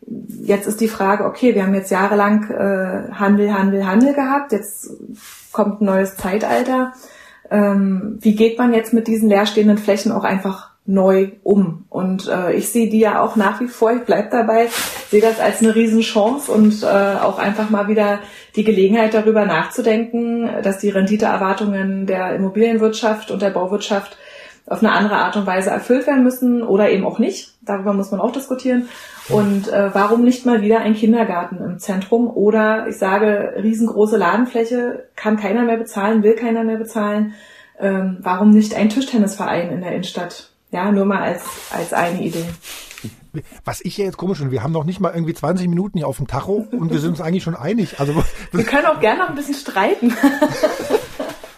jetzt 0.07 0.67
ist 0.67 0.81
die 0.81 0.89
Frage, 0.89 1.25
okay, 1.25 1.55
wir 1.55 1.65
haben 1.65 1.75
jetzt 1.75 1.91
jahrelang 1.91 2.51
äh, 2.51 3.13
Handel, 3.13 3.53
Handel, 3.53 3.87
Handel 3.87 4.15
gehabt, 4.15 4.53
jetzt 4.53 4.91
kommt 5.53 5.81
ein 5.81 5.87
neues 5.87 6.17
Zeitalter. 6.17 6.93
Ähm, 7.51 8.19
wie 8.21 8.35
geht 8.35 8.59
man 8.59 8.73
jetzt 8.73 8.93
mit 8.93 9.07
diesen 9.07 9.29
leerstehenden 9.29 9.79
Flächen 9.79 10.13
auch 10.13 10.25
einfach 10.25 10.71
neu 10.87 11.33
um? 11.43 11.85
Und 11.91 12.29
äh, 12.29 12.55
ich 12.55 12.71
sehe 12.71 12.89
die 12.89 12.99
ja 12.99 13.23
auch 13.23 13.37
nach 13.37 13.61
wie 13.61 13.69
vor, 13.69 13.93
ich 13.93 14.03
bleib 14.03 14.31
dabei, 14.31 14.69
sehe 15.11 15.21
das 15.21 15.39
als 15.39 15.61
eine 15.61 15.75
Riesenchance 15.75 16.51
und 16.51 16.83
äh, 16.83 16.87
auch 16.87 17.39
einfach 17.39 17.71
mal 17.71 17.89
wieder 17.89 18.21
die 18.57 18.65
Gelegenheit 18.65 19.15
darüber 19.15 19.45
nachzudenken, 19.45 20.49
dass 20.63 20.79
die 20.79 20.91
Renditeerwartungen 20.91 22.07
der 22.07 22.35
Immobilienwirtschaft 22.35 23.31
und 23.31 23.43
der 23.43 23.51
Bauwirtschaft 23.51 24.17
auf 24.67 24.83
eine 24.83 24.93
andere 24.93 25.17
Art 25.17 25.37
und 25.37 25.47
Weise 25.47 25.71
erfüllt 25.71 26.07
werden 26.07 26.23
müssen 26.23 26.63
oder 26.63 26.91
eben 26.91 27.05
auch 27.05 27.19
nicht. 27.19 27.55
Darüber 27.63 27.93
muss 27.93 28.11
man 28.11 28.21
auch 28.21 28.33
diskutieren. 28.33 28.89
Und 29.29 29.69
äh, 29.69 29.95
warum 29.95 30.25
nicht 30.25 30.47
mal 30.47 30.63
wieder 30.63 30.81
ein 30.81 30.95
Kindergarten 30.95 31.59
im 31.59 31.79
Zentrum 31.79 32.29
oder 32.29 32.89
ich 32.89 32.97
sage 32.97 33.55
riesengroße 33.63 34.17
Ladenfläche 34.17 35.07
kann 35.15 35.37
keiner 35.37 35.63
mehr 35.63 35.77
bezahlen, 35.77 36.23
will 36.23 36.35
keiner 36.35 36.65
mehr 36.65 36.79
bezahlen. 36.79 37.35
Ähm, 37.79 38.19
warum 38.21 38.51
nicht 38.51 38.75
ein 38.75 38.89
Tischtennisverein 38.89 39.71
in 39.71 39.81
der 39.81 39.93
Innenstadt? 39.93 40.51
Ja, 40.71 40.91
nur 40.91 41.05
mal 41.05 41.23
als 41.23 41.45
als 41.71 41.93
eine 41.93 42.23
Idee. 42.23 42.47
Was 43.65 43.81
ich 43.81 43.97
ja 43.97 44.05
jetzt 44.05 44.17
komisch 44.17 44.39
finde, 44.39 44.53
wir 44.53 44.63
haben 44.63 44.73
noch 44.73 44.85
nicht 44.85 45.01
mal 45.01 45.13
irgendwie 45.15 45.35
20 45.35 45.69
Minuten 45.69 45.99
hier 45.99 46.07
auf 46.07 46.19
dem 46.19 46.27
Tacho 46.27 46.67
und 46.71 46.91
wir 46.91 46.99
sind 46.99 47.11
uns 47.11 47.21
eigentlich 47.21 47.43
schon 47.43 47.57
einig. 47.57 47.99
Also 47.99 48.15
wir 48.53 48.65
können 48.65 48.87
auch 48.87 49.01
gerne 49.01 49.21
noch 49.21 49.31
ein 49.31 49.35
bisschen 49.35 49.55
streiten. 49.55 50.15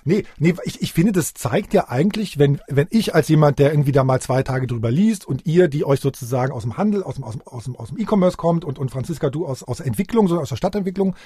Nee, 0.04 0.24
nee, 0.38 0.54
ich, 0.64 0.82
ich 0.82 0.92
finde, 0.92 1.12
das 1.12 1.32
zeigt 1.32 1.72
ja 1.72 1.88
eigentlich, 1.88 2.38
wenn, 2.38 2.60
wenn 2.68 2.86
ich 2.90 3.14
als 3.14 3.28
jemand, 3.28 3.58
der 3.58 3.70
irgendwie 3.70 3.92
da 3.92 4.04
mal 4.04 4.20
zwei 4.20 4.42
Tage 4.42 4.66
drüber 4.66 4.90
liest 4.90 5.26
und 5.26 5.46
ihr, 5.46 5.68
die 5.68 5.84
euch 5.84 6.00
sozusagen 6.00 6.52
aus 6.52 6.62
dem 6.62 6.76
Handel, 6.76 7.02
aus 7.02 7.14
dem, 7.14 7.24
aus 7.24 7.34
dem, 7.34 7.42
aus 7.46 7.64
dem, 7.64 7.76
aus 7.76 7.88
dem 7.88 7.98
E-Commerce 7.98 8.36
kommt 8.36 8.64
und, 8.64 8.78
und 8.78 8.90
Franziska, 8.90 9.30
du 9.30 9.46
aus, 9.46 9.62
aus 9.62 9.80
Entwicklung, 9.80 10.28
so 10.28 10.38
aus 10.38 10.50
der 10.50 10.56
Stadtentwicklung, 10.56 11.16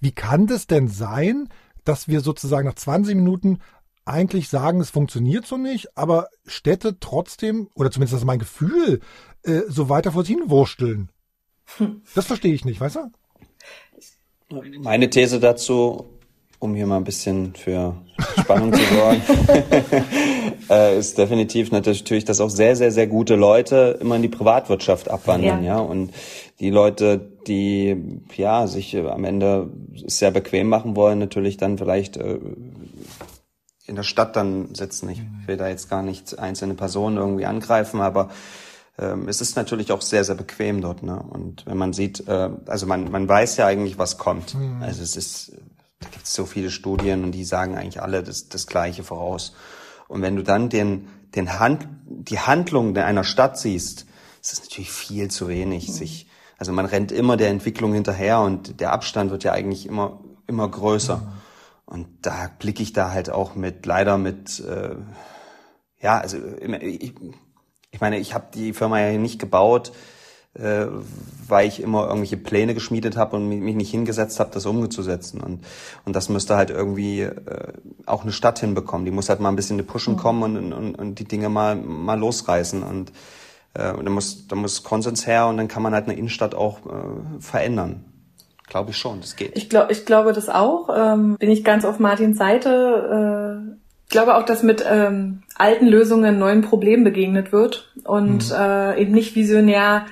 wie 0.00 0.12
kann 0.12 0.46
das 0.46 0.66
denn 0.66 0.88
sein, 0.88 1.48
dass 1.84 2.08
wir 2.08 2.20
sozusagen 2.20 2.66
nach 2.66 2.74
20 2.74 3.14
Minuten 3.14 3.58
eigentlich 4.06 4.48
sagen, 4.48 4.80
es 4.80 4.90
funktioniert 4.90 5.46
so 5.46 5.58
nicht, 5.58 5.96
aber 5.96 6.28
Städte 6.46 6.98
trotzdem, 6.98 7.68
oder 7.74 7.90
zumindest 7.90 8.14
das 8.14 8.22
ist 8.22 8.26
mein 8.26 8.38
Gefühl, 8.38 9.00
äh, 9.42 9.62
so 9.68 9.90
weiter 9.90 10.12
vor 10.12 10.24
sich 10.24 10.34
hin 10.34 10.48
wursteln. 10.48 11.10
Hm. 11.76 12.02
Das 12.14 12.26
verstehe 12.26 12.54
ich 12.54 12.64
nicht, 12.64 12.80
weißt 12.80 12.96
du? 12.96 14.60
Meine 14.80 15.10
These 15.10 15.40
dazu, 15.40 16.06
um 16.58 16.74
hier 16.74 16.86
mal 16.86 16.96
ein 16.96 17.04
bisschen 17.04 17.54
für 17.54 17.94
Spannung 18.40 18.72
zu 18.72 18.82
sorgen, 18.82 19.22
äh, 20.70 20.98
ist 20.98 21.18
definitiv 21.18 21.70
natürlich, 21.70 22.24
dass 22.24 22.40
auch 22.40 22.50
sehr, 22.50 22.74
sehr, 22.76 22.90
sehr 22.90 23.06
gute 23.06 23.36
Leute 23.36 23.98
immer 24.00 24.16
in 24.16 24.22
die 24.22 24.28
Privatwirtschaft 24.28 25.10
abwandern, 25.10 25.62
ja. 25.62 25.76
ja? 25.76 25.78
Und 25.78 26.12
die 26.60 26.70
Leute, 26.70 27.20
die 27.46 28.20
ja 28.36 28.66
sich 28.66 28.96
am 28.96 29.24
Ende 29.24 29.70
sehr 30.06 30.30
bequem 30.30 30.68
machen 30.68 30.96
wollen, 30.96 31.18
natürlich 31.18 31.56
dann 31.56 31.78
vielleicht 31.78 32.16
äh, 32.16 32.38
in 33.86 33.96
der 33.96 34.02
Stadt 34.02 34.36
dann 34.36 34.74
sitzen. 34.74 35.08
Ich 35.08 35.22
will 35.46 35.56
da 35.56 35.68
jetzt 35.68 35.88
gar 35.88 36.02
nicht 36.02 36.38
einzelne 36.38 36.74
Personen 36.74 37.16
irgendwie 37.16 37.46
angreifen, 37.46 38.00
aber 38.00 38.28
ähm, 38.98 39.28
es 39.28 39.40
ist 39.40 39.56
natürlich 39.56 39.92
auch 39.92 40.02
sehr, 40.02 40.24
sehr 40.24 40.34
bequem 40.34 40.80
dort. 40.80 41.02
Ne? 41.02 41.18
Und 41.18 41.64
wenn 41.66 41.76
man 41.76 41.92
sieht, 41.92 42.26
äh, 42.28 42.50
also 42.66 42.86
man, 42.86 43.10
man 43.10 43.28
weiß 43.28 43.56
ja 43.56 43.66
eigentlich, 43.66 43.98
was 43.98 44.18
kommt. 44.18 44.54
Mhm. 44.54 44.82
Also 44.82 45.02
es 45.02 45.16
ist, 45.16 45.52
da 46.00 46.08
gibt 46.08 46.26
es 46.26 46.34
so 46.34 46.46
viele 46.46 46.70
Studien 46.70 47.24
und 47.24 47.32
die 47.32 47.44
sagen 47.44 47.76
eigentlich 47.76 48.02
alle 48.02 48.22
das, 48.22 48.48
das 48.48 48.66
Gleiche 48.66 49.02
voraus. 49.02 49.54
Und 50.06 50.22
wenn 50.22 50.36
du 50.36 50.42
dann 50.42 50.68
den, 50.68 51.08
den 51.34 51.58
Hand, 51.58 51.88
die 52.06 52.38
Handlung 52.38 52.96
einer 52.96 53.24
Stadt 53.24 53.58
siehst, 53.58 54.06
ist 54.40 54.52
es 54.52 54.62
natürlich 54.62 54.90
viel 54.90 55.30
zu 55.30 55.48
wenig. 55.48 55.88
Mhm. 55.88 55.92
Sich, 55.92 56.28
also 56.56 56.72
man 56.72 56.86
rennt 56.86 57.12
immer 57.12 57.36
der 57.36 57.48
Entwicklung 57.50 57.92
hinterher 57.92 58.40
und 58.40 58.80
der 58.80 58.92
Abstand 58.92 59.30
wird 59.30 59.44
ja 59.44 59.52
eigentlich 59.52 59.86
immer, 59.86 60.20
immer 60.46 60.68
größer. 60.68 61.16
Mhm. 61.18 61.32
Und 61.86 62.08
da 62.22 62.50
blicke 62.58 62.82
ich 62.82 62.92
da 62.92 63.10
halt 63.10 63.30
auch 63.30 63.54
mit, 63.54 63.86
leider 63.86 64.18
mit, 64.18 64.60
äh, 64.60 64.96
ja, 66.00 66.18
also 66.18 66.38
ich, 66.80 67.14
ich 67.90 68.00
meine, 68.00 68.18
ich 68.18 68.34
habe 68.34 68.48
die 68.52 68.72
Firma 68.72 69.00
ja 69.00 69.16
nicht 69.18 69.38
gebaut, 69.38 69.92
äh, 70.58 70.86
weil 71.46 71.68
ich 71.68 71.80
immer 71.82 72.06
irgendwelche 72.06 72.36
Pläne 72.36 72.74
geschmiedet 72.74 73.16
habe 73.16 73.36
und 73.36 73.48
mich 73.48 73.74
nicht 73.74 73.90
hingesetzt 73.90 74.40
habe, 74.40 74.50
das 74.52 74.66
umzusetzen. 74.66 75.40
Und, 75.40 75.64
und 76.04 76.16
das 76.16 76.28
müsste 76.28 76.56
halt 76.56 76.70
irgendwie 76.70 77.22
äh, 77.22 77.72
auch 78.06 78.22
eine 78.22 78.32
Stadt 78.32 78.58
hinbekommen. 78.58 79.04
Die 79.04 79.10
muss 79.10 79.28
halt 79.28 79.40
mal 79.40 79.48
ein 79.48 79.56
bisschen 79.56 79.78
in 79.78 79.84
die 79.84 79.90
Pushen 79.90 80.14
mhm. 80.14 80.18
kommen 80.18 80.56
und, 80.56 80.72
und, 80.72 80.94
und 80.94 81.18
die 81.18 81.24
Dinge 81.24 81.48
mal, 81.48 81.76
mal 81.76 82.18
losreißen. 82.18 82.82
Und, 82.82 83.12
äh, 83.74 83.92
und 83.92 84.04
da 84.04 84.10
muss, 84.10 84.46
da 84.48 84.56
muss 84.56 84.82
Konsens 84.82 85.26
her 85.26 85.46
und 85.46 85.56
dann 85.56 85.68
kann 85.68 85.82
man 85.82 85.94
halt 85.94 86.04
eine 86.04 86.14
Innenstadt 86.14 86.54
auch 86.54 86.78
äh, 86.86 87.40
verändern. 87.40 88.04
Glaube 88.68 88.90
ich 88.90 88.98
schon, 88.98 89.20
das 89.20 89.36
geht. 89.36 89.56
Ich, 89.56 89.70
glaube, 89.70 89.92
ich 89.92 90.04
glaube 90.04 90.34
das 90.34 90.50
auch. 90.50 90.90
Ähm, 90.94 91.36
bin 91.38 91.50
ich 91.50 91.64
ganz 91.64 91.86
auf 91.86 91.98
Martins 91.98 92.36
Seite. 92.36 93.64
Äh, 93.70 93.78
ich 94.04 94.10
glaube 94.10 94.36
auch, 94.36 94.44
dass 94.44 94.62
mit 94.62 94.84
ähm, 94.86 95.42
alten 95.56 95.86
Lösungen 95.86 96.38
neuen 96.38 96.62
Problemen 96.62 97.04
begegnet 97.04 97.52
wird 97.52 97.90
und 98.04 98.50
mhm. 98.50 98.56
äh, 98.56 99.00
eben 99.00 99.12
nicht 99.12 99.36
visionär. 99.36 100.04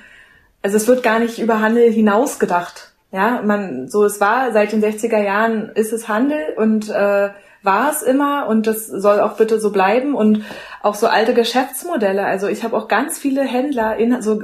Also 0.61 0.77
es 0.77 0.87
wird 0.87 1.03
gar 1.03 1.19
nicht 1.19 1.39
über 1.39 1.61
Handel 1.61 1.91
hinaus 1.91 2.39
gedacht. 2.39 2.93
Ja, 3.11 3.41
man 3.41 3.87
so 3.87 4.03
es 4.03 4.19
war 4.19 4.51
seit 4.51 4.73
den 4.73 4.83
60er 4.83 5.21
Jahren 5.21 5.69
ist 5.69 5.93
es 5.93 6.09
Handel 6.09 6.53
und 6.57 6.89
äh, 6.89 7.29
war 7.63 7.91
es 7.91 8.01
immer 8.01 8.47
und 8.47 8.67
das 8.67 8.87
soll 8.87 9.19
auch 9.19 9.37
bitte 9.37 9.59
so 9.59 9.71
bleiben 9.71 10.13
und 10.13 10.43
auch 10.81 10.95
so 10.95 11.07
alte 11.07 11.33
Geschäftsmodelle. 11.33 12.25
Also 12.25 12.47
ich 12.47 12.63
habe 12.63 12.75
auch 12.75 12.87
ganz 12.87 13.17
viele 13.17 13.43
Händler, 13.43 13.97
in, 13.97 14.21
so 14.21 14.39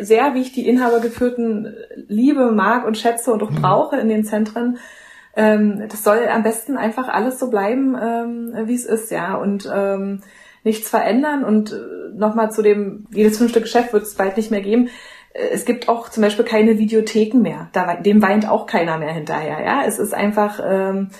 sehr 0.00 0.34
wie 0.34 0.40
ich 0.40 0.52
die 0.52 0.68
inhabergeführten 0.68 1.74
liebe, 2.08 2.52
mag 2.52 2.86
und 2.86 2.98
schätze 2.98 3.32
und 3.32 3.42
auch 3.42 3.50
mhm. 3.50 3.62
brauche 3.62 3.96
in 3.96 4.08
den 4.08 4.24
Zentren. 4.24 4.78
Ähm, 5.36 5.84
das 5.88 6.02
soll 6.04 6.26
am 6.28 6.42
besten 6.42 6.76
einfach 6.76 7.08
alles 7.08 7.38
so 7.38 7.48
bleiben, 7.48 7.96
ähm, 8.00 8.52
wie 8.66 8.74
es 8.74 8.84
ist, 8.84 9.10
ja 9.10 9.34
und 9.34 9.70
ähm, 9.72 10.22
nichts 10.64 10.88
verändern 10.88 11.44
und 11.44 11.72
äh, 11.72 11.76
nochmal 12.14 12.50
zu 12.50 12.62
dem 12.62 13.06
jedes 13.12 13.38
fünfte 13.38 13.60
Geschäft 13.60 13.92
wird 13.92 14.02
es 14.02 14.14
bald 14.14 14.36
nicht 14.36 14.50
mehr 14.50 14.60
geben 14.60 14.88
äh, 14.88 14.90
es 15.32 15.64
gibt 15.64 15.88
auch 15.88 16.08
zum 16.08 16.22
Beispiel 16.22 16.44
keine 16.44 16.78
Videotheken 16.78 17.40
mehr. 17.40 17.68
Da, 17.72 17.94
dem 17.96 18.20
weint 18.20 18.48
auch 18.48 18.66
keiner 18.66 18.98
mehr 18.98 19.12
hinterher. 19.12 19.64
Ja, 19.64 19.82
es 19.86 19.98
ist 19.98 20.12
einfach 20.12 20.60
ähm, 20.64 21.10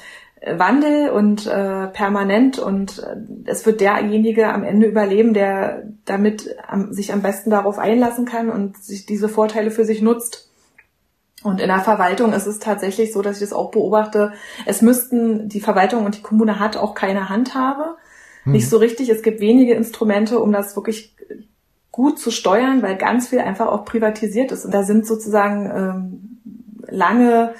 Wandel 0.45 1.11
und 1.11 1.47
äh, 1.47 1.87
permanent 1.89 2.59
und 2.59 2.99
äh, 2.99 3.17
es 3.45 3.67
wird 3.67 3.81
derjenige 3.81 4.53
am 4.53 4.65
Ende 4.65 4.87
überleben, 4.87 5.35
der 5.35 5.85
damit 6.05 6.57
am, 6.67 6.93
sich 6.93 7.13
am 7.13 7.23
besten 7.23 7.51
darauf 7.51 7.79
einlassen 7.79 8.25
kann 8.25 8.51
und 8.51 8.79
sich 8.79 9.07
diese 9.07 9.29
Vorteile 9.29 9.71
für 9.71 9.85
sich 9.85 10.03
nutzt. 10.03 10.51
Und 11.43 11.61
in 11.61 11.69
der 11.69 11.81
Verwaltung 11.81 12.33
ist 12.33 12.47
es 12.47 12.59
tatsächlich 12.59 13.13
so, 13.13 13.23
dass 13.23 13.37
ich 13.37 13.49
das 13.49 13.53
auch 13.53 13.71
beobachte. 13.71 14.33
Es 14.67 14.83
müssten 14.83 15.49
die 15.49 15.61
Verwaltung 15.61 16.05
und 16.05 16.17
die 16.17 16.23
Kommune 16.23 16.59
hat 16.59 16.77
auch 16.77 16.95
keine 16.95 17.29
Handhabe. 17.29 17.97
Hm. 18.43 18.53
Nicht 18.53 18.69
so 18.69 18.77
richtig. 18.77 19.09
Es 19.09 19.23
gibt 19.23 19.41
wenige 19.41 19.75
Instrumente, 19.75 20.39
um 20.41 20.53
das 20.53 20.77
wirklich 20.77 21.15
gut 22.01 22.19
zu 22.19 22.31
steuern, 22.31 22.83
weil 22.83 22.97
ganz 22.97 23.29
viel 23.29 23.41
einfach 23.41 23.67
auch 23.67 23.85
privatisiert 23.85 24.53
ist. 24.53 24.65
Und 24.65 24.73
da 24.73 24.85
sind 24.85 25.07
sozusagen 25.07 25.71
ähm, 25.71 26.41
lange 26.89 27.55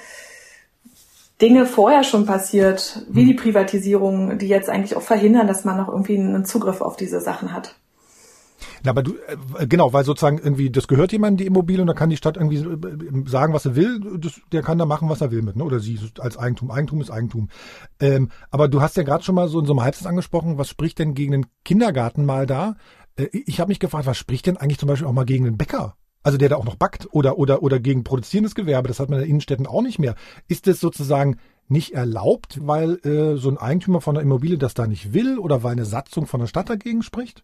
Dinge 1.39 1.67
vorher 1.67 2.03
schon 2.03 2.25
passiert, 2.25 3.05
wie 3.07 3.25
die 3.25 3.37
hm. 3.37 3.37
Privatisierung, 3.37 4.39
die 4.39 4.47
jetzt 4.47 4.67
eigentlich 4.67 4.95
auch 4.95 5.03
verhindern, 5.03 5.45
dass 5.45 5.63
man 5.63 5.77
noch 5.77 5.89
irgendwie 5.89 6.17
einen 6.17 6.43
Zugriff 6.43 6.81
auf 6.81 6.97
diese 6.97 7.21
Sachen 7.21 7.53
hat. 7.53 7.75
Na, 8.83 8.91
aber 8.91 9.03
du, 9.03 9.13
äh, 9.57 9.67
genau, 9.67 9.93
weil 9.93 10.03
sozusagen 10.03 10.39
irgendwie, 10.39 10.71
das 10.71 10.87
gehört 10.87 11.11
jemandem, 11.11 11.37
die 11.37 11.45
Immobilie, 11.45 11.81
und 11.81 11.87
da 11.87 11.93
kann 11.93 12.09
die 12.09 12.17
Stadt 12.17 12.37
irgendwie 12.37 12.57
äh, 12.57 13.29
sagen, 13.29 13.53
was 13.53 13.65
er 13.65 13.75
will, 13.75 13.99
das, 14.19 14.41
der 14.51 14.63
kann 14.63 14.79
da 14.79 14.85
machen, 14.85 15.09
was 15.09 15.21
er 15.21 15.31
will 15.31 15.43
mit, 15.43 15.55
ne? 15.55 15.63
oder 15.63 15.79
sie 15.79 15.99
als 16.19 16.37
Eigentum. 16.37 16.71
Eigentum 16.71 17.01
ist 17.01 17.11
Eigentum. 17.11 17.49
Ähm, 17.99 18.29
aber 18.49 18.67
du 18.67 18.81
hast 18.81 18.97
ja 18.97 19.03
gerade 19.03 19.23
schon 19.23 19.35
mal 19.35 19.47
so 19.47 19.59
in 19.59 19.65
so 19.65 19.73
einem 19.73 19.83
Halbsatz 19.83 20.07
angesprochen, 20.07 20.57
was 20.57 20.69
spricht 20.69 20.99
denn 20.99 21.13
gegen 21.13 21.31
den 21.31 21.45
Kindergarten 21.63 22.25
mal 22.25 22.45
da? 22.45 22.75
Äh, 23.21 23.29
ich 23.45 23.59
habe 23.59 23.69
mich 23.69 23.79
gefragt, 23.79 24.05
was 24.05 24.17
spricht 24.17 24.47
denn 24.47 24.57
eigentlich 24.57 24.79
zum 24.79 24.87
Beispiel 24.87 25.07
auch 25.07 25.13
mal 25.13 25.25
gegen 25.25 25.45
den 25.45 25.57
Bäcker? 25.57 25.95
Also 26.23 26.37
der 26.37 26.49
da 26.49 26.55
auch 26.57 26.65
noch 26.65 26.75
backt 26.75 27.07
oder, 27.11 27.39
oder, 27.39 27.63
oder 27.63 27.79
gegen 27.79 28.03
produzierendes 28.03 28.53
Gewerbe, 28.53 28.87
das 28.87 28.99
hat 28.99 29.09
man 29.09 29.19
in 29.19 29.25
den 29.25 29.29
Innenstädten 29.31 29.65
auch 29.65 29.81
nicht 29.81 29.97
mehr. 29.97 30.15
Ist 30.47 30.67
das 30.67 30.79
sozusagen 30.79 31.37
nicht 31.67 31.93
erlaubt, 31.93 32.59
weil 32.61 32.99
äh, 33.05 33.37
so 33.37 33.49
ein 33.49 33.57
Eigentümer 33.57 34.01
von 34.01 34.15
einer 34.15 34.23
Immobilie 34.23 34.57
das 34.57 34.73
da 34.73 34.85
nicht 34.85 35.13
will 35.13 35.39
oder 35.39 35.63
weil 35.63 35.71
eine 35.71 35.85
Satzung 35.85 36.27
von 36.27 36.39
der 36.39 36.47
Stadt 36.47 36.69
dagegen 36.69 37.01
spricht? 37.01 37.43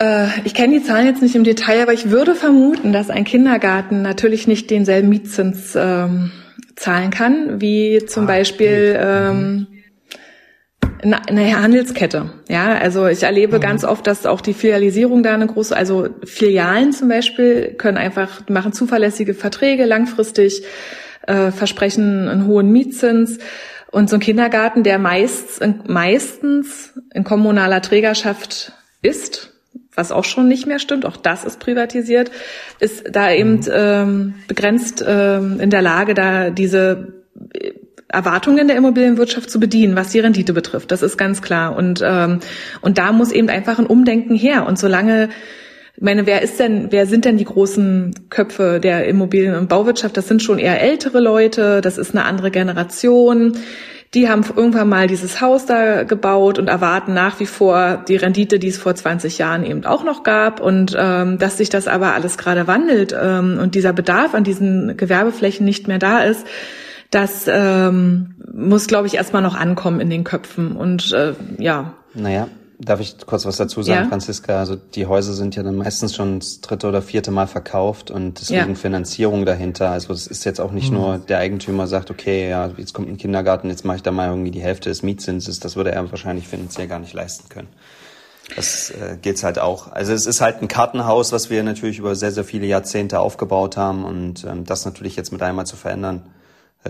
Äh, 0.00 0.26
ich 0.44 0.52
kenne 0.52 0.80
die 0.80 0.84
Zahlen 0.84 1.06
jetzt 1.06 1.22
nicht 1.22 1.34
im 1.34 1.44
Detail, 1.44 1.82
aber 1.82 1.92
ich 1.92 2.10
würde 2.10 2.34
vermuten, 2.34 2.92
dass 2.92 3.08
ein 3.08 3.24
Kindergarten 3.24 4.02
natürlich 4.02 4.46
nicht 4.46 4.70
denselben 4.70 5.08
Mietzins 5.08 5.74
ähm, 5.76 6.32
zahlen 6.74 7.10
kann, 7.10 7.60
wie 7.60 8.04
zum 8.06 8.24
ah, 8.24 8.26
Beispiel 8.26 8.98
ähm, 9.00 9.66
eine 11.02 11.62
Handelskette. 11.62 12.30
Ja, 12.48 12.76
also 12.76 13.06
ich 13.06 13.22
erlebe 13.22 13.56
mhm. 13.56 13.60
ganz 13.60 13.84
oft, 13.84 14.06
dass 14.06 14.26
auch 14.26 14.40
die 14.40 14.54
Filialisierung 14.54 15.22
da 15.22 15.34
eine 15.34 15.46
große, 15.46 15.76
also 15.76 16.08
Filialen 16.24 16.92
zum 16.92 17.08
Beispiel 17.08 17.74
können 17.74 17.98
einfach 17.98 18.48
machen 18.48 18.72
zuverlässige 18.72 19.34
Verträge 19.34 19.84
langfristig, 19.84 20.62
äh, 21.26 21.50
versprechen 21.50 22.28
einen 22.28 22.46
hohen 22.46 22.70
Mietzins. 22.70 23.38
Und 23.90 24.10
so 24.10 24.16
ein 24.16 24.20
Kindergarten, 24.20 24.82
der 24.82 24.98
meist, 24.98 25.62
meistens 25.86 26.92
in 27.14 27.24
kommunaler 27.24 27.80
Trägerschaft 27.80 28.72
ist, 29.00 29.54
was 29.94 30.12
auch 30.12 30.24
schon 30.24 30.48
nicht 30.48 30.66
mehr 30.66 30.78
stimmt, 30.78 31.06
auch 31.06 31.16
das 31.16 31.44
ist 31.44 31.60
privatisiert, 31.60 32.30
ist 32.80 33.04
da 33.10 33.30
eben 33.30 33.54
mhm. 33.54 33.70
ähm, 33.72 34.34
begrenzt 34.48 35.04
ähm, 35.06 35.60
in 35.60 35.70
der 35.70 35.82
Lage, 35.82 36.14
da 36.14 36.50
diese 36.50 37.14
Erwartungen 38.08 38.68
der 38.68 38.76
Immobilienwirtschaft 38.76 39.50
zu 39.50 39.58
bedienen, 39.58 39.96
was 39.96 40.10
die 40.10 40.20
Rendite 40.20 40.52
betrifft. 40.52 40.92
Das 40.92 41.02
ist 41.02 41.16
ganz 41.16 41.42
klar. 41.42 41.76
Und, 41.76 42.02
ähm, 42.04 42.40
und 42.80 42.98
da 42.98 43.12
muss 43.12 43.32
eben 43.32 43.48
einfach 43.48 43.78
ein 43.78 43.86
Umdenken 43.86 44.34
her. 44.36 44.66
Und 44.66 44.78
solange 44.78 45.28
ich 45.96 46.02
meine, 46.02 46.26
wer 46.26 46.42
ist 46.42 46.60
denn, 46.60 46.88
wer 46.92 47.06
sind 47.06 47.24
denn 47.24 47.38
die 47.38 47.46
großen 47.46 48.26
Köpfe 48.28 48.80
der 48.80 49.08
Immobilien- 49.08 49.54
und 49.54 49.70
Bauwirtschaft? 49.70 50.14
Das 50.18 50.28
sind 50.28 50.42
schon 50.42 50.58
eher 50.58 50.80
ältere 50.82 51.20
Leute, 51.20 51.80
das 51.80 51.96
ist 51.96 52.14
eine 52.14 52.26
andere 52.26 52.50
Generation. 52.50 53.56
Die 54.12 54.28
haben 54.28 54.44
irgendwann 54.54 54.90
mal 54.90 55.06
dieses 55.06 55.40
Haus 55.40 55.64
da 55.64 56.04
gebaut 56.04 56.58
und 56.58 56.68
erwarten 56.68 57.14
nach 57.14 57.40
wie 57.40 57.46
vor 57.46 58.04
die 58.06 58.16
Rendite, 58.16 58.58
die 58.58 58.68
es 58.68 58.76
vor 58.76 58.94
20 58.94 59.38
Jahren 59.38 59.64
eben 59.64 59.86
auch 59.86 60.04
noch 60.04 60.22
gab. 60.22 60.60
Und 60.60 60.94
ähm, 60.98 61.38
dass 61.38 61.56
sich 61.56 61.70
das 61.70 61.88
aber 61.88 62.12
alles 62.12 62.36
gerade 62.36 62.66
wandelt 62.66 63.16
ähm, 63.18 63.58
und 63.60 63.74
dieser 63.74 63.94
Bedarf 63.94 64.34
an 64.34 64.44
diesen 64.44 64.98
Gewerbeflächen 64.98 65.64
nicht 65.64 65.88
mehr 65.88 65.98
da 65.98 66.20
ist, 66.20 66.46
das 67.10 67.46
ähm, 67.48 68.34
muss, 68.52 68.86
glaube 68.86 69.06
ich, 69.06 69.14
erstmal 69.14 69.42
noch 69.42 69.54
ankommen 69.54 70.00
in 70.00 70.10
den 70.10 70.24
Köpfen. 70.24 70.76
Und 70.76 71.12
äh, 71.12 71.34
ja. 71.58 71.94
Naja, 72.14 72.48
darf 72.78 73.00
ich 73.00 73.16
kurz 73.26 73.46
was 73.46 73.56
dazu 73.56 73.82
sagen, 73.82 74.04
ja. 74.04 74.08
Franziska? 74.08 74.58
Also 74.58 74.76
die 74.76 75.06
Häuser 75.06 75.32
sind 75.32 75.56
ja 75.56 75.62
dann 75.62 75.76
meistens 75.76 76.14
schon 76.14 76.40
das 76.40 76.60
dritte 76.60 76.88
oder 76.88 77.02
vierte 77.02 77.30
Mal 77.30 77.46
verkauft 77.46 78.10
und 78.10 78.40
deswegen 78.40 78.70
ja. 78.70 78.74
Finanzierung 78.74 79.44
dahinter. 79.46 79.90
Also 79.90 80.12
es 80.12 80.26
ist 80.26 80.44
jetzt 80.44 80.60
auch 80.60 80.72
nicht 80.72 80.90
mhm. 80.90 80.98
nur 80.98 81.18
der 81.18 81.38
Eigentümer 81.38 81.86
sagt, 81.86 82.10
okay, 82.10 82.48
ja, 82.48 82.70
jetzt 82.76 82.92
kommt 82.92 83.08
ein 83.08 83.16
Kindergarten, 83.16 83.70
jetzt 83.70 83.84
mache 83.84 83.96
ich 83.96 84.02
da 84.02 84.10
mal 84.10 84.28
irgendwie 84.28 84.50
die 84.50 84.62
Hälfte 84.62 84.88
des 84.88 85.02
Mietzinses. 85.02 85.60
Das 85.60 85.76
würde 85.76 85.92
er 85.92 86.10
wahrscheinlich 86.10 86.48
finanziell 86.48 86.88
gar 86.88 86.98
nicht 86.98 87.14
leisten 87.14 87.48
können. 87.48 87.68
Das 88.54 88.90
äh, 88.90 89.16
geht's 89.20 89.42
halt 89.42 89.58
auch. 89.58 89.90
Also 89.90 90.12
es 90.12 90.26
ist 90.26 90.40
halt 90.40 90.62
ein 90.62 90.68
Kartenhaus, 90.68 91.32
was 91.32 91.50
wir 91.50 91.62
natürlich 91.64 91.98
über 91.98 92.14
sehr, 92.14 92.30
sehr 92.30 92.44
viele 92.44 92.66
Jahrzehnte 92.66 93.18
aufgebaut 93.18 93.76
haben 93.76 94.04
und 94.04 94.44
ähm, 94.44 94.64
das 94.64 94.84
natürlich 94.84 95.16
jetzt 95.16 95.32
mit 95.32 95.42
einmal 95.42 95.66
zu 95.66 95.74
verändern, 95.74 96.22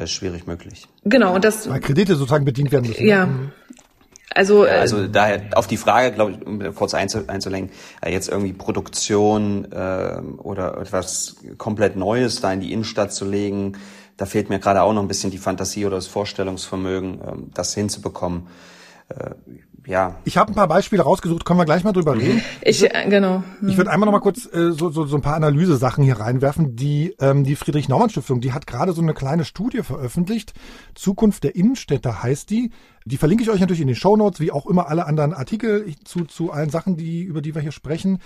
äh, 0.00 0.06
schwierig 0.06 0.46
möglich. 0.46 0.86
Genau, 1.04 1.34
und 1.34 1.44
das. 1.44 1.68
Weil 1.68 1.80
Kredite 1.80 2.14
sozusagen 2.14 2.44
bedient 2.44 2.72
werden 2.72 2.88
müssen. 2.88 3.06
Ja. 3.06 3.26
Mhm. 3.26 3.52
Also, 4.34 4.66
ja, 4.66 4.72
also 4.72 5.04
äh, 5.04 5.08
daher 5.08 5.48
auf 5.54 5.66
die 5.66 5.78
Frage, 5.78 6.12
glaube 6.12 6.32
ich, 6.32 6.46
um 6.46 6.74
kurz 6.74 6.92
einzulenken, 6.94 7.70
äh, 8.02 8.12
jetzt 8.12 8.28
irgendwie 8.28 8.52
Produktion 8.52 9.70
äh, 9.72 10.20
oder 10.38 10.78
etwas 10.78 11.36
komplett 11.56 11.96
Neues 11.96 12.40
da 12.42 12.52
in 12.52 12.60
die 12.60 12.72
Innenstadt 12.72 13.12
zu 13.12 13.24
legen, 13.24 13.78
da 14.18 14.26
fehlt 14.26 14.50
mir 14.50 14.58
gerade 14.58 14.82
auch 14.82 14.92
noch 14.92 15.02
ein 15.02 15.08
bisschen 15.08 15.30
die 15.30 15.38
Fantasie 15.38 15.86
oder 15.86 15.96
das 15.96 16.06
Vorstellungsvermögen, 16.06 17.20
äh, 17.20 17.32
das 17.54 17.74
hinzubekommen. 17.74 18.48
Äh, 19.08 19.30
ja. 19.86 20.16
Ich 20.24 20.36
habe 20.36 20.52
ein 20.52 20.54
paar 20.54 20.68
Beispiele 20.68 21.02
rausgesucht, 21.02 21.44
können 21.44 21.58
wir 21.58 21.64
gleich 21.64 21.84
mal 21.84 21.92
drüber 21.92 22.16
reden. 22.16 22.42
Ich, 22.62 22.82
ich 22.82 22.94
äh, 22.94 23.08
genau. 23.08 23.42
Hm. 23.60 23.68
Ich 23.68 23.76
würde 23.76 23.90
einmal 23.90 24.06
noch 24.06 24.12
mal 24.12 24.20
kurz 24.20 24.46
äh, 24.46 24.72
so, 24.72 24.90
so, 24.90 25.06
so 25.06 25.16
ein 25.16 25.22
paar 25.22 25.36
Analysesachen 25.36 26.02
hier 26.02 26.18
reinwerfen. 26.18 26.76
Die, 26.76 27.14
ähm, 27.20 27.44
die 27.44 27.56
Friedrich-Naumann-Stiftung, 27.56 28.40
die 28.40 28.52
hat 28.52 28.66
gerade 28.66 28.92
so 28.92 29.02
eine 29.02 29.14
kleine 29.14 29.44
Studie 29.44 29.82
veröffentlicht. 29.82 30.52
Zukunft 30.94 31.44
der 31.44 31.54
Innenstädte 31.54 32.22
heißt 32.22 32.50
die. 32.50 32.72
Die 33.04 33.16
verlinke 33.16 33.44
ich 33.44 33.50
euch 33.50 33.60
natürlich 33.60 33.80
in 33.80 33.86
den 33.86 33.96
Show 33.96 34.16
Notes, 34.16 34.40
wie 34.40 34.50
auch 34.50 34.66
immer 34.66 34.88
alle 34.88 35.06
anderen 35.06 35.32
Artikel 35.32 35.94
zu, 36.04 36.24
zu 36.24 36.50
allen 36.50 36.70
Sachen, 36.70 36.96
die, 36.96 37.22
über 37.22 37.40
die 37.40 37.54
wir 37.54 37.62
hier 37.62 37.72
sprechen. 37.72 38.18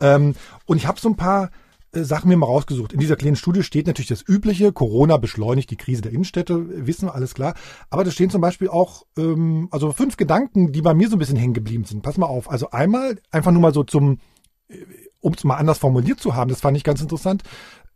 Ähm, 0.00 0.34
und 0.66 0.76
ich 0.76 0.86
habe 0.86 1.00
so 1.00 1.08
ein 1.08 1.16
paar 1.16 1.50
Sachen 1.92 2.28
mir 2.28 2.36
mal 2.36 2.46
rausgesucht. 2.46 2.92
In 2.92 3.00
dieser 3.00 3.16
kleinen 3.16 3.36
Studie 3.36 3.62
steht 3.62 3.86
natürlich 3.86 4.08
das 4.08 4.24
Übliche. 4.26 4.72
Corona 4.72 5.16
beschleunigt 5.16 5.70
die 5.70 5.76
Krise 5.76 6.02
der 6.02 6.12
Innenstädte, 6.12 6.86
wissen 6.86 7.08
wir 7.08 7.14
alles 7.14 7.34
klar. 7.34 7.54
Aber 7.90 8.04
da 8.04 8.10
stehen 8.10 8.30
zum 8.30 8.40
Beispiel 8.40 8.68
auch 8.68 9.06
ähm, 9.18 9.68
also 9.70 9.92
fünf 9.92 10.16
Gedanken, 10.16 10.72
die 10.72 10.82
bei 10.82 10.94
mir 10.94 11.08
so 11.08 11.16
ein 11.16 11.18
bisschen 11.18 11.36
hängen 11.36 11.54
geblieben 11.54 11.84
sind. 11.84 12.02
Pass 12.02 12.16
mal 12.16 12.26
auf. 12.26 12.50
Also 12.50 12.70
einmal 12.70 13.18
einfach 13.30 13.50
nur 13.50 13.60
mal 13.60 13.74
so 13.74 13.82
zum, 13.82 14.18
äh, 14.68 14.76
um 15.20 15.34
es 15.34 15.44
mal 15.44 15.56
anders 15.56 15.78
formuliert 15.78 16.20
zu 16.20 16.36
haben, 16.36 16.48
das 16.48 16.60
fand 16.60 16.76
ich 16.76 16.84
ganz 16.84 17.00
interessant. 17.00 17.42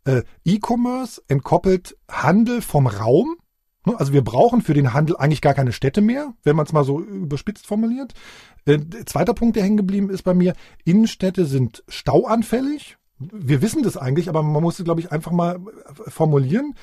Äh, 0.04 0.22
E-Commerce 0.44 1.22
entkoppelt 1.28 1.96
Handel 2.10 2.62
vom 2.62 2.86
Raum. 2.86 3.36
Ne, 3.86 3.98
also 3.98 4.12
wir 4.12 4.24
brauchen 4.24 4.60
für 4.60 4.74
den 4.74 4.92
Handel 4.92 5.16
eigentlich 5.16 5.40
gar 5.40 5.54
keine 5.54 5.72
Städte 5.72 6.00
mehr, 6.00 6.34
wenn 6.42 6.56
man 6.56 6.66
es 6.66 6.72
mal 6.72 6.84
so 6.84 7.00
überspitzt 7.00 7.66
formuliert. 7.66 8.12
Äh, 8.66 8.80
zweiter 9.06 9.34
Punkt, 9.34 9.54
der 9.56 9.62
hängen 9.62 9.76
geblieben 9.76 10.10
ist 10.10 10.22
bei 10.22 10.34
mir, 10.34 10.54
Innenstädte 10.84 11.44
sind 11.46 11.84
stauanfällig 11.88 12.96
wir 13.32 13.62
wissen 13.62 13.82
das 13.82 13.96
eigentlich, 13.96 14.28
aber 14.28 14.42
man 14.42 14.62
muss 14.62 14.78
es, 14.78 14.84
glaube 14.84 15.00
ich, 15.00 15.12
einfach 15.12 15.32
mal 15.32 15.60
formulieren. 16.08 16.74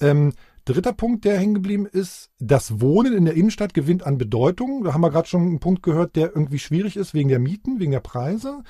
Ähm, 0.00 0.32
dritter 0.64 0.92
Punkt, 0.92 1.24
der 1.24 1.38
hängen 1.38 1.54
geblieben 1.54 1.86
ist, 1.86 2.30
das 2.38 2.80
Wohnen 2.80 3.14
in 3.14 3.24
der 3.24 3.34
Innenstadt 3.34 3.74
gewinnt 3.74 4.04
an 4.04 4.18
Bedeutung. 4.18 4.84
Da 4.84 4.94
haben 4.94 5.00
wir 5.00 5.10
gerade 5.10 5.28
schon 5.28 5.42
einen 5.42 5.60
Punkt 5.60 5.82
gehört, 5.82 6.16
der 6.16 6.34
irgendwie 6.34 6.58
schwierig 6.58 6.96
ist 6.96 7.14
wegen 7.14 7.28
der 7.28 7.38
Mieten, 7.38 7.80
wegen 7.80 7.92
der 7.92 8.00
Preise. 8.00 8.62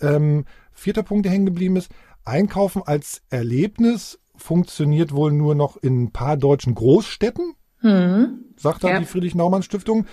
Ähm, 0.00 0.44
vierter 0.72 1.02
Punkt, 1.02 1.24
der 1.24 1.32
hängen 1.32 1.46
geblieben 1.46 1.76
ist, 1.76 1.90
Einkaufen 2.24 2.82
als 2.82 3.22
Erlebnis 3.28 4.18
funktioniert 4.36 5.12
wohl 5.12 5.32
nur 5.32 5.54
noch 5.54 5.76
in 5.76 6.04
ein 6.04 6.10
paar 6.10 6.36
deutschen 6.36 6.74
Großstädten, 6.74 7.54
hm. 7.80 8.44
sagt 8.56 8.82
da 8.82 8.88
ja. 8.88 8.98
die 8.98 9.04
Friedrich-Naumann-Stiftung. 9.04 10.06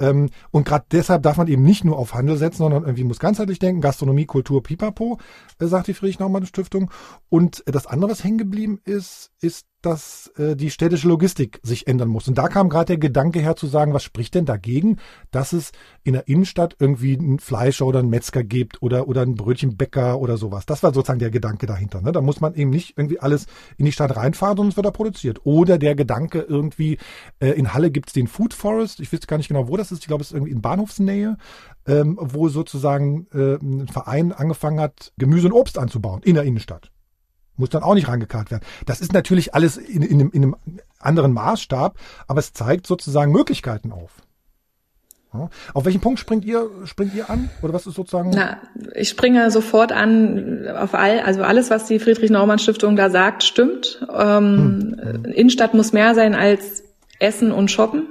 Ähm, 0.00 0.30
und 0.50 0.66
gerade 0.66 0.86
deshalb 0.90 1.22
darf 1.22 1.36
man 1.36 1.48
eben 1.48 1.62
nicht 1.62 1.84
nur 1.84 1.98
auf 1.98 2.14
Handel 2.14 2.36
setzen, 2.36 2.58
sondern 2.58 2.84
irgendwie 2.84 3.04
muss 3.04 3.18
ganzheitlich 3.18 3.58
denken. 3.58 3.80
Gastronomie, 3.80 4.26
Kultur, 4.26 4.62
Pipapo, 4.62 5.18
äh, 5.58 5.66
sagt 5.66 5.88
die 5.88 5.94
Friedrich-Naumann-Stiftung. 5.94 6.90
Und 7.28 7.62
das 7.66 7.86
andere, 7.86 8.10
was 8.10 8.24
hängen 8.24 8.38
geblieben 8.38 8.80
ist, 8.84 9.32
ist 9.40 9.66
dass 9.82 10.32
äh, 10.36 10.56
die 10.56 10.70
städtische 10.70 11.08
Logistik 11.08 11.60
sich 11.62 11.86
ändern 11.86 12.08
muss. 12.08 12.26
Und 12.26 12.38
da 12.38 12.48
kam 12.48 12.68
gerade 12.68 12.86
der 12.86 12.98
Gedanke 12.98 13.40
her 13.40 13.56
zu 13.56 13.66
sagen, 13.66 13.92
was 13.92 14.02
spricht 14.02 14.34
denn 14.34 14.44
dagegen, 14.44 14.98
dass 15.30 15.52
es 15.52 15.72
in 16.02 16.14
der 16.14 16.28
Innenstadt 16.28 16.76
irgendwie 16.78 17.16
einen 17.16 17.38
Fleischer 17.38 17.86
oder 17.86 18.00
einen 18.00 18.10
Metzger 18.10 18.42
gibt 18.42 18.82
oder, 18.82 19.06
oder 19.08 19.22
einen 19.22 19.34
Brötchenbäcker 19.34 20.18
oder 20.18 20.36
sowas. 20.38 20.66
Das 20.66 20.82
war 20.82 20.92
sozusagen 20.92 21.18
der 21.18 21.30
Gedanke 21.30 21.66
dahinter. 21.66 22.00
Ne? 22.00 22.12
Da 22.12 22.20
muss 22.20 22.40
man 22.40 22.54
eben 22.54 22.70
nicht 22.70 22.96
irgendwie 22.96 23.20
alles 23.20 23.46
in 23.76 23.84
die 23.84 23.92
Stadt 23.92 24.16
reinfahren, 24.16 24.68
es 24.68 24.76
wird 24.76 24.86
da 24.86 24.90
produziert. 24.90 25.40
Oder 25.44 25.78
der 25.78 25.94
Gedanke 25.94 26.40
irgendwie, 26.40 26.98
äh, 27.38 27.50
in 27.50 27.72
Halle 27.74 27.90
gibt 27.90 28.08
es 28.08 28.12
den 28.12 28.26
Food 28.26 28.54
Forest, 28.54 29.00
ich 29.00 29.12
weiß 29.12 29.26
gar 29.26 29.36
nicht 29.36 29.48
genau, 29.48 29.68
wo 29.68 29.76
das 29.76 29.92
ist, 29.92 30.00
ich 30.00 30.08
glaube, 30.08 30.22
es 30.22 30.30
ist 30.30 30.34
irgendwie 30.34 30.52
in 30.52 30.62
Bahnhofsnähe, 30.62 31.36
ähm, 31.86 32.18
wo 32.20 32.48
sozusagen 32.48 33.26
äh, 33.32 33.56
ein 33.56 33.88
Verein 33.88 34.32
angefangen 34.32 34.80
hat, 34.80 35.12
Gemüse 35.18 35.46
und 35.46 35.52
Obst 35.52 35.78
anzubauen 35.78 36.22
in 36.22 36.34
der 36.34 36.44
Innenstadt. 36.44 36.90
Muss 37.56 37.70
dann 37.70 37.82
auch 37.82 37.94
nicht 37.94 38.08
rangekarrt 38.08 38.50
werden. 38.50 38.64
Das 38.84 39.00
ist 39.00 39.12
natürlich 39.12 39.54
alles 39.54 39.76
in, 39.76 40.02
in, 40.02 40.20
in 40.30 40.42
einem 40.42 40.56
anderen 40.98 41.32
Maßstab, 41.32 41.96
aber 42.26 42.40
es 42.40 42.52
zeigt 42.52 42.86
sozusagen 42.86 43.32
Möglichkeiten 43.32 43.92
auf. 43.92 44.10
Ja. 45.32 45.50
Auf 45.74 45.84
welchen 45.84 46.00
Punkt 46.00 46.18
springt 46.18 46.44
ihr, 46.44 46.70
springt 46.84 47.14
ihr 47.14 47.28
an? 47.28 47.50
Oder 47.62 47.72
was 47.72 47.86
ist 47.86 47.94
sozusagen? 47.94 48.30
Na, 48.30 48.58
ich 48.94 49.08
springe 49.08 49.50
sofort 49.50 49.92
an 49.92 50.66
auf 50.68 50.94
all, 50.94 51.20
also 51.20 51.42
alles, 51.42 51.70
was 51.70 51.86
die 51.86 51.98
Friedrich-Naumann-Stiftung 51.98 52.96
da 52.96 53.10
sagt, 53.10 53.42
stimmt. 53.42 54.06
Ähm, 54.14 54.96
hm. 55.00 55.24
Innenstadt 55.24 55.74
muss 55.74 55.92
mehr 55.92 56.14
sein 56.14 56.34
als 56.34 56.84
Essen 57.18 57.52
und 57.52 57.70
Shoppen 57.70 58.08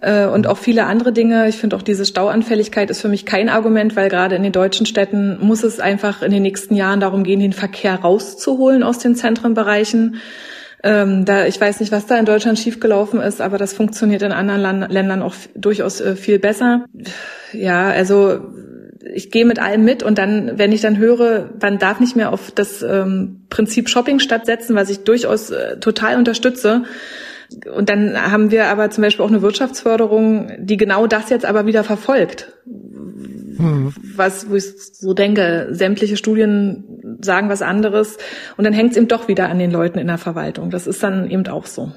äh, 0.00 0.26
und 0.26 0.46
auch 0.46 0.58
viele 0.58 0.86
andere 0.86 1.12
Dinge. 1.12 1.48
Ich 1.48 1.56
finde 1.56 1.76
auch 1.76 1.82
diese 1.82 2.04
Stauanfälligkeit 2.04 2.90
ist 2.90 3.00
für 3.00 3.08
mich 3.08 3.26
kein 3.26 3.48
Argument, 3.48 3.96
weil 3.96 4.08
gerade 4.08 4.36
in 4.36 4.42
den 4.42 4.52
deutschen 4.52 4.86
Städten 4.86 5.38
muss 5.40 5.62
es 5.62 5.80
einfach 5.80 6.22
in 6.22 6.30
den 6.30 6.42
nächsten 6.42 6.74
Jahren 6.74 7.00
darum 7.00 7.24
gehen, 7.24 7.40
den 7.40 7.52
Verkehr 7.52 7.94
rauszuholen 7.94 8.82
aus 8.82 8.98
den 8.98 9.14
Zentrenbereichen. 9.14 10.16
Ähm, 10.82 11.24
da, 11.24 11.46
ich 11.46 11.58
weiß 11.58 11.80
nicht, 11.80 11.92
was 11.92 12.06
da 12.06 12.18
in 12.18 12.26
Deutschland 12.26 12.58
schiefgelaufen 12.58 13.20
ist, 13.20 13.40
aber 13.40 13.56
das 13.56 13.72
funktioniert 13.72 14.20
in 14.20 14.32
anderen 14.32 14.60
Land 14.60 14.92
Ländern 14.92 15.22
auch 15.22 15.34
durchaus 15.54 16.00
äh, 16.02 16.14
viel 16.14 16.38
besser. 16.38 16.84
Ja, 17.52 17.88
also 17.88 18.40
ich 19.14 19.30
gehe 19.30 19.44
mit 19.44 19.58
allem 19.58 19.84
mit 19.84 20.02
und 20.02 20.18
dann, 20.18 20.58
wenn 20.58 20.72
ich 20.72 20.80
dann 20.80 20.98
höre, 20.98 21.50
man 21.60 21.78
darf 21.78 22.00
nicht 22.00 22.16
mehr 22.16 22.32
auf 22.32 22.50
das 22.50 22.82
ähm, 22.82 23.46
Prinzip 23.48 23.88
Shopping 23.88 24.18
stattsetzen, 24.18 24.76
was 24.76 24.90
ich 24.90 25.04
durchaus 25.04 25.50
äh, 25.50 25.78
total 25.78 26.16
unterstütze, 26.16 26.84
und 27.74 27.88
dann 27.88 28.16
haben 28.16 28.50
wir 28.50 28.66
aber 28.66 28.90
zum 28.90 29.02
Beispiel 29.02 29.24
auch 29.24 29.30
eine 29.30 29.42
Wirtschaftsförderung, 29.42 30.52
die 30.58 30.76
genau 30.76 31.06
das 31.06 31.30
jetzt 31.30 31.44
aber 31.44 31.66
wieder 31.66 31.84
verfolgt. 31.84 32.52
Hm. 32.66 33.94
Was, 34.16 34.50
wo 34.50 34.54
ich 34.54 34.64
so 34.76 35.14
denke, 35.14 35.68
sämtliche 35.70 36.16
Studien 36.16 37.18
sagen 37.20 37.48
was 37.48 37.62
anderes. 37.62 38.18
Und 38.56 38.64
dann 38.64 38.72
hängt 38.72 38.92
es 38.92 38.96
eben 38.96 39.08
doch 39.08 39.28
wieder 39.28 39.48
an 39.48 39.58
den 39.58 39.70
Leuten 39.70 39.98
in 39.98 40.06
der 40.06 40.18
Verwaltung. 40.18 40.70
Das 40.70 40.86
ist 40.86 41.02
dann 41.02 41.30
eben 41.30 41.46
auch 41.48 41.66
so. 41.66 41.92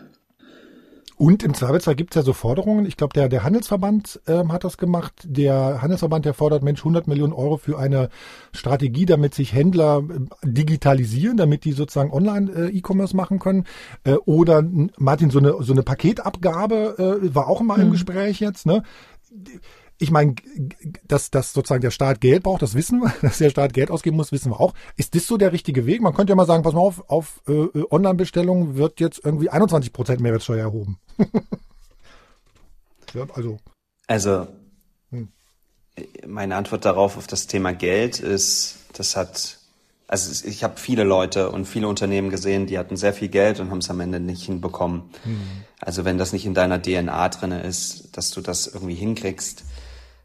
Und 1.18 1.42
im 1.42 1.56
Zweifelsfall 1.56 1.96
gibt 1.96 2.14
es 2.14 2.16
ja 2.16 2.22
so 2.22 2.34
Forderungen. 2.34 2.86
Ich 2.86 2.96
glaube, 2.96 3.14
der, 3.14 3.28
der 3.28 3.44
Handelsverband 3.44 4.22
ähm, 4.28 4.52
hat 4.52 4.64
das 4.64 4.78
gemacht. 4.78 5.14
Der 5.24 5.82
Handelsverband, 5.82 6.26
der 6.26 6.36
fordert 6.36 6.62
Mensch 6.62 6.82
100 6.82 7.08
Millionen 7.08 7.34
Euro 7.34 7.58
für 7.58 7.80
eine 7.80 8.10
Strategie, 8.54 9.08
damit 9.08 9.34
sich 9.34 9.52
Händler 9.52 10.04
äh, 10.08 10.48
digitalisieren, 10.48 11.36
damit 11.36 11.66
die 11.66 11.72
sozusagen 11.72 12.12
online 12.12 12.52
äh, 12.52 12.68
E-Commerce 12.70 13.16
machen 13.16 13.40
können. 13.40 13.66
Äh, 14.04 14.14
oder 14.26 14.64
Martin, 15.00 15.32
so 15.32 15.40
eine, 15.40 15.56
so 15.62 15.74
eine 15.74 15.82
Paketabgabe 15.82 17.20
äh, 17.24 17.34
war 17.34 17.48
auch 17.48 17.62
immer 17.62 17.78
mhm. 17.78 17.84
im 17.84 17.92
Gespräch 17.94 18.40
jetzt. 18.40 18.68
Ne? 18.68 18.84
Ich 20.00 20.12
meine, 20.12 20.36
dass, 21.08 21.32
dass 21.32 21.54
sozusagen 21.54 21.82
der 21.82 21.92
Staat 21.92 22.22
Geld 22.22 22.44
braucht, 22.44 22.62
das 22.62 22.76
wissen 22.76 23.00
wir, 23.02 23.14
dass 23.22 23.40
der 23.40 23.50
Staat 23.50 23.74
Geld 23.74 23.90
ausgeben 23.92 24.18
muss, 24.18 24.32
wissen 24.32 24.52
wir 24.52 24.60
auch. 24.60 24.74
Ist 24.96 25.16
das 25.16 25.28
so 25.28 25.38
der 25.38 25.52
richtige 25.52 25.86
Weg? 25.86 26.02
Man 26.02 26.14
könnte 26.14 26.32
ja 26.32 26.36
mal 26.36 26.46
sagen, 26.46 26.64
pass 26.64 26.74
mal 26.74 26.82
auf, 26.82 27.10
auf 27.10 27.42
äh, 27.48 27.68
Online-Bestellungen 27.90 28.76
wird 28.78 29.00
jetzt 29.00 29.22
irgendwie 29.24 29.50
21 29.50 29.94
Prozent 29.94 30.22
Mehrwertsteuer 30.22 30.60
erhoben. 30.60 31.00
ja, 33.14 33.26
also. 33.34 33.58
Also, 34.06 34.48
hm. 35.12 35.30
meine 36.26 36.56
Antwort 36.56 36.86
darauf, 36.86 37.18
auf 37.18 37.28
das 37.28 37.48
Thema 37.48 37.74
Geld 37.74 38.20
ist, 38.20 38.78
das 38.94 39.16
hat, 39.16 39.58
also 40.08 40.48
ich 40.48 40.64
habe 40.64 40.78
viele 40.78 41.04
Leute 41.04 41.50
und 41.50 41.66
viele 41.66 41.88
Unternehmen 41.88 42.30
gesehen, 42.30 42.68
die 42.68 42.78
hatten 42.78 42.96
sehr 42.98 43.14
viel 43.14 43.28
Geld 43.30 43.60
und 43.60 43.72
haben 43.72 43.80
es 43.80 43.90
am 43.90 44.00
Ende 44.00 44.20
nicht 44.20 44.46
hinbekommen. 44.46 45.10
Hm. 45.24 45.40
Also 45.80 46.06
wenn 46.06 46.18
das 46.18 46.34
nicht 46.34 46.46
in 46.46 46.54
deiner 46.54 46.82
DNA 46.82 47.30
drinne 47.30 47.62
ist, 47.64 48.16
dass 48.16 48.32
du 48.32 48.42
das 48.42 48.68
irgendwie 48.68 48.96
hinkriegst, 48.96 49.64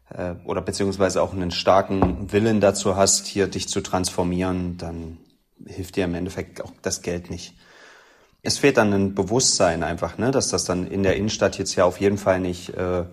äh, 0.09 0.35
oder 0.45 0.61
beziehungsweise 0.61 1.21
auch 1.21 1.33
einen 1.33 1.51
starken 1.51 2.31
Willen 2.31 2.61
dazu 2.61 2.95
hast, 2.95 3.25
hier 3.25 3.47
dich 3.47 3.67
zu 3.67 3.81
transformieren, 3.81 4.77
dann 4.77 5.17
hilft 5.65 5.95
dir 5.95 6.05
im 6.05 6.15
Endeffekt 6.15 6.63
auch 6.63 6.71
das 6.81 7.01
Geld 7.01 7.29
nicht. 7.29 7.55
Es 8.41 8.57
fehlt 8.57 8.77
dann 8.77 8.91
ein 8.91 9.15
Bewusstsein 9.15 9.83
einfach, 9.83 10.17
ne, 10.17 10.31
dass 10.31 10.49
das 10.49 10.65
dann 10.65 10.87
in 10.87 11.03
der 11.03 11.15
Innenstadt 11.15 11.57
jetzt 11.57 11.75
ja 11.75 11.85
auf 11.85 11.99
jeden 11.99 12.17
Fall 12.17 12.39
nicht 12.39 12.69
äh, 12.69 13.05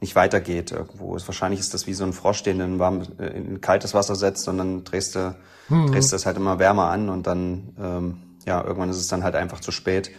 nicht 0.00 0.14
weitergeht 0.14 0.70
irgendwo. 0.70 1.14
Wahrscheinlich 1.14 1.60
ist 1.60 1.74
das 1.74 1.86
wie 1.86 1.94
so 1.94 2.04
ein 2.04 2.12
Frosch, 2.12 2.42
den 2.42 2.60
in, 2.60 2.78
warm, 2.78 3.02
äh, 3.18 3.26
in 3.26 3.60
kaltes 3.60 3.94
Wasser 3.94 4.14
setzt 4.14 4.46
und 4.48 4.58
dann 4.58 4.84
drehst 4.84 5.14
du, 5.16 5.34
mhm. 5.68 5.90
drehst 5.90 6.12
das 6.12 6.26
halt 6.26 6.36
immer 6.36 6.58
wärmer 6.58 6.90
an 6.90 7.08
und 7.08 7.26
dann 7.26 7.74
ähm, 7.80 8.22
ja 8.46 8.62
irgendwann 8.62 8.90
ist 8.90 8.98
es 8.98 9.08
dann 9.08 9.24
halt 9.24 9.34
einfach 9.34 9.60
zu 9.60 9.72
spät. 9.72 10.10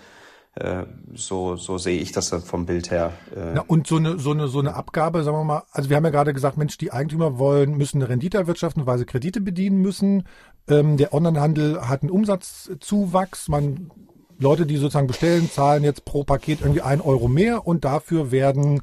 Äh, 0.55 0.83
so, 1.13 1.55
so 1.55 1.77
sehe 1.77 1.99
ich 1.99 2.11
das 2.11 2.29
vom 2.29 2.65
Bild 2.65 2.91
her. 2.91 3.13
Äh. 3.35 3.53
Na, 3.55 3.63
und 3.67 3.87
so 3.87 3.97
eine, 3.97 4.17
so 4.19 4.31
eine, 4.31 4.47
so 4.47 4.59
eine 4.59 4.73
Abgabe, 4.73 5.23
sagen 5.23 5.37
wir 5.37 5.43
mal, 5.43 5.63
also 5.71 5.89
wir 5.89 5.97
haben 5.97 6.03
ja 6.05 6.09
gerade 6.09 6.33
gesagt, 6.33 6.57
Mensch, 6.57 6.77
die 6.77 6.91
Eigentümer 6.91 7.37
wollen, 7.37 7.77
müssen 7.77 8.01
eine 8.01 8.09
Rendite 8.09 8.37
erwirtschaften, 8.37 8.85
weil 8.85 8.97
sie 8.97 9.05
Kredite 9.05 9.41
bedienen 9.41 9.81
müssen. 9.81 10.23
Ähm, 10.67 10.97
der 10.97 11.13
Onlinehandel 11.13 11.87
hat 11.87 12.01
einen 12.01 12.11
Umsatzzuwachs. 12.11 13.47
Man, 13.47 13.91
Leute, 14.39 14.65
die 14.65 14.77
sozusagen 14.77 15.07
bestellen, 15.07 15.49
zahlen 15.51 15.83
jetzt 15.83 16.03
pro 16.05 16.23
Paket 16.23 16.61
irgendwie 16.61 16.81
ein 16.81 17.01
Euro 17.01 17.27
mehr 17.27 17.67
und 17.67 17.85
dafür 17.85 18.31
werden 18.31 18.81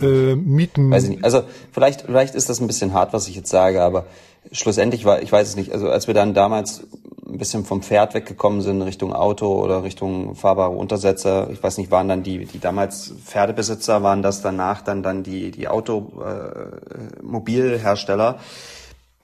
äh, 0.00 0.34
Mieten. 0.34 0.90
Weiß 0.90 1.04
ich 1.04 1.10
nicht. 1.10 1.24
Also 1.24 1.42
vielleicht, 1.72 2.02
vielleicht 2.02 2.34
ist 2.34 2.48
das 2.48 2.60
ein 2.60 2.66
bisschen 2.66 2.92
hart, 2.92 3.12
was 3.12 3.28
ich 3.28 3.36
jetzt 3.36 3.50
sage, 3.50 3.82
aber 3.82 4.06
schlussendlich 4.52 5.04
war, 5.04 5.22
ich 5.22 5.32
weiß 5.32 5.48
es 5.48 5.56
nicht, 5.56 5.72
also 5.72 5.88
als 5.88 6.06
wir 6.06 6.14
dann 6.14 6.34
damals 6.34 6.86
ein 7.28 7.38
bisschen 7.38 7.64
vom 7.64 7.82
Pferd 7.82 8.14
weggekommen 8.14 8.60
sind 8.62 8.80
Richtung 8.82 9.12
Auto 9.12 9.62
oder 9.62 9.82
Richtung 9.82 10.34
fahrbare 10.34 10.70
Untersetzer. 10.70 11.50
Ich 11.50 11.62
weiß 11.62 11.76
nicht, 11.78 11.90
waren 11.90 12.08
dann 12.08 12.22
die, 12.22 12.46
die 12.46 12.58
damals 12.58 13.12
Pferdebesitzer, 13.24 14.02
waren 14.02 14.22
das 14.22 14.40
danach 14.40 14.80
dann, 14.82 15.02
dann 15.02 15.22
die, 15.22 15.50
die 15.50 15.68
Automobilhersteller? 15.68 18.38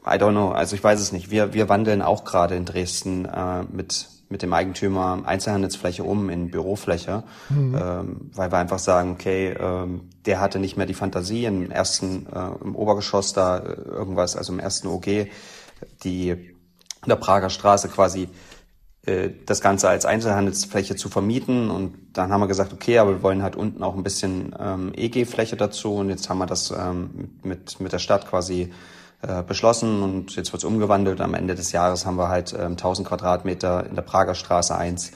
Äh, 0.07 0.17
I 0.17 0.19
don't 0.19 0.33
know. 0.33 0.51
Also 0.51 0.77
ich 0.77 0.85
weiß 0.85 1.01
es 1.01 1.13
nicht. 1.13 1.31
Wir, 1.31 1.55
wir 1.55 1.71
wandeln 1.71 2.03
auch 2.03 2.25
gerade 2.25 2.57
in 2.57 2.67
Dresden 2.67 3.25
äh, 3.25 3.63
mit 3.73 4.11
mit 4.31 4.41
dem 4.43 4.53
Eigentümer 4.53 5.23
Einzelhandelsfläche 5.25 6.03
um 6.03 6.31
in 6.31 6.51
Bürofläche, 6.51 7.23
mhm. 7.51 7.79
ähm, 7.81 8.31
weil 8.35 8.51
wir 8.51 8.59
einfach 8.59 8.81
sagen, 8.81 9.13
okay, 9.13 9.55
ähm, 9.59 10.09
der 10.27 10.41
hatte 10.41 10.59
nicht 10.59 10.77
mehr 10.77 10.87
die 10.87 10.95
Fantasie 10.95 11.45
im 11.45 11.71
ersten, 11.71 12.27
äh, 12.27 12.65
im 12.65 12.75
Obergeschoss 12.75 13.33
da 13.33 13.59
äh, 13.59 13.75
irgendwas, 13.75 14.37
also 14.37 14.53
im 14.53 14.59
ersten 14.59 14.89
OG, 14.89 15.29
die 16.03 16.54
der 17.09 17.17
Prager 17.17 17.51
Straße 17.51 17.89
quasi 17.89 18.29
äh, 19.07 19.31
das 19.47 19.61
Ganze 19.61 19.89
als 19.89 20.07
Einzelhandelsfläche 20.07 20.97
zu 20.97 21.09
vermieten. 21.09 21.71
Und 21.71 21.95
dann 22.13 22.33
haben 22.33 22.41
wir 22.41 22.49
gesagt, 22.49 22.73
okay, 22.73 22.99
aber 22.99 23.13
wir 23.13 23.23
wollen 23.23 23.43
halt 23.43 23.57
unten 23.57 23.83
auch 23.83 23.95
ein 23.95 24.03
bisschen 24.03 24.55
ähm, 24.59 24.93
EG-Fläche 24.95 25.57
dazu. 25.57 25.97
Und 25.97 26.11
jetzt 26.11 26.29
haben 26.29 26.39
wir 26.39 26.47
das 26.47 26.71
ähm, 26.71 27.39
mit, 27.43 27.81
mit 27.81 27.93
der 27.93 27.99
Stadt 27.99 28.29
quasi 28.29 28.73
äh, 29.23 29.43
beschlossen. 29.43 30.03
Und 30.03 30.37
jetzt 30.37 30.53
wird 30.53 30.63
es 30.63 30.69
umgewandelt. 30.69 31.21
Am 31.21 31.35
Ende 31.35 31.55
des 31.55 31.73
Jahres 31.73 32.07
haben 32.07 32.17
wir 32.17 32.29
halt 32.29 32.53
äh, 32.53 32.63
1000 32.63 33.07
Quadratmeter 33.07 33.87
in 33.87 33.95
der 33.95 34.03
Prager 34.03 34.35
Straße 34.35 34.77
1 34.77 35.13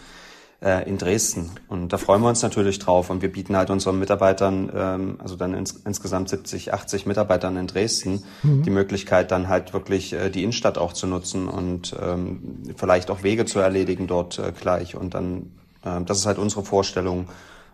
äh, 0.60 0.88
in 0.88 0.98
Dresden. 0.98 1.50
Und 1.68 1.92
da 1.92 1.98
freuen 1.98 2.20
wir 2.22 2.28
uns 2.28 2.42
natürlich 2.42 2.78
drauf. 2.78 3.10
Und 3.10 3.22
wir 3.22 3.30
bieten 3.30 3.56
halt 3.56 3.70
unseren 3.70 3.98
Mitarbeitern, 3.98 4.70
ähm, 4.74 5.16
also 5.20 5.36
dann 5.36 5.54
ins, 5.54 5.72
insgesamt 5.84 6.28
70, 6.28 6.74
80 6.74 7.06
Mitarbeitern 7.06 7.56
in 7.56 7.66
Dresden, 7.66 8.24
mhm. 8.42 8.62
die 8.62 8.70
Möglichkeit 8.70 9.30
dann 9.30 9.48
halt 9.48 9.72
wirklich 9.72 10.12
äh, 10.12 10.30
die 10.30 10.42
Innenstadt 10.42 10.78
auch 10.78 10.92
zu 10.92 11.06
nutzen 11.06 11.48
und 11.48 11.94
ähm, 12.00 12.62
vielleicht 12.76 13.10
auch 13.10 13.22
Wege 13.22 13.44
zu 13.44 13.60
erledigen 13.60 14.06
dort 14.06 14.38
äh, 14.38 14.52
gleich. 14.52 14.96
Und 14.96 15.14
dann, 15.14 15.52
äh, 15.84 16.02
das 16.04 16.18
ist 16.18 16.26
halt 16.26 16.38
unsere 16.38 16.64
Vorstellung 16.64 17.28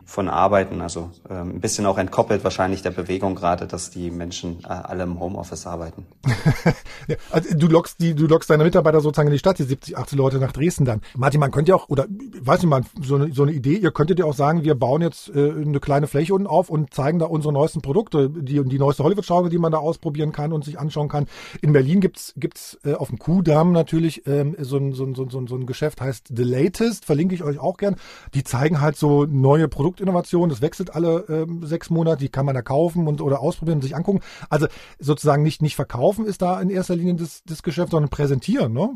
von 0.04 0.28
Arbeiten. 0.28 0.80
Also 0.80 1.10
ähm, 1.28 1.56
ein 1.56 1.60
bisschen 1.60 1.86
auch 1.86 1.98
entkoppelt 1.98 2.44
wahrscheinlich 2.44 2.82
der 2.82 2.90
Bewegung 2.90 3.34
gerade, 3.34 3.66
dass 3.66 3.90
die 3.90 4.10
Menschen 4.10 4.60
äh, 4.64 4.68
alle 4.68 5.04
im 5.04 5.20
Homeoffice 5.20 5.66
arbeiten. 5.66 6.06
ja, 7.08 7.16
also 7.30 7.54
du 7.56 7.66
lockst 7.66 8.00
die, 8.00 8.14
du 8.14 8.26
lockst 8.26 8.50
deine 8.50 8.64
Mitarbeiter 8.64 9.00
sozusagen 9.00 9.28
in 9.28 9.32
die 9.32 9.38
Stadt, 9.38 9.58
die 9.58 9.64
70, 9.64 9.96
80 9.96 10.18
Leute 10.18 10.38
nach 10.38 10.52
Dresden 10.52 10.84
dann. 10.84 11.00
Martin, 11.16 11.40
man 11.40 11.50
könnte 11.50 11.70
ja 11.70 11.76
auch, 11.76 11.88
oder 11.88 12.06
weiß 12.08 12.62
nicht 12.62 12.70
mal, 12.70 12.82
so 13.00 13.16
eine, 13.16 13.32
so 13.32 13.42
eine 13.42 13.52
Idee, 13.52 13.76
ihr 13.76 13.92
könntet 13.92 14.18
ja 14.18 14.24
auch 14.24 14.34
sagen, 14.34 14.64
wir 14.64 14.74
bauen 14.74 15.02
jetzt 15.02 15.28
äh, 15.34 15.50
eine 15.50 15.80
kleine 15.80 16.06
Fläche 16.06 16.34
unten 16.34 16.46
auf 16.46 16.70
und 16.70 16.92
zeigen 16.92 17.18
da 17.18 17.26
unsere 17.26 17.52
neuesten 17.52 17.80
Produkte, 17.80 18.30
die, 18.30 18.62
die 18.64 18.78
neueste 18.78 19.04
Hollywood-Schaukel, 19.04 19.50
die 19.50 19.58
man 19.58 19.72
da 19.72 19.78
ausprobieren 19.78 20.32
kann 20.32 20.52
und 20.52 20.64
sich 20.64 20.78
anschauen 20.78 21.08
kann. 21.08 21.26
In 21.62 21.72
Berlin 21.72 22.00
gibt's 22.00 22.34
gibt's 22.36 22.78
äh, 22.84 22.94
auf 22.94 23.08
dem 23.08 23.18
Kuhdamm 23.18 23.72
natürlich 23.72 24.26
ähm, 24.26 24.56
so, 24.58 24.76
ein, 24.76 24.92
so, 24.92 25.04
ein, 25.04 25.14
so, 25.14 25.22
ein, 25.22 25.46
so 25.46 25.56
ein 25.56 25.66
Geschäft, 25.66 26.00
heißt 26.00 26.28
The 26.36 26.42
Latest, 26.42 27.04
verlinke 27.04 27.34
ich 27.34 27.42
euch 27.42 27.58
auch 27.58 27.76
gern. 27.76 27.96
Die 28.34 28.44
zeigen 28.44 28.80
halt 28.80 28.96
so 28.96 29.24
neue 29.24 29.68
Produkte 29.68 29.93
Produktinnovation, 29.94 30.48
das 30.48 30.60
wechselt 30.60 30.94
alle 30.94 31.24
ähm, 31.28 31.64
sechs 31.64 31.90
Monate, 31.90 32.18
die 32.18 32.28
kann 32.28 32.46
man 32.46 32.54
da 32.54 32.62
kaufen 32.62 33.06
und 33.06 33.20
oder 33.20 33.40
ausprobieren 33.40 33.78
und 33.78 33.82
sich 33.82 33.96
angucken. 33.96 34.20
Also 34.50 34.66
sozusagen 34.98 35.42
nicht 35.42 35.62
nicht 35.62 35.76
verkaufen 35.76 36.26
ist 36.26 36.42
da 36.42 36.60
in 36.60 36.70
erster 36.70 36.96
Linie 36.96 37.14
das, 37.14 37.42
das 37.46 37.62
Geschäft, 37.62 37.92
sondern 37.92 38.10
präsentieren. 38.10 38.72
Ne? 38.72 38.90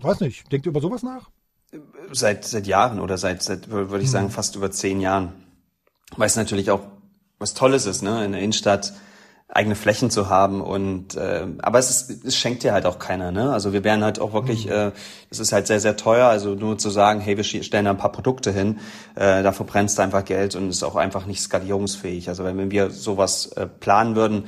Weiß 0.00 0.20
nicht. 0.20 0.50
Denkt 0.50 0.66
ihr 0.66 0.70
über 0.70 0.80
sowas 0.80 1.02
nach? 1.02 1.30
Seit 2.10 2.44
seit 2.44 2.66
Jahren 2.66 2.98
oder 2.98 3.16
seit 3.16 3.42
seit 3.42 3.70
würde 3.70 4.02
ich 4.02 4.10
sagen 4.10 4.26
hm. 4.26 4.32
fast 4.32 4.56
über 4.56 4.70
zehn 4.70 5.00
Jahren. 5.00 5.32
Weil 6.16 6.26
es 6.26 6.36
natürlich 6.36 6.70
auch 6.70 6.80
was 7.38 7.54
Tolles 7.54 7.86
ist, 7.86 8.02
ne? 8.02 8.24
In 8.24 8.32
der 8.32 8.40
Innenstadt 8.40 8.92
eigene 9.52 9.74
Flächen 9.74 10.10
zu 10.10 10.28
haben 10.28 10.60
und 10.60 11.16
äh, 11.16 11.46
aber 11.58 11.78
es, 11.78 11.90
ist, 11.90 12.24
es 12.24 12.36
schenkt 12.36 12.62
dir 12.62 12.72
halt 12.72 12.86
auch 12.86 12.98
keiner, 12.98 13.32
ne? 13.32 13.52
Also 13.52 13.72
wir 13.72 13.82
wären 13.82 14.04
halt 14.04 14.20
auch 14.20 14.32
wirklich, 14.32 14.66
mhm. 14.66 14.72
äh, 14.72 14.90
es 15.28 15.40
ist 15.40 15.52
halt 15.52 15.66
sehr 15.66 15.80
sehr 15.80 15.96
teuer, 15.96 16.28
also 16.28 16.54
nur 16.54 16.78
zu 16.78 16.88
sagen, 16.88 17.20
hey, 17.20 17.36
wir 17.36 17.44
stellen 17.44 17.84
da 17.84 17.90
ein 17.90 17.98
paar 17.98 18.12
Produkte 18.12 18.52
hin, 18.52 18.78
äh, 19.16 19.42
da 19.42 19.50
verbrennst 19.52 19.98
du 19.98 20.02
einfach 20.02 20.24
Geld 20.24 20.54
und 20.54 20.68
ist 20.68 20.84
auch 20.84 20.96
einfach 20.96 21.26
nicht 21.26 21.42
skalierungsfähig. 21.42 22.28
Also 22.28 22.44
wenn, 22.44 22.56
wenn 22.58 22.70
wir 22.70 22.90
sowas 22.90 23.46
äh, 23.52 23.66
planen 23.66 24.14
würden, 24.14 24.44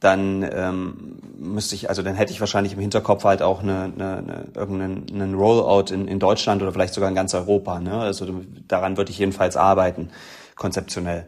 dann 0.00 0.48
ähm, 0.52 1.18
müsste 1.38 1.74
ich, 1.74 1.88
also 1.88 2.02
dann 2.02 2.14
hätte 2.14 2.32
ich 2.32 2.38
wahrscheinlich 2.38 2.74
im 2.74 2.78
Hinterkopf 2.78 3.24
halt 3.24 3.42
auch 3.42 3.62
eine, 3.62 3.92
eine, 3.92 4.16
eine 4.18 4.44
irgendeinen 4.54 5.06
einen 5.10 5.34
Rollout 5.34 5.92
in, 5.92 6.06
in 6.06 6.20
Deutschland 6.20 6.62
oder 6.62 6.72
vielleicht 6.72 6.94
sogar 6.94 7.08
in 7.08 7.16
ganz 7.16 7.34
Europa. 7.34 7.80
Ne? 7.80 7.98
Also 7.98 8.26
daran 8.68 8.96
würde 8.96 9.10
ich 9.10 9.18
jedenfalls 9.18 9.56
arbeiten, 9.56 10.10
konzeptionell. 10.54 11.26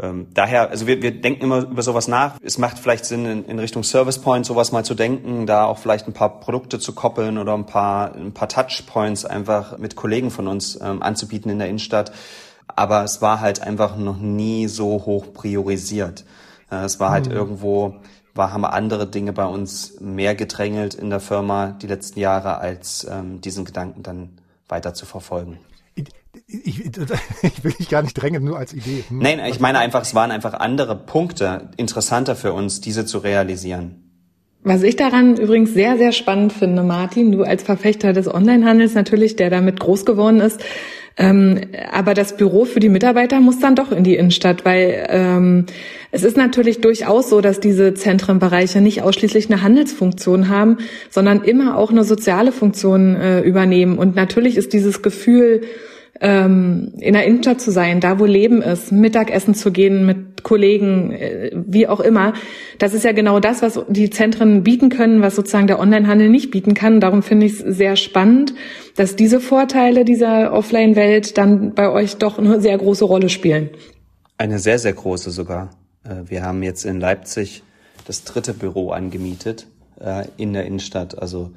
Ähm, 0.00 0.28
daher, 0.32 0.70
also 0.70 0.86
wir, 0.86 1.02
wir 1.02 1.20
denken 1.20 1.42
immer 1.42 1.62
über 1.62 1.82
sowas 1.82 2.08
nach. 2.08 2.38
Es 2.42 2.56
macht 2.56 2.78
vielleicht 2.78 3.04
Sinn, 3.04 3.26
in, 3.26 3.44
in 3.44 3.58
Richtung 3.58 3.84
Service 3.84 4.18
Point 4.18 4.46
sowas 4.46 4.72
mal 4.72 4.84
zu 4.84 4.94
denken, 4.94 5.46
da 5.46 5.66
auch 5.66 5.78
vielleicht 5.78 6.06
ein 6.06 6.14
paar 6.14 6.40
Produkte 6.40 6.78
zu 6.78 6.94
koppeln 6.94 7.36
oder 7.36 7.54
ein 7.54 7.66
paar, 7.66 8.14
ein 8.14 8.32
paar 8.32 8.48
Touchpoints 8.48 9.24
einfach 9.26 9.76
mit 9.78 9.94
Kollegen 9.94 10.30
von 10.30 10.48
uns 10.48 10.80
ähm, 10.80 11.02
anzubieten 11.02 11.50
in 11.50 11.58
der 11.58 11.68
Innenstadt. 11.68 12.12
Aber 12.74 13.04
es 13.04 13.20
war 13.20 13.40
halt 13.40 13.62
einfach 13.62 13.96
noch 13.96 14.16
nie 14.16 14.66
so 14.66 15.04
hoch 15.04 15.26
priorisiert. 15.34 16.24
Äh, 16.70 16.84
es 16.84 16.98
war 16.98 17.10
halt 17.10 17.26
mhm. 17.26 17.32
irgendwo, 17.32 17.96
war, 18.34 18.52
haben 18.52 18.64
andere 18.64 19.06
Dinge 19.06 19.34
bei 19.34 19.44
uns 19.44 20.00
mehr 20.00 20.34
gedrängelt 20.34 20.94
in 20.94 21.10
der 21.10 21.20
Firma 21.20 21.76
die 21.82 21.86
letzten 21.86 22.18
Jahre, 22.18 22.58
als 22.58 23.06
ähm, 23.10 23.42
diesen 23.42 23.66
Gedanken 23.66 24.02
dann 24.02 24.38
weiter 24.68 24.94
zu 24.94 25.04
verfolgen 25.04 25.58
ich, 26.52 26.84
ich 27.42 27.64
will 27.64 27.72
dich 27.72 27.88
gar 27.88 28.02
nicht 28.02 28.14
drängen, 28.14 28.44
nur 28.44 28.58
als 28.58 28.72
Idee. 28.72 29.04
Hm. 29.08 29.18
Nein, 29.18 29.40
ich 29.48 29.60
meine 29.60 29.78
einfach, 29.78 30.02
es 30.02 30.14
waren 30.14 30.30
einfach 30.30 30.54
andere 30.54 30.96
Punkte 30.96 31.70
interessanter 31.76 32.36
für 32.36 32.52
uns, 32.52 32.80
diese 32.80 33.06
zu 33.06 33.18
realisieren. 33.18 34.02
Was 34.64 34.84
ich 34.84 34.94
daran 34.94 35.36
übrigens 35.36 35.72
sehr, 35.74 35.96
sehr 35.98 36.12
spannend 36.12 36.52
finde, 36.52 36.84
Martin, 36.84 37.32
du 37.32 37.42
als 37.42 37.64
Verfechter 37.64 38.12
des 38.12 38.32
Onlinehandels 38.32 38.94
natürlich, 38.94 39.34
der 39.34 39.50
damit 39.50 39.80
groß 39.80 40.04
geworden 40.04 40.40
ist, 40.40 40.60
ähm, 41.18 41.60
aber 41.90 42.14
das 42.14 42.36
Büro 42.36 42.64
für 42.64 42.80
die 42.80 42.88
Mitarbeiter 42.88 43.40
muss 43.40 43.58
dann 43.58 43.74
doch 43.74 43.92
in 43.92 44.04
die 44.04 44.16
Innenstadt, 44.16 44.64
weil 44.64 45.06
ähm, 45.08 45.66
es 46.10 46.22
ist 46.22 46.36
natürlich 46.36 46.80
durchaus 46.80 47.28
so, 47.28 47.40
dass 47.40 47.60
diese 47.60 47.94
Zentrenbereiche 47.94 48.80
nicht 48.80 49.02
ausschließlich 49.02 49.50
eine 49.50 49.62
Handelsfunktion 49.62 50.48
haben, 50.48 50.78
sondern 51.10 51.42
immer 51.42 51.76
auch 51.76 51.90
eine 51.90 52.04
soziale 52.04 52.52
Funktion 52.52 53.16
äh, 53.16 53.40
übernehmen. 53.40 53.98
Und 53.98 54.14
natürlich 54.14 54.56
ist 54.56 54.72
dieses 54.72 55.02
Gefühl, 55.02 55.62
ähm, 56.22 56.92
in 57.00 57.14
der 57.14 57.26
Innenstadt 57.26 57.60
zu 57.60 57.72
sein, 57.72 58.00
da 58.00 58.20
wo 58.20 58.24
Leben 58.24 58.62
ist, 58.62 58.92
Mittagessen 58.92 59.54
zu 59.54 59.72
gehen 59.72 60.06
mit 60.06 60.44
Kollegen, 60.44 61.10
äh, 61.10 61.50
wie 61.52 61.88
auch 61.88 61.98
immer. 61.98 62.34
Das 62.78 62.94
ist 62.94 63.04
ja 63.04 63.10
genau 63.10 63.40
das, 63.40 63.60
was 63.60 63.80
die 63.88 64.08
Zentren 64.08 64.62
bieten 64.62 64.88
können, 64.88 65.20
was 65.20 65.34
sozusagen 65.34 65.66
der 65.66 65.80
Onlinehandel 65.80 66.28
nicht 66.28 66.52
bieten 66.52 66.74
kann. 66.74 67.00
Darum 67.00 67.24
finde 67.24 67.46
ich 67.46 67.54
es 67.54 67.76
sehr 67.76 67.96
spannend, 67.96 68.54
dass 68.94 69.16
diese 69.16 69.40
Vorteile 69.40 70.04
dieser 70.04 70.52
Offline-Welt 70.52 71.36
dann 71.38 71.74
bei 71.74 71.90
euch 71.90 72.16
doch 72.18 72.38
eine 72.38 72.60
sehr 72.60 72.78
große 72.78 73.04
Rolle 73.04 73.28
spielen. 73.28 73.70
Eine 74.38 74.60
sehr, 74.60 74.78
sehr 74.78 74.92
große 74.92 75.32
sogar. 75.32 75.70
Äh, 76.04 76.30
wir 76.30 76.44
haben 76.44 76.62
jetzt 76.62 76.84
in 76.84 77.00
Leipzig 77.00 77.64
das 78.06 78.22
dritte 78.22 78.54
Büro 78.54 78.92
angemietet 78.92 79.66
äh, 80.00 80.26
in 80.36 80.52
der 80.52 80.66
Innenstadt. 80.66 81.18
Also 81.18 81.50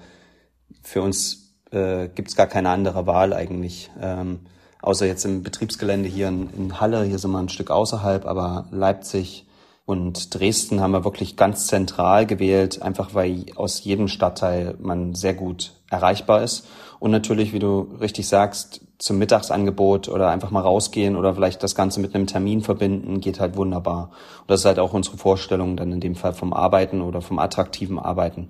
für 0.82 1.04
uns 1.04 1.54
äh, 1.72 2.08
gibt 2.08 2.30
es 2.30 2.36
gar 2.36 2.48
keine 2.48 2.70
andere 2.70 3.06
Wahl 3.06 3.32
eigentlich. 3.32 3.92
Ähm, 4.02 4.40
außer 4.86 5.06
jetzt 5.06 5.26
im 5.26 5.44
Betriebsgelände 5.44 6.08
hier 6.08 6.28
in, 6.28 6.50
in 6.56 6.80
Halle, 6.80 7.04
hier 7.04 7.20
sind 7.20 7.32
wir 7.32 7.40
ein 7.40 7.50
Stück 7.50 7.72
außerhalb, 7.72 8.26
aber 8.26 8.66
Leipzig 8.72 9.46
und 9.86 10.34
Dresden 10.34 10.82
haben 10.82 10.92
wir 10.92 11.06
wirklich 11.06 11.36
ganz 11.36 11.68
zentral 11.68 12.26
gewählt, 12.26 12.82
einfach 12.82 13.14
weil 13.14 13.46
aus 13.56 13.84
jedem 13.84 14.08
Stadtteil 14.08 14.76
man 14.80 15.14
sehr 15.14 15.36
gut 15.36 15.74
erreichbar 15.90 16.42
ist. 16.42 16.68
Und 17.00 17.12
natürlich, 17.12 17.54
wie 17.54 17.60
du 17.60 17.88
richtig 18.00 18.28
sagst, 18.28 18.82
zum 18.98 19.20
Mittagsangebot 19.20 20.08
oder 20.08 20.30
einfach 20.30 20.50
mal 20.50 20.62
rausgehen 20.62 21.16
oder 21.16 21.36
vielleicht 21.36 21.62
das 21.62 21.76
Ganze 21.76 22.00
mit 22.00 22.16
einem 22.16 22.26
Termin 22.26 22.62
verbinden, 22.62 23.22
geht 23.22 23.40
halt 23.40 23.58
wunderbar. 23.58 24.10
Und 24.42 24.50
das 24.50 24.62
ist 24.62 24.66
halt 24.66 24.80
auch 24.80 24.94
unsere 24.94 25.18
Vorstellung 25.18 25.78
dann 25.78 25.92
in 25.92 26.00
dem 26.00 26.16
Fall 26.16 26.34
vom 26.34 26.54
Arbeiten 26.54 27.02
oder 27.02 27.22
vom 27.22 27.38
attraktiven 27.38 28.00
Arbeiten. 28.00 28.50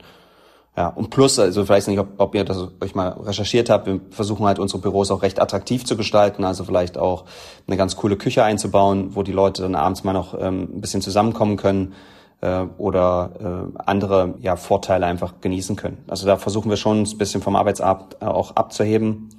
Ja, 0.77 0.89
und 0.89 1.09
plus, 1.09 1.39
also 1.39 1.63
ich 1.63 1.69
weiß 1.69 1.87
nicht, 1.87 1.99
ob, 1.99 2.07
ob 2.17 2.35
ihr 2.35 2.43
das 2.43 2.67
euch 2.81 2.95
mal 2.95 3.09
recherchiert 3.09 3.69
habt, 3.69 3.87
wir 3.87 4.01
versuchen 4.09 4.45
halt 4.45 4.59
unsere 4.59 4.81
Büros 4.81 5.09
auch 5.09 5.21
recht 5.21 5.41
attraktiv 5.41 5.85
zu 5.85 5.95
gestalten, 5.95 6.43
also 6.43 6.65
vielleicht 6.65 6.97
auch 6.97 7.23
eine 7.65 7.77
ganz 7.77 7.95
coole 7.95 8.17
Küche 8.17 8.43
einzubauen, 8.43 9.15
wo 9.15 9.23
die 9.23 9.31
Leute 9.31 9.61
dann 9.61 9.75
abends 9.75 10.03
mal 10.03 10.11
noch 10.11 10.37
ähm, 10.37 10.69
ein 10.75 10.81
bisschen 10.81 11.01
zusammenkommen 11.01 11.55
können 11.55 11.93
äh, 12.41 12.63
oder 12.77 13.71
äh, 13.73 13.79
andere 13.85 14.35
ja, 14.41 14.57
Vorteile 14.57 15.05
einfach 15.05 15.35
genießen 15.39 15.77
können. 15.77 16.03
Also 16.07 16.25
da 16.25 16.35
versuchen 16.35 16.69
wir 16.69 16.77
schon 16.77 17.03
ein 17.03 17.17
bisschen 17.17 17.41
vom 17.41 17.55
Arbeitsabend 17.55 18.17
äh, 18.19 18.25
auch 18.25 18.57
abzuheben 18.57 19.29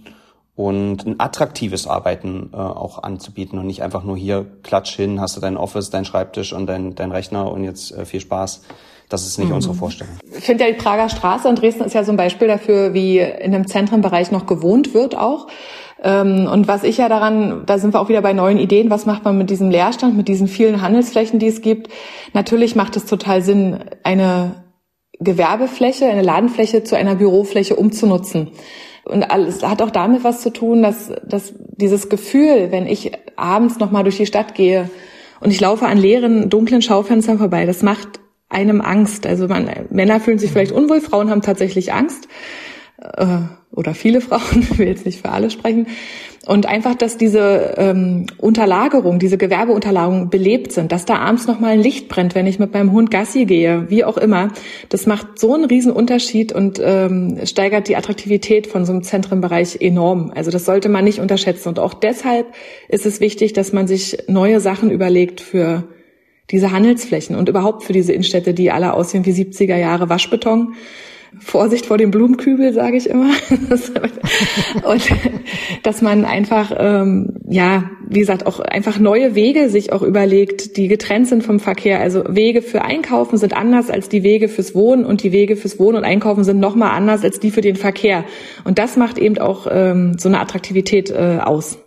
und 0.54 1.06
ein 1.06 1.20
attraktives 1.20 1.86
Arbeiten 1.86 2.48
äh, 2.54 2.56
auch 2.56 3.02
anzubieten 3.02 3.58
und 3.58 3.66
nicht 3.66 3.82
einfach 3.82 4.04
nur 4.04 4.16
hier 4.16 4.46
klatsch 4.62 4.96
hin, 4.96 5.20
hast 5.20 5.36
du 5.36 5.42
dein 5.42 5.58
Office, 5.58 5.90
dein 5.90 6.06
Schreibtisch 6.06 6.54
und 6.54 6.66
dein, 6.66 6.94
dein 6.94 7.12
Rechner 7.12 7.50
und 7.52 7.62
jetzt 7.62 7.92
äh, 7.92 8.06
viel 8.06 8.20
Spaß 8.20 8.62
das 9.08 9.26
ist 9.26 9.38
nicht 9.38 9.48
mhm. 9.48 9.56
unsere 9.56 9.74
Vorstellung. 9.74 10.14
Ich 10.36 10.44
finde 10.44 10.64
ja 10.64 10.70
die 10.70 10.76
Prager 10.76 11.08
Straße 11.08 11.48
in 11.48 11.54
Dresden 11.54 11.84
ist 11.84 11.94
ja 11.94 12.04
so 12.04 12.12
ein 12.12 12.16
Beispiel 12.16 12.48
dafür, 12.48 12.92
wie 12.94 13.18
in 13.18 13.54
einem 13.54 13.66
Zentrenbereich 13.66 14.32
noch 14.32 14.46
gewohnt 14.46 14.94
wird 14.94 15.16
auch. 15.16 15.46
Ähm, 16.02 16.48
und 16.50 16.68
was 16.68 16.84
ich 16.84 16.98
ja 16.98 17.08
daran, 17.08 17.64
da 17.66 17.78
sind 17.78 17.94
wir 17.94 18.00
auch 18.00 18.08
wieder 18.08 18.22
bei 18.22 18.32
neuen 18.32 18.58
Ideen, 18.58 18.90
was 18.90 19.06
macht 19.06 19.24
man 19.24 19.38
mit 19.38 19.50
diesem 19.50 19.70
Leerstand, 19.70 20.16
mit 20.16 20.28
diesen 20.28 20.48
vielen 20.48 20.82
Handelsflächen, 20.82 21.38
die 21.38 21.46
es 21.46 21.62
gibt? 21.62 21.90
Natürlich 22.32 22.76
macht 22.76 22.96
es 22.96 23.06
total 23.06 23.42
Sinn, 23.42 23.84
eine 24.02 24.64
Gewerbefläche, 25.18 26.06
eine 26.06 26.22
Ladenfläche 26.22 26.84
zu 26.84 26.96
einer 26.96 27.14
Bürofläche 27.14 27.76
umzunutzen. 27.76 28.50
Und 29.04 29.22
alles 29.30 29.62
hat 29.62 29.82
auch 29.82 29.90
damit 29.90 30.24
was 30.24 30.42
zu 30.42 30.52
tun, 30.52 30.82
dass, 30.82 31.12
dass 31.24 31.54
dieses 31.58 32.08
Gefühl, 32.08 32.72
wenn 32.72 32.86
ich 32.86 33.12
abends 33.36 33.78
nochmal 33.78 34.02
durch 34.02 34.16
die 34.16 34.26
Stadt 34.26 34.54
gehe 34.54 34.90
und 35.40 35.50
ich 35.50 35.60
laufe 35.60 35.86
an 35.86 35.96
leeren, 35.96 36.50
dunklen 36.50 36.82
Schaufenstern 36.82 37.38
vorbei, 37.38 37.66
das 37.66 37.82
macht 37.82 38.20
einem 38.48 38.80
Angst. 38.80 39.26
Also 39.26 39.48
man, 39.48 39.68
Männer 39.90 40.20
fühlen 40.20 40.38
sich 40.38 40.52
vielleicht 40.52 40.72
unwohl, 40.72 41.00
Frauen 41.00 41.30
haben 41.30 41.42
tatsächlich 41.42 41.92
Angst. 41.92 42.28
Äh, 42.98 43.38
oder 43.72 43.94
viele 43.94 44.20
Frauen, 44.22 44.60
ich 44.60 44.78
will 44.78 44.88
jetzt 44.88 45.06
nicht 45.06 45.20
für 45.20 45.30
alle 45.30 45.50
sprechen. 45.50 45.86
Und 46.46 46.66
einfach, 46.66 46.94
dass 46.94 47.18
diese 47.18 47.74
ähm, 47.76 48.26
Unterlagerung, 48.38 49.18
diese 49.18 49.36
Gewerbeunterlagerungen 49.36 50.30
belebt 50.30 50.70
sind, 50.70 50.92
dass 50.92 51.04
da 51.04 51.16
abends 51.16 51.48
noch 51.48 51.58
mal 51.58 51.72
ein 51.72 51.82
Licht 51.82 52.08
brennt, 52.08 52.36
wenn 52.36 52.46
ich 52.46 52.60
mit 52.60 52.72
meinem 52.72 52.92
Hund 52.92 53.10
Gassi 53.10 53.46
gehe, 53.46 53.90
wie 53.90 54.04
auch 54.04 54.16
immer, 54.16 54.52
das 54.88 55.06
macht 55.06 55.40
so 55.40 55.54
einen 55.54 55.64
riesen 55.64 55.90
Unterschied 55.90 56.52
und 56.52 56.80
ähm, 56.80 57.40
steigert 57.44 57.88
die 57.88 57.96
Attraktivität 57.96 58.68
von 58.68 58.84
so 58.84 58.92
einem 58.92 59.02
Zentrenbereich 59.02 59.78
enorm. 59.80 60.30
Also 60.36 60.52
das 60.52 60.64
sollte 60.64 60.88
man 60.88 61.04
nicht 61.04 61.18
unterschätzen. 61.18 61.68
Und 61.68 61.80
auch 61.80 61.94
deshalb 61.94 62.46
ist 62.88 63.06
es 63.06 63.18
wichtig, 63.18 63.52
dass 63.52 63.72
man 63.72 63.88
sich 63.88 64.16
neue 64.28 64.60
Sachen 64.60 64.92
überlegt 64.92 65.40
für 65.40 65.88
diese 66.50 66.70
Handelsflächen 66.70 67.36
und 67.36 67.48
überhaupt 67.48 67.82
für 67.82 67.92
diese 67.92 68.12
Innenstädte, 68.12 68.54
die 68.54 68.70
alle 68.70 68.94
aussehen 68.94 69.26
wie 69.26 69.32
70er 69.32 69.76
Jahre 69.76 70.08
Waschbeton. 70.08 70.74
Vorsicht 71.38 71.86
vor 71.86 71.98
dem 71.98 72.10
Blumenkübel, 72.10 72.72
sage 72.72 72.96
ich 72.96 73.10
immer. 73.10 73.30
und 74.84 75.02
dass 75.82 76.00
man 76.00 76.24
einfach, 76.24 76.72
ähm, 76.78 77.34
ja, 77.48 77.90
wie 78.08 78.20
gesagt, 78.20 78.46
auch 78.46 78.60
einfach 78.60 78.98
neue 78.98 79.34
Wege 79.34 79.68
sich 79.68 79.92
auch 79.92 80.02
überlegt, 80.02 80.76
die 80.76 80.88
getrennt 80.88 81.28
sind 81.28 81.42
vom 81.42 81.60
Verkehr. 81.60 82.00
Also 82.00 82.24
Wege 82.28 82.62
für 82.62 82.82
Einkaufen 82.82 83.36
sind 83.36 83.54
anders 83.54 83.90
als 83.90 84.08
die 84.08 84.22
Wege 84.22 84.48
fürs 84.48 84.74
Wohnen 84.74 85.04
und 85.04 85.22
die 85.22 85.32
Wege 85.32 85.56
fürs 85.56 85.78
Wohnen 85.78 85.98
und 85.98 86.04
Einkaufen 86.04 86.44
sind 86.44 86.58
nochmal 86.58 86.92
anders 86.92 87.22
als 87.22 87.38
die 87.38 87.50
für 87.50 87.60
den 87.60 87.76
Verkehr. 87.76 88.24
Und 88.64 88.78
das 88.78 88.96
macht 88.96 89.18
eben 89.18 89.38
auch 89.38 89.66
ähm, 89.70 90.16
so 90.18 90.28
eine 90.28 90.40
Attraktivität 90.40 91.10
äh, 91.10 91.40
aus. 91.42 91.78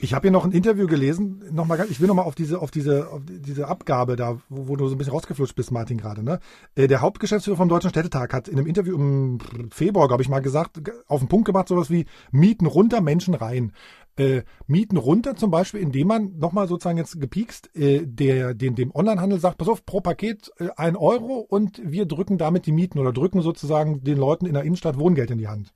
Ich 0.00 0.14
habe 0.14 0.22
hier 0.24 0.30
noch 0.30 0.44
ein 0.44 0.52
Interview 0.52 0.86
gelesen. 0.86 1.42
Noch 1.50 1.66
mal, 1.66 1.86
ich 1.88 2.00
will 2.00 2.08
noch 2.08 2.14
mal 2.14 2.22
auf 2.22 2.34
diese, 2.34 2.60
auf 2.60 2.70
diese, 2.70 3.10
auf 3.10 3.22
diese 3.26 3.68
Abgabe 3.68 4.16
da, 4.16 4.38
wo, 4.48 4.68
wo 4.68 4.76
du 4.76 4.86
so 4.88 4.94
ein 4.94 4.98
bisschen 4.98 5.12
rausgeflutscht 5.12 5.56
bist, 5.56 5.70
Martin 5.70 5.98
gerade. 5.98 6.22
Ne? 6.22 6.40
Äh, 6.74 6.86
der 6.86 7.00
Hauptgeschäftsführer 7.00 7.56
vom 7.56 7.68
Deutschen 7.68 7.90
Städtetag 7.90 8.32
hat 8.32 8.48
in 8.48 8.58
einem 8.58 8.66
Interview 8.66 8.94
im 8.96 9.38
Februar, 9.70 10.08
glaube 10.08 10.22
ich, 10.22 10.28
mal 10.28 10.40
gesagt, 10.40 10.80
auf 11.06 11.20
den 11.20 11.28
Punkt 11.28 11.46
gemacht, 11.46 11.68
sowas 11.68 11.90
wie 11.90 12.06
Mieten 12.30 12.66
runter, 12.66 13.00
Menschen 13.00 13.34
rein. 13.34 13.72
Äh, 14.16 14.42
Mieten 14.66 14.96
runter 14.96 15.36
zum 15.36 15.50
Beispiel, 15.50 15.80
indem 15.80 16.08
man 16.08 16.38
nochmal 16.38 16.68
sozusagen 16.68 16.98
jetzt 16.98 17.20
gepiekst, 17.20 17.74
äh, 17.76 18.06
der, 18.06 18.54
den, 18.54 18.74
dem 18.74 18.94
Onlinehandel 18.94 19.40
sagt, 19.40 19.58
pass 19.58 19.68
auf, 19.68 19.84
pro 19.84 20.00
Paket 20.00 20.50
äh, 20.58 20.68
ein 20.76 20.96
Euro 20.96 21.38
und 21.38 21.80
wir 21.84 22.06
drücken 22.06 22.38
damit 22.38 22.66
die 22.66 22.72
Mieten 22.72 22.98
oder 22.98 23.12
drücken 23.12 23.42
sozusagen 23.42 24.02
den 24.04 24.16
Leuten 24.16 24.46
in 24.46 24.54
der 24.54 24.62
Innenstadt 24.62 24.98
Wohngeld 24.98 25.30
in 25.30 25.38
die 25.38 25.48
Hand. 25.48 25.74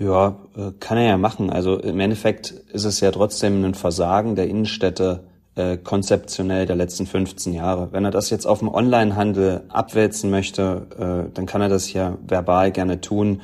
Ja, 0.00 0.38
äh, 0.56 0.72
kann 0.80 0.96
er 0.96 1.04
ja 1.04 1.16
machen. 1.18 1.50
Also 1.50 1.78
im 1.78 2.00
Endeffekt 2.00 2.50
ist 2.50 2.86
es 2.86 3.00
ja 3.00 3.10
trotzdem 3.10 3.62
ein 3.62 3.74
Versagen 3.74 4.34
der 4.34 4.48
Innenstädte 4.48 5.24
äh, 5.56 5.76
konzeptionell 5.76 6.64
der 6.64 6.76
letzten 6.76 7.04
15 7.04 7.52
Jahre. 7.52 7.92
Wenn 7.92 8.06
er 8.06 8.10
das 8.10 8.30
jetzt 8.30 8.46
auf 8.46 8.60
dem 8.60 8.68
Onlinehandel 8.68 9.60
abwälzen 9.68 10.30
möchte, 10.30 10.86
äh, 10.98 11.30
dann 11.34 11.44
kann 11.44 11.60
er 11.60 11.68
das 11.68 11.92
ja 11.92 12.16
verbal 12.26 12.72
gerne 12.72 13.02
tun. 13.02 13.42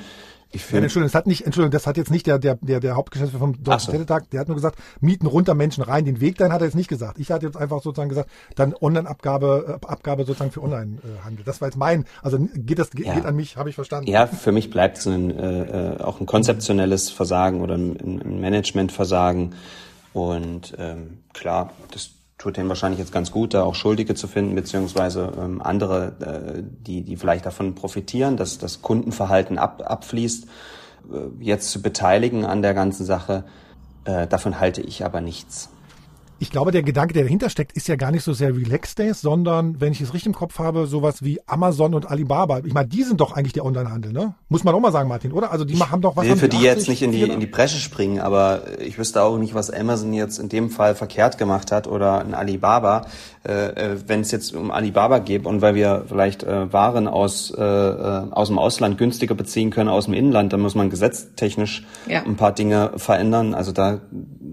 Ich 0.56 0.64
finde, 0.64 0.78
ja, 0.78 0.84
Entschuldigung, 0.84 1.08
das 1.08 1.14
hat 1.14 1.26
nicht, 1.26 1.44
Entschuldigung, 1.44 1.70
das 1.70 1.86
hat 1.86 1.98
jetzt 1.98 2.10
nicht 2.10 2.26
der, 2.26 2.38
der, 2.38 2.56
der, 2.62 2.80
der 2.80 2.96
Hauptgeschäftsführer 2.96 3.40
vom 3.40 3.62
Deutschen 3.62 3.86
so. 3.86 3.92
Städtetag, 3.92 4.30
der 4.30 4.40
hat 4.40 4.48
nur 4.48 4.54
gesagt, 4.54 4.78
Mieten 5.00 5.26
runter, 5.26 5.54
Menschen 5.54 5.84
rein. 5.84 6.06
Den 6.06 6.20
Weg 6.22 6.38
dahin 6.38 6.52
hat 6.52 6.62
er 6.62 6.64
jetzt 6.64 6.74
nicht 6.74 6.88
gesagt. 6.88 7.18
Ich 7.18 7.30
hatte 7.30 7.44
jetzt 7.44 7.58
einfach 7.58 7.82
sozusagen 7.82 8.08
gesagt, 8.08 8.30
dann 8.54 8.74
Online-Abgabe, 8.74 9.78
äh, 9.82 9.86
Abgabe 9.86 10.24
sozusagen 10.24 10.52
für 10.52 10.62
Online-Handel. 10.62 11.44
Das 11.44 11.60
war 11.60 11.68
jetzt 11.68 11.76
mein, 11.76 12.06
also 12.22 12.38
geht 12.54 12.78
das, 12.78 12.88
ja. 12.96 13.14
geht 13.14 13.26
an 13.26 13.36
mich, 13.36 13.58
habe 13.58 13.68
ich 13.68 13.74
verstanden. 13.74 14.10
Ja, 14.10 14.26
für 14.26 14.52
mich 14.52 14.70
bleibt 14.70 14.96
es 14.96 15.06
ein, 15.06 15.38
äh, 15.38 15.96
äh, 15.96 16.00
auch 16.00 16.20
ein 16.20 16.26
konzeptionelles 16.26 17.10
Versagen 17.10 17.60
oder 17.60 17.74
ein, 17.74 17.98
ein 18.00 18.40
Managementversagen. 18.40 19.54
Und 20.14 20.74
ähm, 20.78 21.18
klar, 21.34 21.74
das 21.92 22.12
tut 22.38 22.56
denen 22.56 22.68
wahrscheinlich 22.68 22.98
jetzt 22.98 23.12
ganz 23.12 23.30
gut, 23.30 23.54
da 23.54 23.62
auch 23.62 23.74
Schuldige 23.74 24.14
zu 24.14 24.28
finden, 24.28 24.54
beziehungsweise 24.54 25.32
ähm, 25.38 25.62
andere, 25.62 26.12
äh, 26.20 26.62
die, 26.62 27.02
die 27.02 27.16
vielleicht 27.16 27.46
davon 27.46 27.74
profitieren, 27.74 28.36
dass 28.36 28.58
das 28.58 28.82
Kundenverhalten 28.82 29.58
ab, 29.58 29.82
abfließt, 29.84 30.44
äh, 30.44 31.44
jetzt 31.44 31.70
zu 31.70 31.80
beteiligen 31.80 32.44
an 32.44 32.62
der 32.62 32.74
ganzen 32.74 33.06
Sache. 33.06 33.44
Äh, 34.04 34.26
davon 34.26 34.60
halte 34.60 34.82
ich 34.82 35.04
aber 35.04 35.20
nichts 35.20 35.70
ich 36.38 36.50
glaube, 36.50 36.70
der 36.70 36.82
Gedanke, 36.82 37.14
der 37.14 37.22
dahinter 37.22 37.48
steckt, 37.48 37.72
ist 37.72 37.88
ja 37.88 37.96
gar 37.96 38.10
nicht 38.10 38.22
so 38.22 38.34
sehr 38.34 38.54
Relax 38.54 38.94
Days, 38.94 39.22
sondern, 39.22 39.80
wenn 39.80 39.92
ich 39.92 40.00
es 40.02 40.12
richtig 40.12 40.26
im 40.26 40.34
Kopf 40.34 40.58
habe, 40.58 40.86
sowas 40.86 41.22
wie 41.22 41.40
Amazon 41.46 41.94
und 41.94 42.10
Alibaba. 42.10 42.60
Ich 42.64 42.74
meine, 42.74 42.88
die 42.88 43.02
sind 43.04 43.20
doch 43.20 43.32
eigentlich 43.32 43.54
der 43.54 43.64
Onlinehandel, 43.64 44.12
ne? 44.12 44.34
Muss 44.48 44.62
man 44.62 44.74
auch 44.74 44.80
mal 44.80 44.92
sagen, 44.92 45.08
Martin, 45.08 45.32
oder? 45.32 45.50
Also 45.50 45.64
die 45.64 45.78
haben 45.78 46.02
doch 46.02 46.16
was. 46.16 46.24
Ich 46.24 46.30
will 46.30 46.36
für 46.36 46.48
die, 46.48 46.58
die 46.58 46.64
jetzt 46.64 46.88
nicht 46.88 47.02
in 47.02 47.12
die, 47.12 47.22
in 47.22 47.40
die 47.40 47.46
Bresche 47.46 47.78
springen, 47.78 48.20
aber 48.20 48.80
ich 48.80 48.98
wüsste 48.98 49.22
auch 49.22 49.38
nicht, 49.38 49.54
was 49.54 49.70
Amazon 49.70 50.12
jetzt 50.12 50.38
in 50.38 50.50
dem 50.50 50.68
Fall 50.68 50.94
verkehrt 50.94 51.38
gemacht 51.38 51.72
hat 51.72 51.86
oder 51.86 52.20
ein 52.20 52.34
Alibaba. 52.34 53.06
Äh, 53.46 53.92
äh 53.92 53.96
wenn 54.06 54.20
es 54.20 54.30
jetzt 54.30 54.54
um 54.54 54.70
Alibaba 54.70 55.20
geht 55.20 55.46
und 55.46 55.62
weil 55.62 55.74
wir 55.74 56.04
vielleicht 56.06 56.42
äh, 56.42 56.72
Waren 56.72 57.08
aus, 57.08 57.50
äh, 57.50 57.62
äh, 57.62 58.30
aus 58.30 58.48
dem 58.48 58.58
Ausland 58.58 58.98
günstiger 58.98 59.34
beziehen 59.34 59.70
können, 59.70 59.88
aus 59.88 60.04
dem 60.04 60.14
Inland, 60.14 60.52
dann 60.52 60.60
muss 60.60 60.74
man 60.74 60.90
gesetztechnisch 60.90 61.86
ja. 62.08 62.22
ein 62.22 62.36
paar 62.36 62.52
Dinge 62.52 62.92
verändern. 62.96 63.54
Also 63.54 63.72
da 63.72 64.00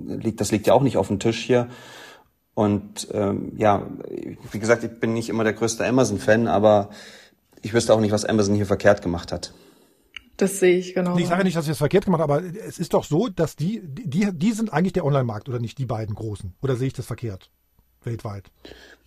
liegt, 0.07 0.39
das 0.39 0.51
liegt 0.51 0.67
ja 0.67 0.73
auch 0.73 0.81
nicht 0.81 0.97
auf 0.97 1.07
dem 1.07 1.19
Tisch 1.19 1.43
hier. 1.43 1.67
Und 2.55 3.07
ähm, 3.11 3.53
ja, 3.57 3.87
wie 4.51 4.59
gesagt, 4.59 4.83
ich 4.83 4.99
bin 4.99 5.13
nicht 5.13 5.29
immer 5.29 5.43
der 5.43 5.53
größte 5.53 5.85
Amazon-Fan, 5.85 6.47
aber 6.47 6.89
ich 7.61 7.73
wüsste 7.73 7.93
auch 7.93 7.99
nicht, 7.99 8.11
was 8.11 8.25
Amazon 8.25 8.55
hier 8.55 8.67
verkehrt 8.67 9.01
gemacht 9.01 9.31
hat. 9.31 9.53
Das 10.37 10.59
sehe 10.59 10.77
ich 10.77 10.95
genau. 10.95 11.17
Ich 11.17 11.27
sage 11.27 11.43
nicht, 11.43 11.55
dass 11.55 11.65
sie 11.65 11.71
es 11.71 11.77
verkehrt 11.77 12.05
gemacht 12.05 12.21
haben, 12.21 12.31
aber 12.31 12.43
es 12.43 12.79
ist 12.79 12.93
doch 12.93 13.03
so, 13.03 13.27
dass 13.27 13.55
die, 13.55 13.81
die, 13.83 14.31
die 14.33 14.51
sind 14.51 14.73
eigentlich 14.73 14.93
der 14.93 15.05
Online-Markt 15.05 15.47
oder 15.47 15.59
nicht 15.59 15.77
die 15.77 15.85
beiden 15.85 16.15
großen. 16.15 16.53
Oder 16.61 16.75
sehe 16.75 16.87
ich 16.87 16.93
das 16.93 17.05
verkehrt? 17.05 17.49
Weltweit. 18.03 18.51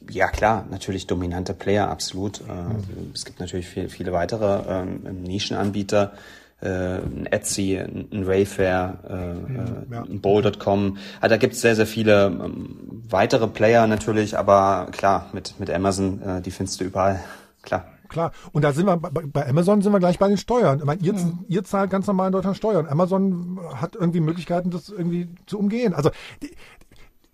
Ja, 0.08 0.28
klar, 0.28 0.66
natürlich 0.70 1.06
dominante 1.06 1.52
Player, 1.52 1.88
absolut. 1.88 2.40
Mhm. 2.46 3.12
Es 3.12 3.24
gibt 3.24 3.40
natürlich 3.40 3.68
viel, 3.68 3.88
viele 3.88 4.12
weitere 4.12 4.82
ähm, 4.82 5.22
Nischenanbieter, 5.22 6.12
äh, 6.60 6.68
ein 6.68 7.26
Etsy, 7.26 7.76
ein 7.76 8.26
Wayfair, 8.26 8.98
äh, 9.08 9.34
mhm, 9.34 9.92
ja. 9.92 10.02
ein 10.02 10.20
Bowl.com. 10.20 10.98
Also 11.20 11.34
da 11.34 11.36
gibt 11.36 11.54
es 11.54 11.60
sehr, 11.60 11.76
sehr 11.76 11.86
viele 11.86 12.26
ähm, 12.26 13.02
weitere 13.08 13.46
Player 13.46 13.86
natürlich, 13.86 14.38
aber 14.38 14.88
klar, 14.92 15.28
mit, 15.32 15.58
mit 15.60 15.70
Amazon, 15.70 16.22
äh, 16.22 16.40
die 16.40 16.50
findest 16.50 16.80
du 16.80 16.84
überall, 16.84 17.20
klar. 17.62 17.86
Klar, 18.08 18.30
und 18.52 18.62
da 18.62 18.72
sind 18.72 18.86
wir 18.86 18.96
bei 18.98 19.48
Amazon 19.48 19.82
sind 19.82 19.92
wir 19.92 19.98
gleich 19.98 20.20
bei 20.20 20.28
den 20.28 20.36
Steuern. 20.36 20.78
Ich 20.78 20.84
meine, 20.84 21.02
ihr, 21.02 21.12
mhm. 21.12 21.44
ihr 21.48 21.64
zahlt 21.64 21.90
ganz 21.90 22.06
normal 22.06 22.28
in 22.28 22.32
Deutschland 22.32 22.56
Steuern. 22.56 22.86
Amazon 22.86 23.58
hat 23.74 23.96
irgendwie 23.96 24.20
Möglichkeiten, 24.20 24.70
das 24.70 24.90
irgendwie 24.90 25.28
zu 25.46 25.58
umgehen. 25.58 25.92
Also 25.92 26.10
die, 26.40 26.54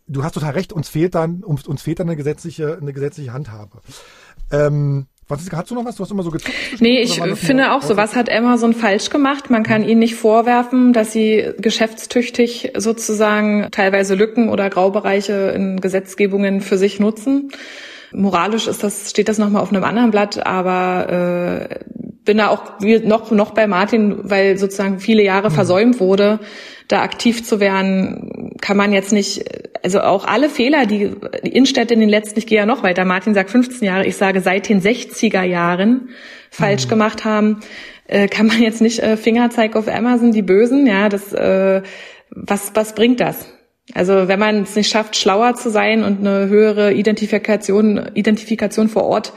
du 0.08 0.24
hast 0.24 0.32
total 0.32 0.52
recht, 0.52 0.72
uns 0.72 0.88
fehlt 0.88 1.14
dann, 1.14 1.44
uns, 1.44 1.66
uns 1.66 1.82
fehlt 1.82 2.00
dann 2.00 2.08
eine 2.08 2.16
gesetzliche, 2.16 2.78
eine 2.80 2.92
gesetzliche 2.92 3.35
Handhabe. 3.35 3.80
Ähm, 4.50 5.08
Franziska, 5.28 5.56
hast 5.56 5.70
du 5.70 5.74
noch 5.74 5.85
was? 5.85 5.96
Du 5.96 6.02
hast 6.02 6.11
immer 6.11 6.22
so 6.22 6.30
gezuckt. 6.30 6.54
Nee, 6.80 7.00
ich 7.00 7.20
finde 7.37 7.72
auch 7.72 7.82
so, 7.82 7.96
was 7.96 8.16
hat 8.16 8.30
Amazon 8.30 8.74
falsch 8.74 9.08
gemacht? 9.08 9.50
Man 9.50 9.62
kann 9.62 9.85
ihnen 9.85 10.00
nicht 10.00 10.16
vorwerfen, 10.16 10.92
dass 10.92 11.12
sie 11.12 11.52
geschäftstüchtig 11.58 12.72
sozusagen 12.76 13.68
teilweise 13.70 14.14
Lücken 14.14 14.48
oder 14.48 14.68
Graubereiche 14.68 15.52
in 15.54 15.80
Gesetzgebungen 15.80 16.61
für 16.61 16.76
sich 16.76 17.00
nutzen. 17.00 17.52
Moralisch 18.12 18.66
ist 18.66 18.82
das, 18.82 19.11
steht 19.11 19.28
das 19.28 19.38
nochmal 19.38 19.62
auf 19.62 19.72
einem 19.72 19.85
anderen 19.85 20.11
Blatt, 20.11 20.44
aber 20.44 21.68
äh, 21.68 21.78
bin 22.24 22.38
da 22.38 22.48
auch 22.48 22.80
noch, 22.80 23.30
noch 23.30 23.50
bei 23.52 23.66
Martin, 23.66 24.18
weil 24.22 24.58
sozusagen 24.58 25.00
viele 25.00 25.22
Jahre 25.22 25.50
mhm. 25.50 25.54
versäumt 25.54 26.00
wurde, 26.00 26.40
da 26.88 27.02
aktiv 27.02 27.44
zu 27.44 27.58
werden, 27.58 28.56
kann 28.61 28.76
man 28.76 28.92
jetzt 28.92 29.12
nicht, 29.12 29.44
also 29.83 30.01
auch 30.01 30.27
alle 30.27 30.49
Fehler, 30.49 30.87
die, 30.87 31.11
die 31.45 31.53
Innenstädte 31.53 31.95
in 31.95 32.01
den 32.01 32.09
letzten, 32.09 32.38
ich 32.38 32.47
gehe 32.47 32.59
ja 32.59 32.66
noch 32.66 32.83
weiter, 32.83 33.05
Martin 33.05 33.35
sagt 33.35 33.51
15 33.51 33.87
Jahre, 33.87 34.07
ich 34.07 34.16
sage 34.16 34.40
seit 34.40 34.68
den 34.68 34.81
60er 34.81 35.42
Jahren 35.42 36.11
falsch 36.51 36.87
mhm. 36.87 36.90
gemacht 36.90 37.25
haben, 37.25 37.61
äh, 38.07 38.29
kann 38.29 38.47
man 38.47 38.62
jetzt 38.62 38.81
nicht 38.81 39.01
äh, 39.01 39.16
Fingerzeig 39.16 39.77
auf 39.77 39.88
Amazon, 39.88 40.33
die 40.33 40.42
Bösen, 40.42 40.87
ja, 40.87 41.09
das, 41.09 41.33
äh, 41.33 41.83
was, 42.31 42.73
was 42.75 42.95
bringt 42.95 43.21
das? 43.21 43.47
Also 43.95 44.29
wenn 44.29 44.38
man 44.38 44.62
es 44.62 44.77
nicht 44.77 44.90
schafft, 44.90 45.16
schlauer 45.16 45.55
zu 45.55 45.71
sein 45.71 46.05
und 46.05 46.21
eine 46.21 46.49
höhere 46.49 46.92
Identifikation, 46.92 48.11
Identifikation 48.14 48.88
vor 48.88 49.05
Ort 49.05 49.33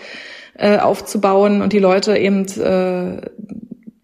äh, 0.58 0.78
aufzubauen 0.78 1.62
und 1.62 1.74
die 1.74 1.80
Leute 1.80 2.18
eben 2.18 2.46
äh, 2.60 3.22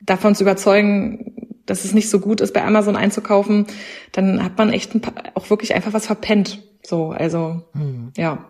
davon 0.01 0.35
zu 0.35 0.43
überzeugen, 0.43 1.30
dass 1.71 1.85
es 1.85 1.93
nicht 1.93 2.09
so 2.09 2.19
gut 2.19 2.41
ist, 2.41 2.53
bei 2.53 2.63
Amazon 2.63 2.97
einzukaufen, 2.97 3.65
dann 4.11 4.43
hat 4.43 4.57
man 4.57 4.73
echt 4.73 4.99
paar, 5.01 5.13
auch 5.35 5.49
wirklich 5.49 5.73
einfach 5.73 5.93
was 5.93 6.05
verpennt. 6.05 6.61
So, 6.83 7.11
also 7.11 7.61
hm. 7.71 8.11
ja. 8.17 8.45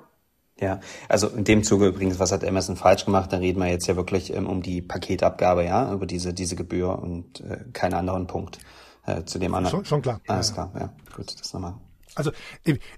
Ja, 0.59 0.79
also 1.09 1.27
in 1.27 1.43
dem 1.43 1.63
Zuge 1.63 1.87
übrigens, 1.87 2.19
was 2.19 2.31
hat 2.31 2.43
Amazon 2.43 2.75
falsch 2.75 3.05
gemacht? 3.05 3.31
Da 3.33 3.37
reden 3.37 3.59
wir 3.59 3.67
jetzt 3.67 3.87
ja 3.87 3.95
wirklich 3.95 4.33
ähm, 4.35 4.47
um 4.47 4.61
die 4.61 4.81
Paketabgabe, 4.81 5.63
ja, 5.63 5.91
über 5.91 6.05
diese 6.05 6.33
diese 6.33 6.55
Gebühr 6.55 6.99
und 6.99 7.41
äh, 7.41 7.65
keinen 7.73 7.93
anderen 7.93 8.27
Punkt 8.27 8.59
äh, 9.05 9.23
zu 9.23 9.39
dem 9.39 9.55
anderen. 9.55 9.77
Schon, 9.77 9.85
schon 9.85 10.01
klar. 10.01 10.21
Alles 10.27 10.49
ja, 10.49 10.53
klar, 10.53 10.71
ja. 10.79 10.93
Gut, 11.15 11.39
das 11.39 11.53
nochmal. 11.53 11.75
Also 12.15 12.31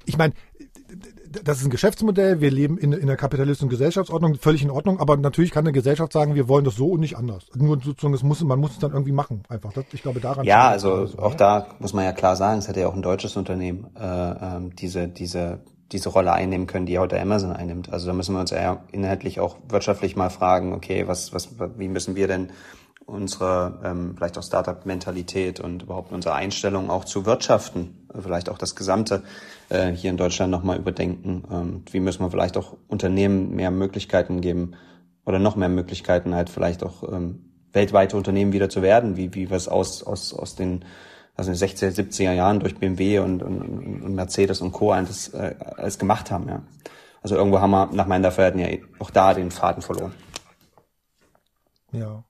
ich 0.05 0.17
meine, 0.17 0.33
das 1.43 1.59
ist 1.59 1.65
ein 1.65 1.69
Geschäftsmodell, 1.69 2.41
wir 2.41 2.51
leben 2.51 2.77
in, 2.77 2.93
in 2.93 3.03
einer 3.03 3.15
kapitalistischen 3.15 3.69
Gesellschaftsordnung, 3.69 4.35
völlig 4.35 4.63
in 4.63 4.69
Ordnung, 4.69 4.99
aber 4.99 5.17
natürlich 5.17 5.51
kann 5.51 5.65
eine 5.65 5.71
Gesellschaft 5.71 6.13
sagen, 6.13 6.35
wir 6.35 6.47
wollen 6.47 6.65
das 6.65 6.75
so 6.75 6.87
und 6.87 6.99
nicht 6.99 7.17
anders. 7.17 7.45
Nur 7.55 7.79
sozusagen, 7.81 8.13
das 8.13 8.23
muss, 8.23 8.43
man 8.43 8.59
muss 8.59 8.71
es 8.71 8.79
dann 8.79 8.91
irgendwie 8.91 9.11
machen, 9.11 9.43
einfach. 9.49 9.73
Das, 9.73 9.85
ich 9.91 10.01
glaube, 10.01 10.19
daran. 10.19 10.45
Ja, 10.45 10.69
also 10.69 11.07
auch 11.17 11.35
da 11.35 11.67
muss 11.79 11.93
man 11.93 12.05
ja 12.05 12.11
klar 12.11 12.35
sagen, 12.35 12.59
es 12.59 12.67
hätte 12.67 12.81
ja 12.81 12.87
auch 12.87 12.95
ein 12.95 13.01
deutsches 13.01 13.35
Unternehmen 13.35 13.87
äh, 13.99 14.05
ähm, 14.05 14.75
diese, 14.75 15.07
diese, 15.07 15.59
diese 15.91 16.09
Rolle 16.09 16.33
einnehmen 16.33 16.67
können, 16.67 16.85
die 16.85 16.99
heute 16.99 17.19
Amazon 17.19 17.51
einnimmt. 17.51 17.91
Also 17.91 18.07
da 18.07 18.13
müssen 18.13 18.33
wir 18.35 18.39
uns 18.39 18.51
eher 18.51 18.83
inhaltlich 18.91 19.39
auch 19.39 19.57
wirtschaftlich 19.67 20.15
mal 20.15 20.29
fragen, 20.29 20.73
okay, 20.73 21.07
was, 21.07 21.33
was, 21.33 21.49
wie 21.77 21.87
müssen 21.87 22.15
wir 22.15 22.27
denn 22.27 22.49
unsere 23.05 23.79
ähm, 23.83 24.13
vielleicht 24.15 24.37
auch 24.37 24.43
Startup-Mentalität 24.43 25.59
und 25.59 25.83
überhaupt 25.83 26.11
unsere 26.11 26.35
Einstellung 26.35 26.89
auch 26.89 27.05
zu 27.05 27.25
Wirtschaften, 27.25 28.07
vielleicht 28.17 28.49
auch 28.49 28.57
das 28.57 28.75
Gesamte 28.75 29.23
äh, 29.69 29.91
hier 29.91 30.09
in 30.09 30.17
Deutschland 30.17 30.51
nochmal 30.51 30.77
überdenken. 30.77 31.43
Ähm, 31.51 31.83
wie 31.91 31.99
müssen 31.99 32.23
wir 32.23 32.31
vielleicht 32.31 32.57
auch 32.57 32.77
Unternehmen 32.87 33.55
mehr 33.55 33.71
Möglichkeiten 33.71 34.41
geben 34.41 34.75
oder 35.25 35.39
noch 35.39 35.55
mehr 35.55 35.69
Möglichkeiten 35.69 36.33
halt 36.35 36.49
vielleicht 36.49 36.83
auch 36.83 37.03
ähm, 37.11 37.45
weltweite 37.71 38.17
Unternehmen 38.17 38.53
wieder 38.53 38.69
zu 38.69 38.81
werden, 38.81 39.17
wie, 39.17 39.33
wie 39.33 39.49
wir 39.49 39.57
es 39.57 39.67
aus, 39.67 40.03
aus, 40.03 40.33
aus 40.33 40.55
den 40.55 40.85
also 41.35 41.51
in 41.51 41.57
den 41.57 41.67
60er, 41.67 41.89
70er 41.89 42.33
Jahren 42.33 42.59
durch 42.59 42.77
BMW 42.77 43.19
und, 43.19 43.41
und, 43.41 44.03
und 44.03 44.15
Mercedes 44.15 44.61
und 44.61 44.71
Co. 44.71 44.91
alles, 44.91 45.29
äh, 45.29 45.55
alles 45.77 45.97
gemacht 45.97 46.29
haben. 46.29 46.47
Ja. 46.47 46.61
Also 47.21 47.35
irgendwo 47.35 47.59
haben 47.59 47.71
wir 47.71 47.87
nach 47.87 48.05
meinen 48.05 48.23
Dafürhalten 48.23 48.59
ja 48.59 48.67
auch 48.99 49.09
da 49.09 49.33
den 49.33 49.49
Faden 49.49 49.81
verloren. 49.81 50.13
Ja. 51.91 52.23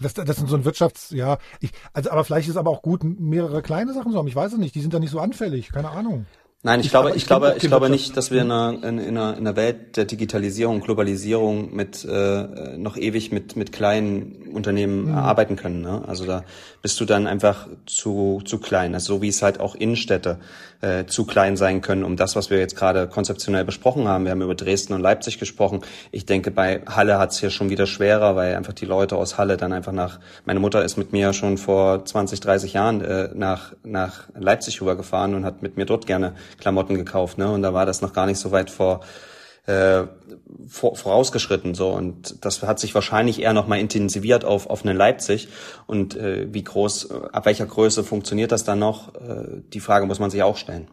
Das, 0.00 0.14
das 0.14 0.36
sind 0.36 0.48
so 0.48 0.56
ein 0.56 0.64
Wirtschafts, 0.64 1.10
ja, 1.10 1.38
ich, 1.60 1.72
also 1.92 2.10
aber 2.10 2.24
vielleicht 2.24 2.48
ist 2.48 2.56
aber 2.56 2.70
auch 2.70 2.82
gut, 2.82 3.02
mehrere 3.02 3.62
kleine 3.62 3.92
Sachen 3.92 4.12
zu 4.12 4.18
haben. 4.18 4.28
Ich 4.28 4.36
weiß 4.36 4.52
es 4.52 4.58
nicht, 4.58 4.74
die 4.74 4.80
sind 4.80 4.94
da 4.94 5.00
nicht 5.00 5.10
so 5.10 5.18
anfällig, 5.18 5.72
keine 5.72 5.90
Ahnung. 5.90 6.26
Nein, 6.64 6.80
ich, 6.80 6.86
ich 6.86 6.90
glaube, 6.90 7.12
ich, 7.14 7.26
glaube, 7.26 7.54
ich 7.56 7.68
glaube 7.68 7.88
nicht, 7.88 8.16
dass 8.16 8.32
wir 8.32 8.42
in 8.42 8.50
einer, 8.50 8.82
in, 8.82 8.98
in, 8.98 9.16
einer, 9.16 9.34
in 9.34 9.46
einer 9.46 9.54
Welt 9.54 9.96
der 9.96 10.06
Digitalisierung, 10.06 10.80
Globalisierung 10.80 11.72
mit 11.72 12.04
äh, 12.04 12.76
noch 12.76 12.96
ewig 12.96 13.30
mit 13.30 13.54
mit 13.54 13.70
kleinen 13.70 14.48
Unternehmen 14.52 15.06
mhm. 15.06 15.14
arbeiten 15.14 15.54
können. 15.54 15.82
Ne? 15.82 16.02
Also 16.08 16.26
da 16.26 16.42
bist 16.82 16.98
du 16.98 17.04
dann 17.04 17.28
einfach 17.28 17.68
zu 17.86 18.42
zu 18.44 18.58
klein. 18.58 18.94
Also 18.94 19.14
so 19.14 19.22
wie 19.22 19.28
es 19.28 19.40
halt 19.40 19.60
auch 19.60 19.76
Innenstädte 19.76 20.40
äh, 20.80 21.06
zu 21.06 21.26
klein 21.26 21.56
sein 21.56 21.80
können, 21.80 22.02
um 22.02 22.16
das, 22.16 22.34
was 22.34 22.50
wir 22.50 22.58
jetzt 22.58 22.74
gerade 22.74 23.06
konzeptionell 23.06 23.64
besprochen 23.64 24.08
haben. 24.08 24.24
Wir 24.24 24.32
haben 24.32 24.42
über 24.42 24.56
Dresden 24.56 24.94
und 24.94 25.00
Leipzig 25.00 25.38
gesprochen. 25.38 25.82
Ich 26.10 26.26
denke, 26.26 26.50
bei 26.50 26.82
Halle 26.88 27.20
hat 27.20 27.30
es 27.30 27.38
hier 27.38 27.50
schon 27.50 27.70
wieder 27.70 27.86
schwerer, 27.86 28.34
weil 28.34 28.56
einfach 28.56 28.72
die 28.72 28.84
Leute 28.84 29.14
aus 29.14 29.38
Halle 29.38 29.58
dann 29.58 29.72
einfach 29.72 29.92
nach. 29.92 30.18
Meine 30.44 30.58
Mutter 30.58 30.84
ist 30.84 30.96
mit 30.96 31.12
mir 31.12 31.32
schon 31.34 31.56
vor 31.56 32.04
20, 32.04 32.40
30 32.40 32.72
Jahren 32.72 33.00
äh, 33.00 33.30
nach 33.32 33.74
nach 33.84 34.28
Leipzig 34.36 34.80
rübergefahren 34.80 35.36
und 35.36 35.44
hat 35.44 35.62
mit 35.62 35.76
mir 35.76 35.84
dort 35.84 36.06
gerne 36.08 36.34
Klamotten 36.58 36.94
gekauft. 36.94 37.38
Ne? 37.38 37.50
Und 37.50 37.62
da 37.62 37.74
war 37.74 37.86
das 37.86 38.00
noch 38.00 38.12
gar 38.12 38.26
nicht 38.26 38.38
so 38.38 38.50
weit 38.50 38.70
vor 38.70 39.00
äh, 39.68 40.06
vor, 40.66 40.96
vorausgeschritten 40.96 41.74
so 41.74 41.90
und 41.90 42.42
das 42.44 42.62
hat 42.62 42.80
sich 42.80 42.94
wahrscheinlich 42.94 43.42
eher 43.42 43.52
noch 43.52 43.66
mal 43.66 43.78
intensiviert 43.78 44.46
auf 44.46 44.82
einen 44.82 44.96
Leipzig 44.96 45.48
und 45.86 46.16
äh, 46.16 46.48
wie 46.50 46.64
groß 46.64 47.10
ab 47.10 47.44
welcher 47.44 47.66
Größe 47.66 48.02
funktioniert 48.02 48.50
das 48.50 48.64
dann 48.64 48.78
noch 48.78 49.14
äh, 49.16 49.60
die 49.74 49.80
Frage 49.80 50.06
muss 50.06 50.20
man 50.20 50.30
sich 50.30 50.42
auch 50.42 50.56
stellen 50.56 50.88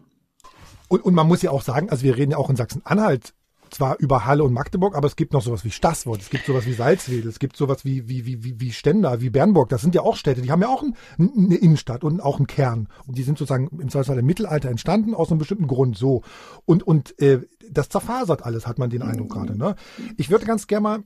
und, 0.89 1.05
und 1.05 1.13
man 1.13 1.25
muss 1.25 1.41
ja 1.41 1.51
auch 1.51 1.61
sagen 1.61 1.89
also 1.89 2.03
wir 2.03 2.17
reden 2.17 2.31
ja 2.31 2.37
auch 2.37 2.49
in 2.49 2.57
Sachsen-Anhalt 2.57 3.33
zwar 3.69 3.97
über 3.99 4.25
Halle 4.25 4.43
und 4.43 4.53
Magdeburg, 4.53 4.95
aber 4.95 5.07
es 5.07 5.15
gibt 5.15 5.33
noch 5.33 5.41
sowas 5.41 5.63
wie 5.65 5.71
Stasswort, 5.71 6.21
es 6.21 6.29
gibt 6.29 6.45
sowas 6.45 6.65
wie 6.65 6.73
Salzwedel, 6.73 7.29
es 7.29 7.39
gibt 7.39 7.57
sowas 7.57 7.85
wie, 7.85 8.07
wie, 8.07 8.25
wie, 8.25 8.59
wie 8.59 8.71
Stendal, 8.71 9.21
wie 9.21 9.29
Bernburg. 9.29 9.69
Das 9.69 9.81
sind 9.81 9.95
ja 9.95 10.01
auch 10.01 10.15
Städte, 10.15 10.41
die 10.41 10.51
haben 10.51 10.61
ja 10.61 10.67
auch 10.67 10.83
ein, 10.83 10.95
eine 11.17 11.55
Innenstadt 11.55 12.03
und 12.03 12.21
auch 12.21 12.37
einen 12.37 12.47
Kern. 12.47 12.87
Und 13.07 13.17
die 13.17 13.23
sind 13.23 13.37
sozusagen 13.37 13.69
im 13.79 13.89
Zweifelsfall 13.89 14.19
im 14.19 14.25
Mittelalter 14.25 14.69
entstanden, 14.69 15.13
aus 15.13 15.29
einem 15.29 15.39
bestimmten 15.39 15.67
Grund 15.67 15.97
so. 15.97 16.23
Und, 16.65 16.83
und 16.83 17.19
äh, 17.21 17.41
das 17.69 17.89
zerfasert 17.89 18.45
alles, 18.45 18.67
hat 18.67 18.77
man 18.77 18.89
den 18.89 19.01
Eindruck 19.01 19.31
gerade. 19.31 19.57
Ne? 19.57 19.75
Ich 20.17 20.29
würde 20.29 20.45
ganz 20.45 20.67
gerne 20.67 20.83
mal 20.83 21.03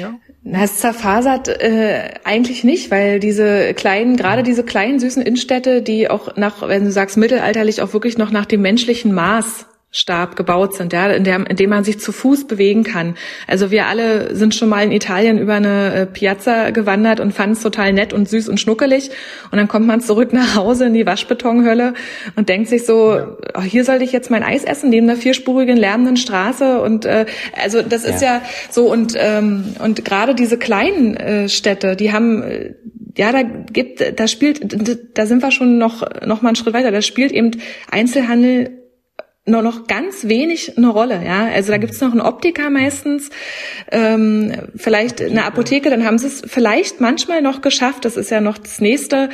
ja. 0.00 0.18
Na, 0.42 0.64
es 0.64 0.78
zerfasert 0.78 1.48
äh, 1.48 2.14
eigentlich 2.24 2.64
nicht, 2.64 2.90
weil 2.90 3.20
diese 3.20 3.72
kleinen, 3.74 4.16
gerade 4.16 4.42
diese 4.42 4.64
kleinen 4.64 4.98
süßen 4.98 5.22
Innenstädte, 5.22 5.82
die 5.82 6.10
auch 6.10 6.36
nach, 6.36 6.66
wenn 6.66 6.84
du 6.84 6.90
sagst 6.90 7.16
mittelalterlich, 7.16 7.80
auch 7.80 7.92
wirklich 7.92 8.18
noch 8.18 8.30
nach 8.30 8.46
dem 8.46 8.62
menschlichen 8.62 9.14
Maß 9.14 9.66
Stab 9.96 10.34
gebaut 10.34 10.74
sind, 10.74 10.92
ja, 10.92 11.06
in, 11.06 11.22
der, 11.22 11.48
in 11.48 11.54
dem 11.54 11.70
man 11.70 11.84
sich 11.84 12.00
zu 12.00 12.10
Fuß 12.10 12.48
bewegen 12.48 12.82
kann. 12.82 13.14
Also 13.46 13.70
wir 13.70 13.86
alle 13.86 14.34
sind 14.34 14.52
schon 14.52 14.68
mal 14.68 14.82
in 14.82 14.90
Italien 14.90 15.38
über 15.38 15.54
eine 15.54 15.94
äh, 15.94 16.06
Piazza 16.06 16.70
gewandert 16.70 17.20
und 17.20 17.32
fanden 17.32 17.52
es 17.52 17.62
total 17.62 17.92
nett 17.92 18.12
und 18.12 18.28
süß 18.28 18.48
und 18.48 18.58
schnuckelig. 18.58 19.10
Und 19.52 19.58
dann 19.58 19.68
kommt 19.68 19.86
man 19.86 20.00
zurück 20.00 20.32
nach 20.32 20.56
Hause 20.56 20.86
in 20.86 20.94
die 20.94 21.06
Waschbetonhölle 21.06 21.94
und 22.34 22.48
denkt 22.48 22.68
sich 22.68 22.84
so, 22.84 23.20
oh, 23.54 23.62
hier 23.62 23.84
sollte 23.84 24.02
ich 24.02 24.10
jetzt 24.10 24.32
mein 24.32 24.42
Eis 24.42 24.64
essen, 24.64 24.90
neben 24.90 25.08
einer 25.08 25.16
vierspurigen, 25.16 25.76
lärmenden 25.76 26.16
Straße. 26.16 26.80
Und 26.80 27.04
äh, 27.04 27.26
also 27.62 27.80
das 27.80 28.04
ist 28.04 28.20
ja, 28.20 28.38
ja 28.38 28.42
so 28.70 28.90
und 28.90 29.14
ähm, 29.16 29.76
und 29.78 30.04
gerade 30.04 30.34
diese 30.34 30.58
kleinen 30.58 31.16
äh, 31.16 31.48
Städte, 31.48 31.94
die 31.94 32.12
haben 32.12 32.42
äh, 32.42 32.74
ja, 33.16 33.30
da 33.30 33.42
gibt, 33.42 34.18
da 34.18 34.26
spielt, 34.26 34.76
da 35.16 35.26
sind 35.26 35.40
wir 35.40 35.52
schon 35.52 35.78
noch 35.78 36.02
noch 36.26 36.42
mal 36.42 36.48
einen 36.48 36.56
Schritt 36.56 36.74
weiter. 36.74 36.90
Da 36.90 37.00
spielt 37.00 37.30
eben 37.30 37.52
Einzelhandel 37.92 38.83
nur 39.46 39.60
noch 39.60 39.86
ganz 39.86 40.26
wenig 40.26 40.78
eine 40.78 40.88
Rolle. 40.88 41.20
Ja, 41.22 41.48
also 41.52 41.70
da 41.70 41.76
gibt's 41.76 42.00
noch 42.00 42.12
einen 42.12 42.22
Optiker 42.22 42.70
meistens, 42.70 43.28
ähm, 43.92 44.52
vielleicht 44.74 45.20
eine 45.20 45.44
Apotheke. 45.44 45.90
Dann 45.90 46.06
haben 46.06 46.16
sie 46.16 46.28
es 46.28 46.42
vielleicht 46.46 47.02
manchmal 47.02 47.42
noch 47.42 47.60
geschafft. 47.60 48.06
Das 48.06 48.16
ist 48.16 48.30
ja 48.30 48.40
noch 48.40 48.56
das 48.56 48.80
nächste, 48.80 49.28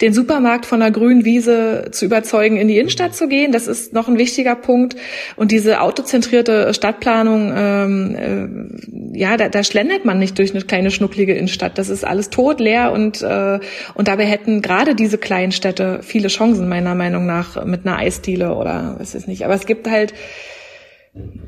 den 0.00 0.12
Supermarkt 0.12 0.66
von 0.66 0.78
der 0.78 0.92
grünen 0.92 1.24
Wiese 1.24 1.88
zu 1.90 2.04
überzeugen, 2.04 2.58
in 2.58 2.68
die 2.68 2.78
Innenstadt 2.78 3.16
zu 3.16 3.26
gehen. 3.26 3.50
Das 3.50 3.66
ist 3.66 3.92
noch 3.92 4.06
ein 4.06 4.18
wichtiger 4.18 4.54
Punkt. 4.54 4.94
Und 5.34 5.50
diese 5.50 5.80
autozentrierte 5.80 6.72
Stadtplanung, 6.72 7.52
ähm, 7.56 9.10
äh, 9.12 9.18
ja, 9.18 9.36
da, 9.36 9.48
da 9.48 9.64
schlendert 9.64 10.04
man 10.04 10.20
nicht 10.20 10.38
durch 10.38 10.54
eine 10.54 10.62
kleine 10.62 10.92
schnucklige 10.92 11.34
Innenstadt. 11.34 11.76
Das 11.76 11.88
ist 11.88 12.04
alles 12.04 12.30
tot, 12.30 12.60
leer 12.60 12.92
und 12.92 13.20
äh, 13.22 13.58
und 13.94 14.06
dabei 14.06 14.26
hätten 14.26 14.62
gerade 14.62 14.94
diese 14.94 15.18
kleinen 15.18 15.50
Städte 15.50 16.00
viele 16.02 16.28
Chancen 16.28 16.68
meiner 16.68 16.94
Meinung 16.94 17.26
nach 17.26 17.64
mit 17.64 17.84
einer 17.84 17.98
Eisdiele 17.98 18.54
oder 18.54 18.94
was 18.98 19.16
ist 19.16 19.26
nicht. 19.26 19.44
Aber 19.44 19.55
es 19.56 19.66
gibt 19.66 19.88
halt, 19.88 20.14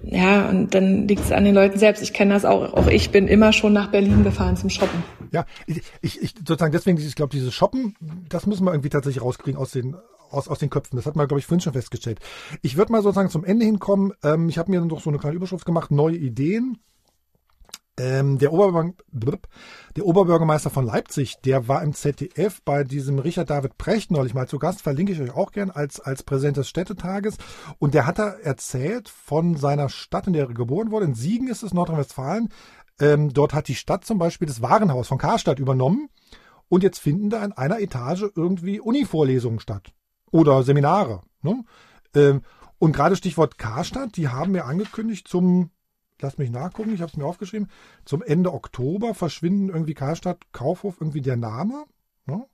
ja, 0.05 0.49
und 0.49 0.75
dann 0.75 1.07
liegt 1.07 1.25
es 1.25 1.33
an 1.33 1.45
den 1.45 1.55
Leuten 1.55 1.79
selbst. 1.79 2.03
Ich 2.03 2.13
kenne 2.13 2.33
das 2.33 2.45
auch. 2.45 2.73
Auch 2.73 2.87
ich 2.87 3.11
bin 3.11 3.29
immer 3.29 3.53
schon 3.53 3.73
nach 3.73 3.91
Berlin 3.91 4.25
gefahren 4.25 4.57
zum 4.57 4.71
Shoppen. 4.71 5.03
Ja, 5.31 5.45
ich, 5.67 5.83
ich, 6.01 6.35
sozusagen 6.39 6.73
deswegen, 6.73 6.99
ich 6.99 7.15
glaube, 7.15 7.31
dieses 7.31 7.53
Shoppen, 7.53 7.95
das 8.29 8.47
müssen 8.47 8.65
wir 8.65 8.73
irgendwie 8.73 8.89
tatsächlich 8.89 9.23
rauskriegen 9.23 9.61
aus 9.61 9.73
den 9.73 9.97
aus, 10.31 10.49
aus 10.49 10.59
den 10.59 10.71
Köpfen. 10.71 10.97
Das 10.97 11.07
hat 11.07 11.17
man, 11.17 11.27
glaube 11.27 11.41
ich, 11.41 11.47
vorhin 11.47 11.61
schon 11.61 11.73
festgestellt. 11.73 12.21
Ich 12.63 12.77
würde 12.77 12.93
mal 12.93 13.03
sozusagen 13.03 13.31
zum 13.31 13.45
Ende 13.45 13.65
hinkommen. 13.65 14.13
Ähm, 14.23 14.49
ich 14.49 14.59
habe 14.59 14.71
mir 14.71 14.81
noch 14.81 15.01
so 15.01 15.11
eine 15.11 15.19
kleine 15.19 15.37
Überschrift 15.37 15.65
gemacht, 15.65 15.91
neue 15.91 16.17
Ideen. 16.17 16.79
Ähm, 17.99 18.39
der, 18.39 18.53
Oberbürger, 18.53 18.93
der, 19.97 20.07
Oberbürgermeister 20.07 20.71
von 20.71 20.87
Leipzig, 20.87 21.37
der 21.45 21.67
war 21.67 21.83
im 21.83 21.93
ZDF 21.93 22.63
bei 22.63 22.85
diesem 22.85 23.19
Richard 23.19 23.51
David 23.51 23.77
Precht 23.77 24.11
neulich 24.13 24.35
mal 24.35 24.47
zu 24.47 24.59
Gast, 24.59 24.83
verlinke 24.83 25.13
ich 25.13 25.21
euch 25.21 25.35
auch 25.35 25.51
gern 25.51 25.71
als, 25.71 25.99
als 25.99 26.23
Präsident 26.23 26.59
des 26.59 26.69
Städtetages. 26.69 27.37
Und 27.79 27.95
der 27.95 28.07
hat 28.07 28.19
da 28.19 28.31
erzählt 28.31 29.09
von 29.09 29.57
seiner 29.57 29.89
Stadt, 29.89 30.29
in 30.29 30.33
der 30.33 30.47
er 30.47 30.55
geboren 30.55 30.93
wurde. 30.93 31.07
In 31.07 31.15
Siegen 31.15 31.49
ist 31.49 31.65
es, 31.65 31.75
Nordrhein-Westfalen. 31.75 32.51
Ähm, 33.01 33.33
dort 33.33 33.53
hat 33.53 33.69
die 33.69 33.75
Stadt 33.75 34.05
zum 34.05 34.19
Beispiel 34.19 34.47
das 34.47 34.63
Warenhaus 34.63 35.09
von 35.09 35.19
Karstadt 35.19 35.59
übernommen. 35.59 36.09
Und 36.69 36.83
jetzt 36.83 37.01
finden 37.01 37.31
da 37.31 37.45
in 37.45 37.53
einer 37.53 37.81
Etage 37.81 38.27
irgendwie 38.37 38.81
Uni-Vorlesungen 38.81 39.59
statt. 39.59 39.93
Oder 40.31 40.63
Seminare. 40.63 41.23
Ne? 41.43 41.65
Ähm, 42.15 42.43
und 42.79 42.93
gerade 42.93 43.17
Stichwort 43.17 43.59
Karstadt, 43.59 44.17
die 44.17 44.29
haben 44.29 44.53
mir 44.53 44.67
angekündigt 44.67 45.27
zum 45.27 45.71
lass 46.21 46.39
mich 46.39 46.51
nachgucken, 46.51 46.95
ich 46.95 47.01
habe 47.01 47.11
es 47.11 47.17
mir 47.17 47.25
aufgeschrieben, 47.25 47.69
zum 48.05 48.23
Ende 48.23 48.53
Oktober 48.53 49.15
verschwinden 49.15 49.69
irgendwie 49.69 49.95
Karstadt, 49.95 50.39
Kaufhof, 50.53 50.97
irgendwie 51.01 51.23
der 51.23 51.37
Name. 51.37 51.85
Ne? 52.27 52.45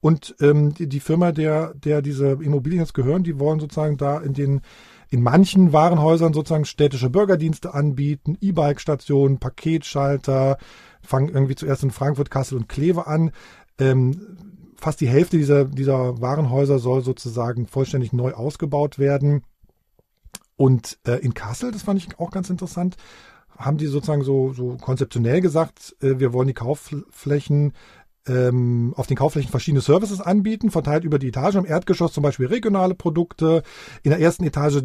Und 0.00 0.36
ähm, 0.40 0.74
die, 0.74 0.88
die, 0.88 1.00
Firma, 1.00 1.32
der, 1.32 1.72
der 1.74 2.02
diese 2.02 2.32
Immobilien 2.32 2.80
jetzt 2.80 2.92
gehören, 2.92 3.24
die 3.24 3.38
wollen 3.38 3.58
sozusagen 3.60 3.96
da 3.96 4.18
in 4.18 4.34
den 4.34 4.60
in 5.08 5.22
manchen 5.22 5.72
Warenhäusern 5.72 6.32
sozusagen 6.32 6.64
städtische 6.64 7.08
Bürgerdienste 7.08 7.72
anbieten, 7.72 8.36
E-Bike-Stationen, 8.40 9.38
Paketschalter, 9.38 10.58
fangen 11.02 11.28
irgendwie 11.28 11.54
zuerst 11.54 11.84
in 11.84 11.90
Frankfurt, 11.90 12.30
Kassel 12.30 12.58
und 12.58 12.68
Kleve 12.68 13.06
an. 13.06 13.30
Ähm, 13.78 14.36
fast 14.76 15.00
die 15.00 15.08
Hälfte 15.08 15.36
dieser, 15.36 15.66
dieser 15.66 16.20
Warenhäuser 16.20 16.78
soll 16.78 17.02
sozusagen 17.02 17.66
vollständig 17.66 18.12
neu 18.12 18.32
ausgebaut 18.32 18.98
werden. 18.98 19.44
Und 20.56 20.98
äh, 21.06 21.16
in 21.16 21.34
Kassel, 21.34 21.72
das 21.72 21.82
fand 21.82 21.98
ich 21.98 22.18
auch 22.18 22.30
ganz 22.30 22.50
interessant, 22.50 22.96
haben 23.56 23.76
die 23.76 23.86
sozusagen 23.86 24.24
so, 24.24 24.52
so 24.52 24.76
konzeptionell 24.76 25.40
gesagt, 25.40 25.96
äh, 26.00 26.18
wir 26.18 26.32
wollen 26.32 26.48
die 26.48 26.54
Kaufflächen 26.54 27.72
ähm, 28.26 28.94
auf 28.96 29.06
den 29.06 29.16
Kaufflächen 29.16 29.50
verschiedene 29.50 29.82
Services 29.82 30.20
anbieten, 30.20 30.70
verteilt 30.70 31.04
über 31.04 31.18
die 31.18 31.28
Etage. 31.28 31.56
Im 31.56 31.66
Erdgeschoss 31.66 32.12
zum 32.12 32.22
Beispiel 32.22 32.46
regionale 32.46 32.94
Produkte. 32.94 33.62
In 34.02 34.10
der 34.10 34.20
ersten 34.20 34.44
Etage 34.44 34.82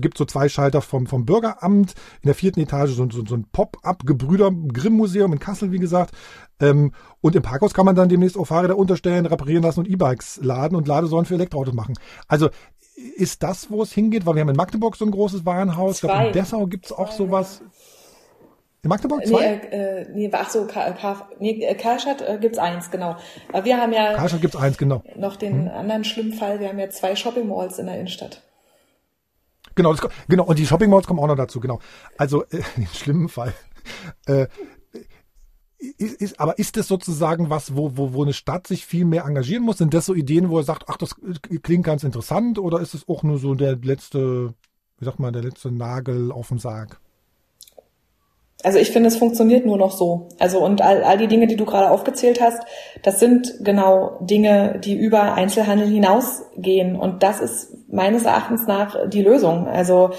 gibt 0.00 0.16
es 0.16 0.18
so 0.18 0.24
zwei 0.24 0.48
Schalter 0.48 0.82
vom, 0.82 1.06
vom 1.06 1.24
Bürgeramt. 1.24 1.94
In 2.22 2.26
der 2.26 2.34
vierten 2.34 2.60
Etage 2.60 2.90
so, 2.90 3.08
so, 3.10 3.24
so 3.24 3.36
ein 3.36 3.46
Pop-up-Gebrüder 3.52 4.50
Grimm-Museum 4.50 5.32
in 5.32 5.38
Kassel, 5.38 5.70
wie 5.70 5.78
gesagt. 5.78 6.14
Ähm, 6.58 6.92
und 7.20 7.36
im 7.36 7.42
Parkhaus 7.42 7.74
kann 7.74 7.86
man 7.86 7.94
dann 7.94 8.08
demnächst 8.08 8.36
auch 8.36 8.46
Fahrräder 8.46 8.76
unterstellen, 8.76 9.26
reparieren 9.26 9.62
lassen 9.62 9.80
und 9.80 9.88
E-Bikes 9.88 10.40
laden 10.42 10.76
und 10.76 10.88
Ladesäulen 10.88 11.26
für 11.26 11.34
Elektroautos 11.34 11.74
machen. 11.74 11.94
Also 12.26 12.50
ist 13.16 13.42
das, 13.42 13.70
wo 13.70 13.82
es 13.82 13.92
hingeht? 13.92 14.26
Weil 14.26 14.34
wir 14.34 14.42
haben 14.42 14.48
in 14.48 14.56
Magdeburg 14.56 14.96
so 14.96 15.04
ein 15.04 15.10
großes 15.10 15.44
Warenhaus. 15.44 15.96
Ich 15.96 16.00
glaube, 16.02 16.28
in 16.28 16.32
Dessau 16.32 16.66
gibt 16.66 16.86
es 16.86 16.92
auch 16.92 17.12
sowas. 17.12 17.62
In 18.82 18.88
Magdeburg 18.88 19.26
zwei? 19.26 19.60
Nee, 19.70 19.76
äh, 19.76 20.06
nee 20.10 20.30
ach 20.32 20.48
so, 20.48 20.66
K 20.66 20.92
K 20.92 21.28
nee, 21.38 21.62
äh, 21.62 21.74
Karstadt 21.74 22.22
äh, 22.22 22.38
gibt's 22.40 22.58
eins, 22.58 22.90
genau. 22.90 23.16
Aber 23.52 23.64
wir 23.64 23.76
haben 23.76 23.92
ja 23.92 24.14
Karstadt 24.14 24.40
gibt's 24.40 24.56
eins, 24.56 24.78
genau. 24.78 25.02
noch 25.16 25.36
den 25.36 25.66
hm. 25.66 25.76
anderen 25.76 26.04
schlimmen 26.04 26.32
Fall. 26.32 26.60
Wir 26.60 26.68
haben 26.68 26.78
ja 26.78 26.88
zwei 26.88 27.14
Shopping 27.14 27.46
Malls 27.46 27.78
in 27.78 27.86
der 27.86 27.96
Innenstadt. 27.96 28.42
Genau, 29.74 29.92
das, 29.92 30.08
genau. 30.28 30.44
Und 30.44 30.58
die 30.58 30.66
Shopping 30.66 30.88
Malls 30.88 31.06
kommen 31.06 31.20
auch 31.20 31.26
noch 31.26 31.36
dazu, 31.36 31.60
genau. 31.60 31.78
Also 32.16 32.44
äh, 32.44 32.62
den 32.76 32.86
schlimmen 32.86 33.28
Fall. 33.28 33.52
Äh, 34.26 34.46
ist, 35.80 36.20
ist, 36.20 36.40
aber 36.40 36.58
ist 36.58 36.76
das 36.76 36.88
sozusagen 36.88 37.50
was, 37.50 37.76
wo, 37.76 37.96
wo, 37.96 38.12
wo 38.12 38.22
eine 38.22 38.32
Stadt 38.32 38.66
sich 38.66 38.84
viel 38.84 39.04
mehr 39.04 39.24
engagieren 39.24 39.62
muss? 39.62 39.78
Sind 39.78 39.94
das 39.94 40.06
so 40.06 40.14
Ideen, 40.14 40.50
wo 40.50 40.58
er 40.58 40.64
sagt, 40.64 40.84
ach, 40.88 40.96
das 40.96 41.16
klingt 41.62 41.84
ganz 41.84 42.04
interessant, 42.04 42.58
oder 42.58 42.80
ist 42.80 42.94
es 42.94 43.08
auch 43.08 43.22
nur 43.22 43.38
so 43.38 43.54
der 43.54 43.76
letzte, 43.76 44.54
wie 44.98 45.04
sagt 45.04 45.18
man, 45.18 45.32
der 45.32 45.42
letzte 45.42 45.72
Nagel 45.72 46.32
auf 46.32 46.48
dem 46.48 46.58
Sarg? 46.58 47.00
Also 48.62 48.78
ich 48.78 48.90
finde, 48.90 49.08
es 49.08 49.16
funktioniert 49.16 49.64
nur 49.64 49.78
noch 49.78 49.92
so. 49.92 50.28
Also 50.38 50.62
und 50.62 50.82
all, 50.82 51.02
all 51.02 51.16
die 51.16 51.28
Dinge, 51.28 51.46
die 51.46 51.56
du 51.56 51.64
gerade 51.64 51.90
aufgezählt 51.90 52.42
hast, 52.42 52.62
das 53.02 53.18
sind 53.18 53.54
genau 53.60 54.18
Dinge, 54.20 54.78
die 54.84 54.94
über 54.94 55.34
Einzelhandel 55.34 55.88
hinausgehen. 55.88 56.94
Und 56.94 57.22
das 57.22 57.40
ist 57.40 57.74
meines 57.88 58.24
Erachtens 58.24 58.66
nach 58.66 59.08
die 59.08 59.22
Lösung. 59.22 59.66
Also 59.66 60.10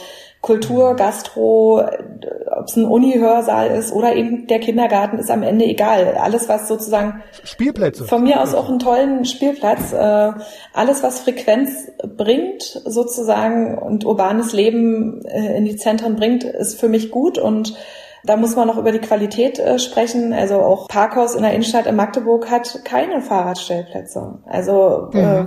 Kultur, 0.41 0.95
Gastro, 0.95 1.81
ob 1.81 2.65
es 2.65 2.75
ein 2.75 2.85
Uni-Hörsaal 2.85 3.67
ist 3.67 3.93
oder 3.93 4.15
eben 4.15 4.47
der 4.47 4.59
Kindergarten, 4.59 5.19
ist 5.19 5.29
am 5.29 5.43
Ende 5.43 5.65
egal. 5.65 6.17
Alles, 6.19 6.49
was 6.49 6.67
sozusagen 6.67 7.21
Spielplätze. 7.43 8.05
Von 8.05 8.23
mir 8.23 8.41
aus 8.41 8.55
auch 8.55 8.67
einen 8.67 8.79
tollen 8.79 9.25
Spielplatz. 9.25 9.93
Äh, 9.93 10.31
alles, 10.73 11.03
was 11.03 11.19
Frequenz 11.19 11.91
bringt, 12.17 12.63
sozusagen, 12.63 13.77
und 13.77 14.03
urbanes 14.03 14.51
Leben 14.51 15.23
äh, 15.25 15.57
in 15.57 15.65
die 15.65 15.75
Zentren 15.75 16.15
bringt, 16.15 16.43
ist 16.43 16.79
für 16.79 16.89
mich 16.89 17.11
gut 17.11 17.37
und 17.37 17.75
da 18.23 18.35
muss 18.35 18.55
man 18.55 18.67
noch 18.67 18.77
über 18.77 18.91
die 18.91 18.99
Qualität 18.99 19.59
äh, 19.59 19.79
sprechen. 19.79 20.33
Also 20.33 20.55
auch 20.55 20.87
Parkhaus 20.87 21.35
in 21.35 21.43
der 21.43 21.53
Innenstadt 21.53 21.85
in 21.85 21.95
Magdeburg 21.95 22.49
hat 22.49 22.83
keine 22.83 23.21
Fahrradstellplätze. 23.21 24.39
Also 24.45 25.09
mhm. 25.11 25.19
äh, 25.19 25.45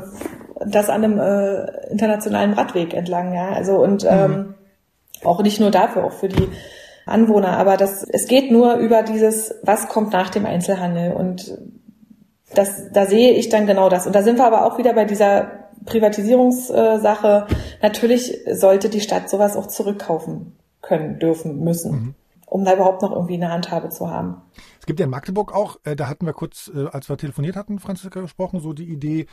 das 0.66 0.88
an 0.88 1.04
einem 1.04 1.18
äh, 1.18 1.90
internationalen 1.90 2.52
Radweg 2.52 2.94
entlang, 2.94 3.34
ja. 3.34 3.50
Also 3.50 3.76
und 3.76 4.04
mhm. 4.04 4.10
ähm, 4.10 4.54
auch 5.24 5.42
nicht 5.42 5.60
nur 5.60 5.70
dafür, 5.70 6.04
auch 6.04 6.12
für 6.12 6.28
die 6.28 6.48
Anwohner. 7.06 7.56
Aber 7.58 7.76
das, 7.76 8.04
es 8.04 8.26
geht 8.26 8.50
nur 8.50 8.76
über 8.76 9.02
dieses, 9.02 9.54
was 9.62 9.88
kommt 9.88 10.12
nach 10.12 10.30
dem 10.30 10.46
Einzelhandel. 10.46 11.12
Und 11.12 11.58
das, 12.54 12.92
da 12.92 13.06
sehe 13.06 13.32
ich 13.32 13.48
dann 13.48 13.66
genau 13.66 13.88
das. 13.88 14.06
Und 14.06 14.14
da 14.14 14.22
sind 14.22 14.38
wir 14.38 14.46
aber 14.46 14.64
auch 14.66 14.78
wieder 14.78 14.94
bei 14.94 15.04
dieser 15.04 15.68
Privatisierungssache. 15.86 17.46
Natürlich 17.82 18.40
sollte 18.50 18.88
die 18.88 19.00
Stadt 19.00 19.28
sowas 19.28 19.56
auch 19.56 19.66
zurückkaufen 19.66 20.56
können, 20.80 21.18
dürfen, 21.18 21.60
müssen. 21.60 21.92
Mhm 21.92 22.14
um 22.54 22.64
da 22.64 22.74
überhaupt 22.74 23.02
noch 23.02 23.10
irgendwie 23.10 23.34
eine 23.34 23.50
Handhabe 23.50 23.88
zu 23.88 24.12
haben. 24.12 24.36
Es 24.84 24.86
gibt 24.86 25.00
ja 25.00 25.04
in 25.04 25.10
Magdeburg 25.10 25.54
auch, 25.54 25.80
äh, 25.84 25.96
da 25.96 26.08
hatten 26.08 26.26
wir 26.26 26.34
kurz, 26.34 26.70
äh, 26.74 26.88
als 26.88 27.08
wir 27.08 27.16
telefoniert 27.16 27.56
hatten, 27.56 27.78
Franziska 27.78 28.20
gesprochen, 28.20 28.60
so 28.60 28.74
die 28.74 28.84
Idee, 28.84 29.26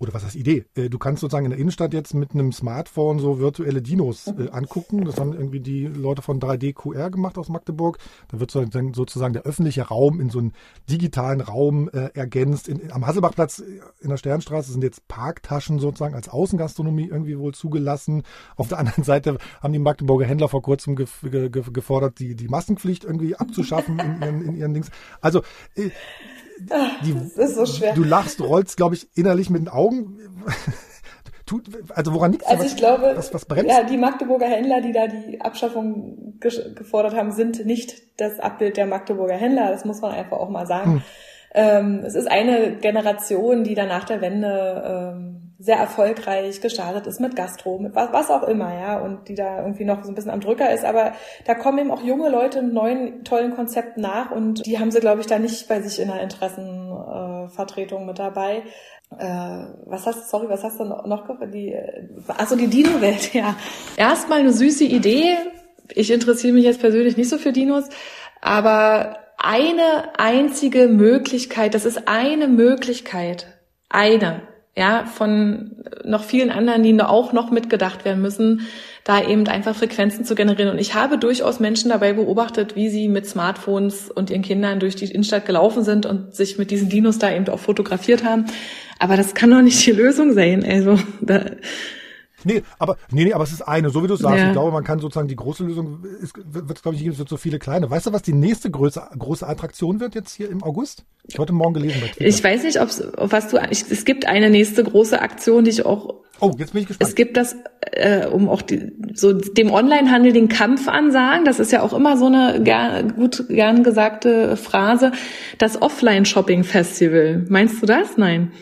oder 0.00 0.14
was 0.14 0.24
heißt 0.24 0.36
Idee? 0.36 0.64
Äh, 0.74 0.88
du 0.88 0.98
kannst 0.98 1.20
sozusagen 1.20 1.46
in 1.46 1.50
der 1.50 1.58
Innenstadt 1.58 1.92
jetzt 1.92 2.14
mit 2.14 2.32
einem 2.32 2.52
Smartphone 2.52 3.18
so 3.18 3.40
virtuelle 3.40 3.82
Dinos 3.82 4.28
äh, 4.28 4.48
angucken. 4.50 5.04
Das 5.04 5.18
haben 5.18 5.32
irgendwie 5.32 5.60
die 5.60 5.86
Leute 5.86 6.22
von 6.22 6.40
3D 6.40 6.72
QR 6.72 7.10
gemacht 7.10 7.36
aus 7.36 7.48
Magdeburg. 7.48 7.98
Da 8.28 8.38
wird 8.38 8.50
sozusagen 8.50 9.32
der 9.32 9.42
öffentliche 9.42 9.82
Raum 9.82 10.20
in 10.20 10.30
so 10.30 10.38
einen 10.38 10.52
digitalen 10.88 11.40
Raum 11.40 11.88
äh, 11.88 12.10
ergänzt. 12.14 12.68
In, 12.68 12.92
am 12.92 13.06
Hasselbachplatz 13.06 13.58
in 14.00 14.10
der 14.10 14.16
Sternstraße 14.18 14.70
sind 14.70 14.84
jetzt 14.84 15.08
Parktaschen 15.08 15.80
sozusagen 15.80 16.14
als 16.14 16.28
Außengastronomie 16.28 17.08
irgendwie 17.08 17.38
wohl 17.38 17.54
zugelassen. 17.54 18.22
Auf 18.56 18.68
der 18.68 18.78
anderen 18.78 19.02
Seite 19.02 19.38
haben 19.60 19.72
die 19.72 19.78
Magdeburger 19.80 20.26
Händler 20.26 20.48
vor 20.48 20.62
kurzem 20.62 20.94
ge 20.94 21.06
ge 21.22 21.48
gefordert, 21.48 22.20
die, 22.20 22.36
die 22.36 22.48
Maskenpflicht 22.48 23.04
irgendwie 23.04 23.34
abzuschaffen 23.34 23.98
in 23.98 24.22
ihren, 24.22 24.42
in 24.42 24.56
ihren 24.56 24.74
Dings. 24.74 24.90
Also 25.20 25.42
äh, 25.74 25.90
die, 27.04 27.14
das 27.36 27.50
ist 27.50 27.54
so 27.56 27.66
schwer. 27.66 27.94
Du 27.94 28.04
lachst, 28.04 28.40
rollst, 28.40 28.76
glaube 28.76 28.94
ich, 28.94 29.08
innerlich 29.14 29.50
mit 29.50 29.62
den 29.62 29.68
Augen. 29.68 30.18
Tut, 31.46 31.64
also 31.94 32.12
woran 32.12 32.32
liegt 32.32 32.46
Also 32.46 32.64
ich 32.64 32.76
glaube, 32.76 33.12
was, 33.14 33.32
was 33.32 33.46
bremst? 33.46 33.70
ja, 33.70 33.82
die 33.82 33.96
Magdeburger 33.96 34.46
Händler, 34.46 34.82
die 34.82 34.92
da 34.92 35.06
die 35.06 35.40
Abschaffung 35.40 36.38
gefordert 36.40 37.14
haben, 37.14 37.32
sind 37.32 37.64
nicht 37.64 38.20
das 38.20 38.38
Abbild 38.38 38.76
der 38.76 38.86
Magdeburger 38.86 39.36
Händler. 39.36 39.70
Das 39.70 39.86
muss 39.86 40.02
man 40.02 40.12
einfach 40.12 40.36
auch 40.36 40.50
mal 40.50 40.66
sagen. 40.66 40.92
Hm. 40.92 41.02
Ähm, 41.54 42.02
es 42.04 42.14
ist 42.14 42.30
eine 42.30 42.76
Generation, 42.76 43.64
die 43.64 43.74
da 43.74 43.86
nach 43.86 44.04
der 44.04 44.20
Wende 44.20 45.14
ähm, 45.16 45.47
sehr 45.60 45.76
erfolgreich 45.76 46.60
gestartet 46.60 47.08
ist 47.08 47.20
mit 47.20 47.34
Gastro, 47.34 47.78
mit 47.78 47.94
was, 47.94 48.12
was 48.12 48.30
auch 48.30 48.44
immer, 48.44 48.72
ja, 48.72 49.00
und 49.00 49.28
die 49.28 49.34
da 49.34 49.62
irgendwie 49.62 49.84
noch 49.84 50.04
so 50.04 50.10
ein 50.10 50.14
bisschen 50.14 50.30
am 50.30 50.40
Drücker 50.40 50.72
ist. 50.72 50.84
Aber 50.84 51.12
da 51.46 51.54
kommen 51.54 51.78
eben 51.78 51.90
auch 51.90 52.02
junge 52.02 52.28
Leute 52.28 52.62
mit 52.62 52.72
neuen 52.72 53.24
tollen 53.24 53.54
Konzepten 53.56 54.00
nach 54.00 54.30
und 54.30 54.64
die 54.66 54.78
haben 54.78 54.92
sie, 54.92 55.00
glaube 55.00 55.20
ich, 55.20 55.26
da 55.26 55.40
nicht 55.40 55.66
bei 55.68 55.80
sich 55.82 56.00
in 56.00 56.08
der 56.08 56.20
Interessenvertretung 56.20 58.02
äh, 58.02 58.06
mit 58.06 58.18
dabei. 58.20 58.62
Äh, 59.18 59.64
was 59.86 60.06
hast 60.06 60.30
sorry, 60.30 60.48
was 60.48 60.62
hast 60.62 60.78
du 60.78 60.84
noch 60.84 61.26
die 61.52 61.74
achso, 62.28 62.54
die 62.54 62.68
Dino-Welt, 62.68 63.32
ja. 63.34 63.56
Erstmal 63.96 64.38
eine 64.40 64.52
süße 64.52 64.84
Idee. 64.84 65.38
Ich 65.92 66.12
interessiere 66.12 66.52
mich 66.52 66.64
jetzt 66.64 66.80
persönlich 66.80 67.16
nicht 67.16 67.30
so 67.30 67.38
für 67.38 67.50
Dinos, 67.52 67.84
aber 68.40 69.18
eine 69.38 70.18
einzige 70.18 70.86
Möglichkeit, 70.88 71.74
das 71.74 71.84
ist 71.84 72.06
eine 72.06 72.46
Möglichkeit, 72.46 73.58
eine, 73.88 74.42
ja, 74.78 75.06
von 75.06 75.72
noch 76.04 76.22
vielen 76.22 76.50
anderen, 76.50 76.84
die 76.84 76.98
auch 77.02 77.32
noch 77.32 77.50
mitgedacht 77.50 78.04
werden 78.04 78.22
müssen, 78.22 78.60
da 79.02 79.20
eben 79.20 79.48
einfach 79.48 79.74
Frequenzen 79.74 80.24
zu 80.24 80.36
generieren. 80.36 80.70
Und 80.70 80.78
ich 80.78 80.94
habe 80.94 81.18
durchaus 81.18 81.58
Menschen 81.58 81.88
dabei 81.88 82.12
beobachtet, 82.12 82.76
wie 82.76 82.88
sie 82.88 83.08
mit 83.08 83.26
Smartphones 83.26 84.08
und 84.08 84.30
ihren 84.30 84.42
Kindern 84.42 84.78
durch 84.78 84.94
die 84.94 85.06
Innenstadt 85.06 85.46
gelaufen 85.46 85.82
sind 85.82 86.06
und 86.06 86.34
sich 86.34 86.58
mit 86.58 86.70
diesen 86.70 86.88
Dinos 86.88 87.18
da 87.18 87.34
eben 87.34 87.48
auch 87.48 87.58
fotografiert 87.58 88.22
haben. 88.22 88.44
Aber 89.00 89.16
das 89.16 89.34
kann 89.34 89.50
doch 89.50 89.62
nicht 89.62 89.84
die 89.84 89.90
Lösung 89.90 90.32
sein. 90.32 90.64
Also 90.64 90.96
da, 91.20 91.40
Nee, 92.44 92.62
aber, 92.78 92.96
nee, 93.10 93.24
nee, 93.24 93.32
aber 93.32 93.44
es 93.44 93.52
ist 93.52 93.62
eine, 93.62 93.90
so 93.90 94.02
wie 94.02 94.06
du 94.06 94.16
sagst. 94.16 94.38
Ja. 94.38 94.46
Ich 94.48 94.52
glaube, 94.52 94.72
man 94.72 94.84
kann 94.84 94.98
sozusagen 95.00 95.28
die 95.28 95.36
große 95.36 95.64
Lösung, 95.64 96.04
ist, 96.20 96.34
wird 96.36 96.76
es, 96.76 96.82
glaube 96.82 96.96
ich, 96.96 97.02
nicht, 97.02 97.18
wird 97.18 97.28
so 97.28 97.36
viele 97.36 97.58
kleine. 97.58 97.90
Weißt 97.90 98.06
du, 98.06 98.12
was 98.12 98.22
die 98.22 98.32
nächste 98.32 98.70
große, 98.70 99.02
große 99.18 99.46
Attraktion 99.46 100.00
wird 100.00 100.14
jetzt 100.14 100.34
hier 100.34 100.50
im 100.50 100.62
August? 100.62 101.04
Ich 101.26 101.38
heute 101.38 101.52
Morgen 101.52 101.74
gelesen 101.74 102.00
bei 102.00 102.08
Twitter. 102.08 102.28
Ich 102.28 102.42
weiß 102.42 102.62
nicht, 102.62 102.80
ob 102.80 102.88
was 103.30 103.48
du, 103.48 103.58
ich, 103.70 103.84
es 103.90 104.04
gibt 104.04 104.26
eine 104.26 104.50
nächste 104.50 104.84
große 104.84 105.20
Aktion, 105.20 105.64
die 105.64 105.70
ich 105.70 105.84
auch 105.84 106.14
Oh, 106.40 106.52
jetzt 106.56 106.72
bin 106.72 106.82
ich 106.82 106.88
gespannt. 106.88 107.08
Es 107.08 107.16
gibt 107.16 107.36
das, 107.36 107.56
äh, 107.80 108.26
um 108.26 108.48
auch 108.48 108.62
die, 108.62 108.92
so 109.12 109.32
dem 109.32 109.72
Onlinehandel 109.72 110.32
den 110.32 110.48
Kampf 110.48 110.86
ansagen. 110.86 111.44
Das 111.44 111.58
ist 111.58 111.72
ja 111.72 111.82
auch 111.82 111.92
immer 111.92 112.16
so 112.16 112.26
eine 112.26 112.62
ger 112.62 113.02
gut 113.02 113.48
gern 113.48 113.82
gesagte 113.82 114.56
Phrase. 114.56 115.10
Das 115.58 115.82
Offline-Shopping-Festival. 115.82 117.46
Meinst 117.48 117.82
du 117.82 117.86
das? 117.86 118.16
Nein. 118.16 118.52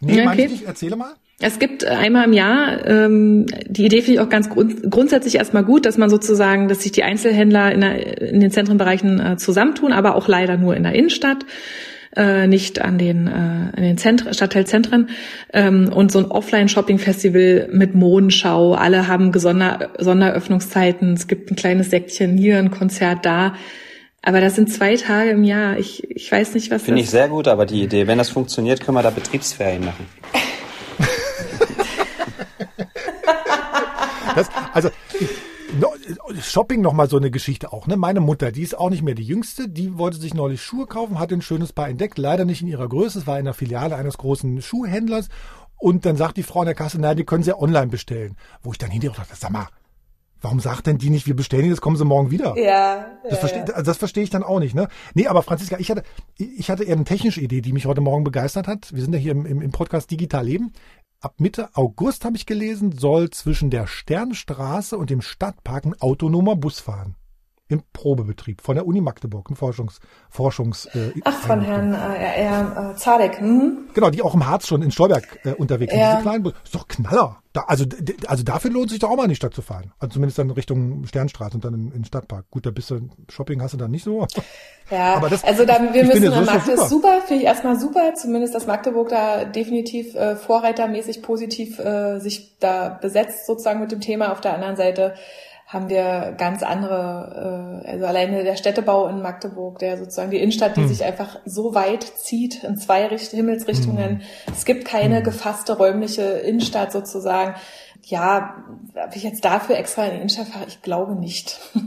Nee, 0.00 0.26
okay. 0.26 0.44
ich 0.46 0.50
nicht. 0.50 0.66
Erzähle 0.66 0.96
mal. 0.96 1.14
Es 1.40 1.58
gibt 1.58 1.84
einmal 1.84 2.26
im 2.26 2.32
Jahr, 2.32 2.86
ähm, 2.86 3.46
die 3.66 3.86
Idee 3.86 4.02
finde 4.02 4.12
ich 4.12 4.20
auch 4.20 4.28
ganz 4.28 4.48
grund 4.48 4.88
grundsätzlich 4.88 5.34
erstmal 5.34 5.64
gut, 5.64 5.84
dass 5.84 5.98
man 5.98 6.08
sozusagen, 6.08 6.68
dass 6.68 6.82
sich 6.82 6.92
die 6.92 7.02
Einzelhändler 7.02 7.72
in, 7.72 7.80
der, 7.80 8.22
in 8.30 8.40
den 8.40 8.52
Zentrenbereichen 8.52 9.20
äh, 9.20 9.36
zusammentun, 9.36 9.92
aber 9.92 10.14
auch 10.14 10.28
leider 10.28 10.56
nur 10.56 10.76
in 10.76 10.84
der 10.84 10.94
Innenstadt, 10.94 11.44
äh, 12.16 12.46
nicht 12.46 12.80
an 12.80 12.98
den, 12.98 13.26
äh, 13.26 13.76
in 13.76 13.82
den 13.82 13.98
Zentr 13.98 14.32
Stadtteilzentren. 14.32 15.08
Ähm, 15.52 15.92
und 15.92 16.12
so 16.12 16.20
ein 16.20 16.26
Offline-Shopping-Festival 16.26 17.68
mit 17.72 17.96
Modenschau, 17.96 18.74
alle 18.74 19.08
haben 19.08 19.32
Gesonder 19.32 19.90
Sonderöffnungszeiten, 19.98 21.14
es 21.14 21.26
gibt 21.26 21.50
ein 21.50 21.56
kleines 21.56 21.90
Säckchen 21.90 22.36
hier, 22.36 22.58
ein 22.58 22.70
Konzert 22.70 23.26
da. 23.26 23.54
Aber 24.22 24.40
das 24.40 24.54
sind 24.54 24.72
zwei 24.72 24.96
Tage 24.96 25.30
im 25.30 25.44
Jahr. 25.44 25.78
Ich, 25.78 26.08
ich 26.08 26.30
weiß 26.30 26.54
nicht, 26.54 26.70
was 26.70 26.84
Finde 26.84 27.02
ich 27.02 27.10
sehr 27.10 27.28
gut, 27.28 27.48
aber 27.48 27.66
die 27.66 27.82
Idee. 27.82 28.06
Wenn 28.06 28.18
das 28.18 28.30
funktioniert, 28.30 28.80
können 28.80 28.96
wir 28.96 29.02
da 29.02 29.10
Betriebsferien 29.10 29.84
machen. 29.84 30.06
Das, 34.34 34.48
also 34.72 34.90
Shopping 36.40 36.80
noch 36.80 36.92
mal 36.92 37.08
so 37.08 37.16
eine 37.16 37.30
Geschichte 37.30 37.72
auch. 37.72 37.86
Ne? 37.86 37.96
Meine 37.96 38.20
Mutter, 38.20 38.52
die 38.52 38.62
ist 38.62 38.76
auch 38.76 38.90
nicht 38.90 39.02
mehr 39.02 39.14
die 39.14 39.24
Jüngste, 39.24 39.68
die 39.68 39.98
wollte 39.98 40.18
sich 40.18 40.34
neulich 40.34 40.62
Schuhe 40.62 40.86
kaufen, 40.86 41.18
hat 41.18 41.32
ein 41.32 41.42
schönes 41.42 41.72
Paar 41.72 41.88
entdeckt, 41.88 42.18
leider 42.18 42.44
nicht 42.44 42.62
in 42.62 42.68
ihrer 42.68 42.88
Größe, 42.88 43.20
es 43.20 43.26
war 43.26 43.38
in 43.38 43.44
der 43.44 43.54
Filiale 43.54 43.96
eines 43.96 44.18
großen 44.18 44.62
Schuhhändlers 44.62 45.28
und 45.78 46.06
dann 46.06 46.16
sagt 46.16 46.36
die 46.36 46.42
Frau 46.42 46.62
in 46.62 46.66
der 46.66 46.74
Kasse, 46.74 46.98
na, 47.00 47.14
die 47.14 47.24
können 47.24 47.42
sie 47.42 47.58
online 47.58 47.88
bestellen. 47.88 48.36
Wo 48.62 48.72
ich 48.72 48.78
dann 48.78 48.90
hinterher 48.90 49.16
dachte, 49.16 49.34
sag 49.36 49.50
mal, 49.50 49.68
warum 50.40 50.60
sagt 50.60 50.86
denn 50.86 50.98
die 50.98 51.10
nicht, 51.10 51.26
wir 51.26 51.34
bestellen 51.34 51.64
die, 51.64 51.70
das 51.70 51.80
kommen 51.80 51.96
sie 51.96 52.04
morgen 52.04 52.30
wieder? 52.30 52.56
Ja. 52.56 53.18
Das 53.24 53.32
ja, 53.32 53.38
verstehe 53.38 53.64
ja. 53.66 53.82
das 53.82 53.96
verstehe 53.96 54.22
ich 54.22 54.30
dann 54.30 54.42
auch 54.42 54.60
nicht, 54.60 54.74
ne? 54.74 54.88
Nee, 55.14 55.26
aber 55.26 55.42
Franziska, 55.42 55.78
ich 55.78 55.90
hatte, 55.90 56.02
ich 56.36 56.70
hatte 56.70 56.84
eher 56.84 56.94
eine 56.94 57.04
technische 57.04 57.40
Idee, 57.40 57.60
die 57.60 57.72
mich 57.72 57.86
heute 57.86 58.00
Morgen 58.00 58.24
begeistert 58.24 58.68
hat. 58.68 58.94
Wir 58.94 59.02
sind 59.02 59.12
ja 59.14 59.18
hier 59.18 59.32
im, 59.32 59.62
im 59.62 59.70
Podcast 59.72 60.10
Digital 60.10 60.44
Leben 60.44 60.72
ab 61.24 61.40
Mitte 61.40 61.70
August, 61.74 62.24
habe 62.24 62.36
ich 62.36 62.46
gelesen, 62.46 62.92
soll 62.92 63.30
zwischen 63.30 63.70
der 63.70 63.86
Sternstraße 63.86 64.98
und 64.98 65.10
dem 65.10 65.22
Stadtpark 65.22 65.86
ein 65.86 66.00
autonomer 66.00 66.54
Bus 66.54 66.80
fahren. 66.80 67.16
Im 67.68 67.82
Probebetrieb 67.94 68.60
von 68.60 68.74
der 68.74 68.86
Uni 68.86 69.00
Magdeburg, 69.00 69.50
ein 69.50 69.56
Forschungs, 69.56 69.98
Forschungs 70.28 70.86
äh, 70.86 71.12
Ach, 71.24 71.32
von 71.32 71.62
Herrn 71.62 71.94
äh, 71.94 72.92
äh, 72.92 72.96
Zadek. 72.96 73.40
Mhm. 73.40 73.88
Genau, 73.94 74.10
die 74.10 74.20
auch 74.20 74.34
im 74.34 74.46
Harz 74.46 74.66
schon 74.66 74.82
in 74.82 74.90
Stolberg 74.90 75.40
äh, 75.44 75.52
unterwegs 75.52 75.92
sind. 75.92 76.00
Ja. 76.00 76.16
Diese 76.16 76.22
kleinen, 76.22 76.52
ist 76.62 76.74
doch 76.74 76.86
Knaller. 76.88 77.38
Da, 77.54 77.62
also, 77.68 77.84
also 78.26 78.42
dafür 78.42 78.70
lohnt 78.70 78.90
sich 78.90 78.98
doch 78.98 79.10
auch 79.10 79.16
mal 79.16 79.22
in 79.22 79.28
die 79.30 79.36
Stadt 79.36 79.54
zu 79.54 79.62
fahren. 79.62 79.92
Also 79.98 80.14
zumindest 80.14 80.38
dann 80.38 80.50
Richtung 80.50 81.06
Sternstraße 81.06 81.54
und 81.54 81.64
dann 81.64 81.72
in, 81.72 81.92
in 81.92 82.04
Stadtpark. 82.04 82.50
Gut, 82.50 82.66
da 82.66 82.70
bist 82.70 82.90
du, 82.90 83.08
Shopping 83.30 83.62
hast 83.62 83.72
du 83.72 83.78
dann 83.78 83.92
nicht 83.92 84.04
so. 84.04 84.26
Ja, 84.90 85.14
aber 85.16 85.30
das, 85.30 85.42
also 85.42 85.64
da, 85.64 85.80
wir 85.80 86.04
müssen, 86.04 86.22
finde, 86.22 86.42
Magdeburg 86.42 86.80
ist 86.80 86.90
super, 86.90 87.22
finde 87.26 87.42
ich 87.42 87.48
erstmal 87.48 87.78
super, 87.78 88.12
zumindest 88.14 88.54
dass 88.54 88.66
Magdeburg 88.66 89.08
da 89.08 89.44
definitiv 89.46 90.14
äh, 90.16 90.36
vorreitermäßig 90.36 91.22
positiv 91.22 91.78
äh, 91.78 92.18
sich 92.18 92.58
da 92.58 92.88
besetzt 92.88 93.46
sozusagen 93.46 93.80
mit 93.80 93.90
dem 93.90 94.00
Thema. 94.00 94.32
Auf 94.32 94.42
der 94.42 94.54
anderen 94.54 94.76
Seite 94.76 95.14
haben 95.74 95.88
wir 95.88 96.34
ganz 96.38 96.62
andere, 96.62 97.82
äh, 97.84 97.90
also 97.90 98.06
alleine 98.06 98.44
der 98.44 98.56
Städtebau 98.56 99.08
in 99.08 99.20
Magdeburg, 99.20 99.80
der 99.80 99.98
sozusagen 99.98 100.30
die 100.30 100.38
Innenstadt, 100.38 100.76
die 100.76 100.82
hm. 100.82 100.88
sich 100.88 101.04
einfach 101.04 101.40
so 101.44 101.74
weit 101.74 102.04
zieht 102.04 102.62
in 102.62 102.76
zwei 102.76 103.06
Richt 103.06 103.32
Himmelsrichtungen. 103.32 104.20
Hm. 104.20 104.52
Es 104.52 104.64
gibt 104.64 104.86
keine 104.86 105.18
hm. 105.18 105.24
gefasste 105.24 105.76
räumliche 105.76 106.22
Innenstadt 106.22 106.92
sozusagen. 106.92 107.54
Ja, 108.04 108.64
ob 108.94 109.16
ich 109.16 109.24
jetzt 109.24 109.44
dafür 109.44 109.76
extra 109.76 110.04
in 110.04 110.10
die 110.12 110.16
Innenstadt 110.18 110.48
fahre, 110.48 110.66
ich 110.68 110.80
glaube 110.80 111.14
nicht. 111.14 111.60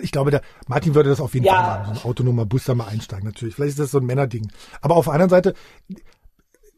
Ich 0.00 0.12
glaube, 0.12 0.30
der 0.30 0.42
Martin 0.68 0.94
würde 0.94 1.10
das 1.10 1.20
auf 1.20 1.34
jeden 1.34 1.44
ja. 1.44 1.54
Fall 1.54 1.80
machen, 1.80 1.96
ein 1.96 2.08
autonomer 2.08 2.46
Bus 2.46 2.66
da 2.66 2.74
mal 2.76 2.86
einsteigen, 2.86 3.26
natürlich. 3.26 3.56
Vielleicht 3.56 3.70
ist 3.70 3.80
das 3.80 3.90
so 3.90 3.98
ein 3.98 4.06
Männerding. 4.06 4.48
Aber 4.80 4.94
auf 4.94 5.06
der 5.06 5.14
anderen 5.14 5.30
Seite, 5.30 5.54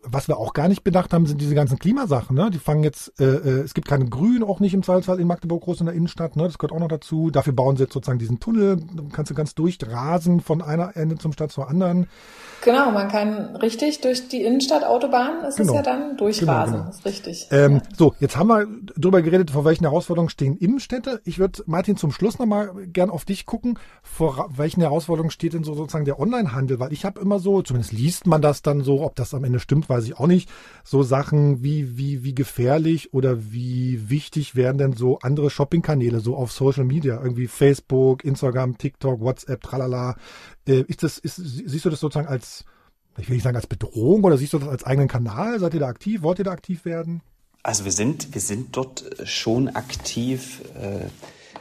was 0.07 0.29
wir 0.29 0.39
auch 0.39 0.53
gar 0.53 0.69
nicht 0.69 0.85
bedacht 0.85 1.13
haben, 1.13 1.27
sind 1.27 1.41
diese 1.41 1.55
ganzen 1.55 1.79
Klimasachen. 1.79 2.37
Ne? 2.37 2.51
Die 2.51 2.59
fangen 2.59 2.85
jetzt, 2.85 3.19
äh, 3.21 3.25
äh, 3.25 3.61
es 3.63 3.75
gibt 3.75 3.89
keine 3.89 4.07
Grün, 4.07 4.43
auch 4.43 4.61
nicht 4.61 4.75
im 4.75 4.83
Zweifelsfall 4.83 5.21
in 5.21 5.27
Magdeburg 5.27 5.63
groß 5.65 5.81
in 5.81 5.87
der 5.87 5.95
Innenstadt. 5.95 6.37
Ne? 6.37 6.45
Das 6.45 6.59
gehört 6.59 6.73
auch 6.73 6.81
noch 6.81 6.89
dazu. 6.89 7.31
Dafür 7.31 7.53
bauen 7.53 7.77
sie 7.77 7.85
jetzt 7.85 7.93
sozusagen 7.93 8.19
diesen 8.19 8.41
Tunnel. 8.41 8.79
Kannst 9.13 9.31
du 9.31 9.35
ganz 9.35 9.55
durchrasen 9.55 10.41
von 10.41 10.63
einer 10.63 10.97
Ende 10.97 11.17
zum 11.17 11.33
Stadt 11.33 11.53
zur 11.53 11.69
anderen. 11.69 12.07
Genau, 12.65 12.91
man 12.91 13.09
kann 13.09 13.57
richtig 13.57 14.01
durch 14.01 14.29
die 14.29 14.43
Innenstadtautobahn, 14.43 15.45
ist 15.45 15.57
genau. 15.57 15.73
es 15.73 15.77
ja 15.77 15.83
dann, 15.83 16.17
durchrasen. 16.17 16.73
Genau, 16.73 16.85
genau. 16.85 16.97
ist 16.97 17.05
richtig. 17.05 17.49
Ähm, 17.51 17.77
ja. 17.77 17.83
So, 17.97 18.15
jetzt 18.21 18.37
haben 18.37 18.49
wir 18.49 18.67
drüber 18.97 19.23
geredet, 19.23 19.51
vor 19.51 19.65
welchen 19.65 19.85
Herausforderungen 19.85 20.31
stehen 20.31 20.57
Innenstädte. 20.57 21.21
Ich 21.25 21.39
würde, 21.39 21.63
Martin, 21.67 21.97
zum 21.97 22.13
Schluss 22.13 22.39
nochmal 22.39 22.73
gern 22.87 23.11
auf 23.11 23.25
dich 23.25 23.47
gucken. 23.47 23.79
Vor 24.03 24.49
welchen 24.55 24.81
Herausforderungen 24.81 25.31
steht 25.31 25.53
denn 25.53 25.65
so 25.65 25.75
sozusagen 25.75 26.05
der 26.05 26.19
Onlinehandel? 26.19 26.81
Weil 26.81 26.93
ich 26.93 27.05
habe 27.05 27.21
immer 27.21 27.39
so, 27.39 27.63
zumindest 27.63 27.93
liest 27.93 28.27
man 28.27 28.41
das 28.41 28.63
dann 28.63 28.83
so, 28.83 29.03
ob 29.03 29.17
das 29.17 29.35
am 29.35 29.45
Ende 29.45 29.61
stimmt, 29.61 29.89
weiß 29.95 30.05
ich 30.05 30.19
auch 30.19 30.27
nicht. 30.27 30.51
So 30.83 31.03
Sachen 31.03 31.63
wie, 31.63 31.97
wie, 31.97 32.25
wie 32.25 32.35
gefährlich 32.35 33.15
oder 33.15 33.53
wie 33.53 34.11
wichtig 34.11 34.55
wären 34.55 34.79
denn 34.79 34.93
so 34.93 35.19
andere 35.21 35.51
Shoppingkanäle 35.51 36.21
so 36.21 36.37
auf 36.37 36.53
Social 36.53 36.85
Media? 36.85 37.21
Irgendwie 37.23 37.47
Facebook, 37.47 38.25
Instagram, 38.25 38.77
TikTok, 38.79 39.21
WhatsApp, 39.21 39.63
tralala. 39.63 40.17
Äh, 40.67 40.85
ist 40.89 41.03
das, 41.03 41.19
ist, 41.19 41.37
siehst 41.37 41.85
du 41.85 41.91
das 41.91 42.01
sozusagen 42.01 42.29
als, 42.29 42.65
ich 43.19 43.29
will 43.29 43.37
nicht 43.37 43.45
sagen 43.45 43.57
als 43.57 43.67
Bedrohung 43.67 44.25
oder 44.25 44.37
siehst 44.37 44.53
du 44.53 44.59
das 44.59 44.69
als 44.69 44.85
eigenen 44.85 45.09
Kanal? 45.09 45.59
Seid 45.61 45.75
ihr 45.75 45.81
da 45.81 45.89
aktiv? 45.89 46.23
Wollt 46.23 46.39
ihr 46.39 46.45
da 46.45 46.53
aktiv 46.53 46.85
werden? 46.85 47.23
Also 47.63 47.85
wir 47.85 47.93
sind, 47.93 48.35
wir 48.35 48.43
sind 48.43 48.77
dort 48.77 49.05
schon 49.25 49.69
aktiv. 49.69 50.61
Äh, 50.79 51.07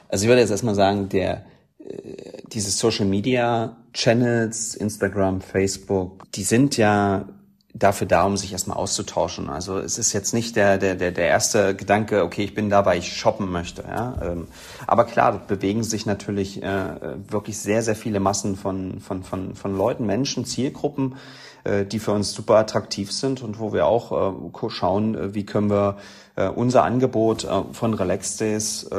also 0.10 0.26
ich 0.26 0.30
würde 0.30 0.42
jetzt 0.42 0.52
erstmal 0.52 0.76
sagen, 0.76 1.10
der, 1.10 1.46
äh, 1.80 2.42
diese 2.52 2.72
Social 2.72 3.06
Media 3.06 3.78
Channels, 3.94 4.76
Instagram, 4.76 5.42
Facebook, 5.42 6.30
die 6.34 6.44
sind 6.44 6.78
ja 6.78 7.30
dafür 7.84 8.08
da, 8.08 8.24
um 8.24 8.38
sich 8.38 8.54
erstmal 8.54 8.78
auszutauschen. 8.78 9.50
Also 9.50 9.78
es 9.78 9.98
ist 9.98 10.14
jetzt 10.14 10.34
nicht 10.34 10.56
der, 10.56 10.78
der, 10.78 10.96
der, 10.96 11.28
erste 11.28 11.76
Gedanke, 11.76 12.24
okay, 12.24 12.44
ich 12.44 12.54
bin 12.54 12.70
da, 12.70 12.86
weil 12.86 13.00
ich 13.00 13.16
shoppen 13.16 13.52
möchte. 13.52 13.84
Ja? 13.84 14.16
Ähm, 14.22 14.48
aber 14.88 15.04
klar, 15.04 15.42
bewegen 15.48 15.84
sich 15.84 16.06
natürlich 16.06 16.64
äh, 16.64 16.96
wirklich 17.30 17.58
sehr, 17.58 17.84
sehr 17.84 17.96
viele 17.96 18.20
Massen 18.20 18.56
von, 18.56 19.02
von, 19.02 19.24
von, 19.24 19.56
von 19.56 19.78
Leuten, 19.78 20.06
Menschen, 20.06 20.46
Zielgruppen, 20.46 21.16
äh, 21.66 21.86
die 21.86 22.00
für 22.00 22.12
uns 22.12 22.34
super 22.34 22.56
attraktiv 22.56 23.12
sind 23.12 23.42
und 23.42 23.60
wo 23.60 23.74
wir 23.74 23.86
auch 23.86 24.12
äh, 24.12 24.70
schauen, 24.70 25.34
wie 25.34 25.46
können 25.46 25.70
wir 25.70 25.98
äh, 26.36 26.48
unser 26.48 26.84
Angebot 26.84 27.44
äh, 27.44 27.50
von 27.72 27.94
Relax 27.94 28.38
Days 28.38 28.84
äh, 28.84 28.98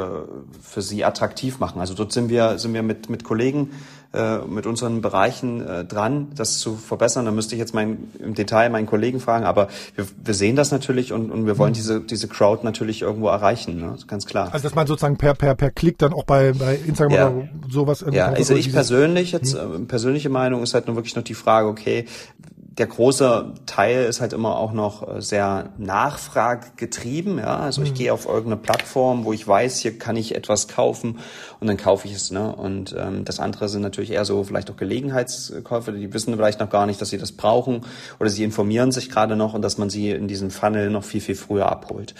für 0.61 0.81
sie 0.81 1.03
attraktiv 1.03 1.59
machen. 1.59 1.79
Also 1.79 1.93
dort 1.93 2.13
sind 2.13 2.29
wir, 2.29 2.57
sind 2.59 2.73
wir 2.73 2.83
mit, 2.83 3.09
mit 3.09 3.23
Kollegen 3.23 3.71
äh, 4.15 4.37
mit 4.47 4.65
unseren 4.65 5.01
Bereichen 5.01 5.59
äh, 5.67 5.83
dran, 5.83 6.27
das 6.35 6.59
zu 6.59 6.77
verbessern. 6.77 7.25
Da 7.25 7.31
müsste 7.31 7.55
ich 7.55 7.59
jetzt 7.59 7.73
mein, 7.73 8.09
im 8.19 8.33
Detail 8.33 8.69
meinen 8.69 8.85
Kollegen 8.85 9.19
fragen, 9.19 9.43
aber 9.43 9.67
wir, 9.95 10.05
wir 10.23 10.33
sehen 10.33 10.55
das 10.55 10.71
natürlich 10.71 11.11
und, 11.11 11.31
und 11.31 11.45
wir 11.45 11.57
wollen 11.57 11.71
mhm. 11.71 11.75
diese, 11.75 11.99
diese 11.99 12.29
Crowd 12.29 12.63
natürlich 12.63 13.01
irgendwo 13.01 13.27
erreichen, 13.27 13.77
ne? 13.77 13.97
ganz 14.07 14.25
klar. 14.25 14.53
Also 14.53 14.63
dass 14.63 14.73
man 14.73 14.87
sozusagen 14.87 15.17
per, 15.17 15.33
per, 15.33 15.55
per 15.55 15.69
Klick 15.69 15.97
dann 15.97 16.13
auch 16.13 16.23
bei, 16.23 16.53
bei 16.53 16.75
Instagram 16.75 17.13
ja. 17.13 17.27
oder 17.27 17.49
sowas 17.69 18.05
Ja, 18.09 18.27
also 18.27 18.55
ich 18.55 18.71
persönlich, 18.71 19.33
jetzt 19.33 19.57
hm. 19.57 19.83
äh, 19.83 19.85
persönliche 19.85 20.29
Meinung 20.29 20.63
ist 20.63 20.73
halt 20.73 20.87
nur 20.87 20.95
wirklich 20.95 21.17
noch 21.17 21.23
die 21.23 21.33
Frage, 21.33 21.67
okay, 21.67 22.05
der 22.77 22.87
große 22.87 23.53
Teil 23.65 24.05
ist 24.05 24.19
halt 24.19 24.33
immer 24.33 24.57
auch 24.57 24.73
noch 24.73 25.07
äh, 25.07 25.21
sehr 25.21 25.69
nachfragegetrieben. 25.77 27.37
Ja? 27.37 27.57
Also 27.59 27.81
ich 27.83 27.91
mhm. 27.91 27.95
gehe 27.95 28.13
auf 28.13 28.25
irgendeine 28.25 28.57
Plattform, 28.57 29.23
wo 29.23 29.31
ich 29.31 29.47
weiß, 29.47 29.79
hier 29.79 29.97
kann 29.97 30.17
ich 30.17 30.35
etwas 30.35 30.67
kaufen 30.67 31.19
und 31.59 31.67
dann 31.67 31.77
kaufe 31.77 32.07
ich 32.07 32.13
es. 32.13 32.31
Ne? 32.31 32.53
Und 32.53 32.93
ähm, 32.97 33.23
das 33.23 33.39
andere 33.39 33.69
sind 33.69 33.81
natürlich 33.81 34.11
eher 34.11 34.25
so 34.25 34.43
vielleicht 34.43 34.69
auch 34.69 34.77
Gelegenheitskäufe, 34.77 35.93
die 35.93 36.13
wissen 36.13 36.35
vielleicht 36.35 36.59
noch 36.59 36.69
gar 36.69 36.85
nicht, 36.85 36.99
dass 36.99 37.09
sie 37.09 37.17
das 37.17 37.31
brauchen 37.31 37.81
oder 38.19 38.29
sie 38.29 38.43
informieren 38.43 38.91
sich 38.91 39.09
gerade 39.09 39.37
noch 39.37 39.53
und 39.53 39.61
dass 39.61 39.77
man 39.77 39.89
sie 39.89 40.11
in 40.11 40.27
diesem 40.27 40.51
Funnel 40.51 40.89
noch 40.89 41.05
viel, 41.05 41.21
viel 41.21 41.35
früher 41.35 41.71
abholt. 41.71 42.13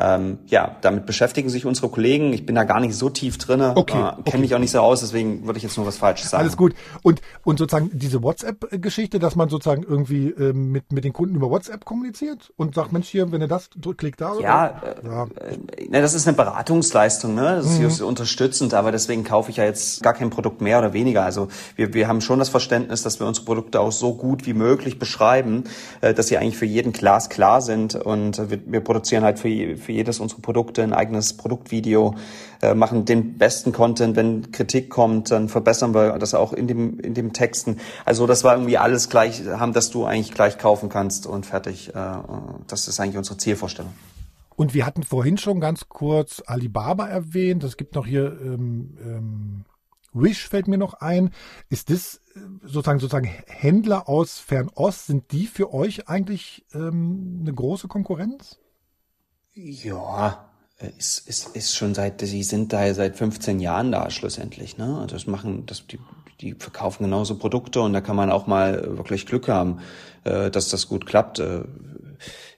Ähm, 0.00 0.38
ja, 0.46 0.76
damit 0.80 1.04
beschäftigen 1.04 1.50
sich 1.50 1.66
unsere 1.66 1.90
Kollegen. 1.90 2.32
Ich 2.32 2.46
bin 2.46 2.54
da 2.54 2.64
gar 2.64 2.80
nicht 2.80 2.94
so 2.94 3.10
tief 3.10 3.36
drinne, 3.36 3.72
okay, 3.76 3.98
äh, 3.98 4.00
kenne 4.00 4.16
okay. 4.24 4.38
mich 4.38 4.54
auch 4.54 4.58
nicht 4.58 4.70
so 4.70 4.80
aus, 4.80 5.00
deswegen 5.00 5.46
würde 5.46 5.58
ich 5.58 5.62
jetzt 5.62 5.76
nur 5.76 5.86
was 5.86 5.98
Falsches 5.98 6.30
sagen. 6.30 6.42
Alles 6.42 6.56
gut. 6.56 6.74
Und 7.02 7.20
und 7.44 7.58
sozusagen 7.58 7.90
diese 7.92 8.22
WhatsApp-Geschichte, 8.22 9.18
dass 9.18 9.36
man 9.36 9.50
sozusagen 9.50 9.82
irgendwie 9.82 10.28
äh, 10.30 10.54
mit 10.54 10.90
mit 10.90 11.04
den 11.04 11.12
Kunden 11.12 11.34
über 11.34 11.50
WhatsApp 11.50 11.84
kommuniziert 11.84 12.50
und 12.56 12.74
sagt, 12.74 12.92
Mensch, 12.92 13.08
hier, 13.08 13.30
wenn 13.30 13.42
ihr 13.42 13.48
das 13.48 13.68
drückt, 13.76 13.98
klickt 13.98 14.20
da. 14.20 14.38
Ja, 14.40 14.66
äh, 14.66 15.06
ja. 15.06 15.24
Äh, 15.24 15.88
ne, 15.88 16.00
das 16.00 16.14
ist 16.14 16.26
eine 16.26 16.36
Beratungsleistung, 16.36 17.34
ne? 17.34 17.56
Das 17.56 17.78
mhm. 17.78 17.86
ist 17.86 18.00
unterstützend, 18.00 18.72
aber 18.72 18.92
deswegen 18.92 19.24
kaufe 19.24 19.50
ich 19.50 19.58
ja 19.58 19.64
jetzt 19.64 20.02
gar 20.02 20.14
kein 20.14 20.30
Produkt 20.30 20.62
mehr 20.62 20.78
oder 20.78 20.94
weniger. 20.94 21.24
Also 21.24 21.48
wir 21.76 21.92
wir 21.92 22.08
haben 22.08 22.22
schon 22.22 22.38
das 22.38 22.48
Verständnis, 22.48 23.02
dass 23.02 23.20
wir 23.20 23.26
unsere 23.26 23.44
Produkte 23.44 23.80
auch 23.80 23.92
so 23.92 24.14
gut 24.14 24.46
wie 24.46 24.54
möglich 24.54 24.98
beschreiben, 24.98 25.64
äh, 26.00 26.14
dass 26.14 26.28
sie 26.28 26.38
eigentlich 26.38 26.56
für 26.56 26.66
jeden 26.66 26.92
Glas 26.92 27.28
klar 27.28 27.60
sind 27.60 27.94
und 27.94 28.38
äh, 28.38 28.50
wir, 28.50 28.60
wir 28.64 28.80
produzieren 28.80 29.24
halt 29.24 29.38
für, 29.38 29.76
für 29.76 29.89
für 29.90 29.94
jedes 29.94 30.20
unserer 30.20 30.40
Produkte 30.40 30.82
ein 30.82 30.92
eigenes 30.92 31.36
Produktvideo, 31.36 32.14
äh, 32.62 32.74
machen 32.74 33.04
den 33.04 33.38
besten 33.38 33.72
Content. 33.72 34.16
Wenn 34.16 34.52
Kritik 34.52 34.88
kommt, 34.88 35.30
dann 35.30 35.48
verbessern 35.48 35.94
wir 35.94 36.18
das 36.18 36.34
auch 36.34 36.52
in 36.52 36.68
dem, 36.68 37.00
in 37.00 37.14
dem 37.14 37.32
Texten. 37.32 37.78
Also, 38.04 38.26
dass 38.26 38.44
wir 38.44 38.52
irgendwie 38.52 38.78
alles 38.78 39.08
gleich 39.08 39.44
haben, 39.46 39.72
dass 39.72 39.90
du 39.90 40.04
eigentlich 40.04 40.32
gleich 40.32 40.58
kaufen 40.58 40.88
kannst 40.88 41.26
und 41.26 41.44
fertig. 41.44 41.94
Äh, 41.94 42.12
das 42.68 42.86
ist 42.86 43.00
eigentlich 43.00 43.18
unsere 43.18 43.36
Zielvorstellung. 43.36 43.92
Und 44.54 44.74
wir 44.74 44.86
hatten 44.86 45.02
vorhin 45.02 45.38
schon 45.38 45.58
ganz 45.58 45.88
kurz 45.88 46.42
Alibaba 46.46 47.08
erwähnt. 47.08 47.64
Es 47.64 47.76
gibt 47.76 47.94
noch 47.94 48.06
hier 48.06 48.38
ähm, 48.40 48.96
ähm, 49.02 49.64
Wish 50.12 50.48
fällt 50.48 50.68
mir 50.68 50.78
noch 50.78 50.94
ein. 50.94 51.30
Ist 51.68 51.90
das 51.90 52.20
äh, 52.34 52.40
sozusagen 52.62 53.00
sozusagen 53.00 53.30
Händler 53.46 54.08
aus 54.08 54.38
Fernost? 54.38 55.06
Sind 55.06 55.32
die 55.32 55.46
für 55.46 55.72
euch 55.72 56.08
eigentlich 56.08 56.64
ähm, 56.74 57.38
eine 57.40 57.52
große 57.52 57.88
Konkurrenz? 57.88 58.59
Ja, 59.54 60.50
ist, 60.98 61.28
ist, 61.28 61.56
ist 61.56 61.76
schon 61.76 61.94
seit, 61.94 62.20
sie 62.20 62.42
sind 62.42 62.72
da 62.72 62.92
seit 62.94 63.16
15 63.16 63.60
Jahren 63.60 63.92
da 63.92 64.10
schlussendlich, 64.10 64.78
ne? 64.78 64.98
Also 65.00 65.14
das 65.14 65.26
machen, 65.26 65.66
das, 65.66 65.86
die, 65.86 65.98
die 66.40 66.54
verkaufen 66.54 67.04
genauso 67.04 67.36
Produkte 67.36 67.80
und 67.80 67.92
da 67.92 68.00
kann 68.00 68.16
man 68.16 68.30
auch 68.30 68.46
mal 68.46 68.96
wirklich 68.96 69.26
Glück 69.26 69.48
haben, 69.48 69.80
äh, 70.24 70.50
dass 70.50 70.68
das 70.68 70.88
gut 70.88 71.04
klappt. 71.04 71.38
Äh, 71.38 71.64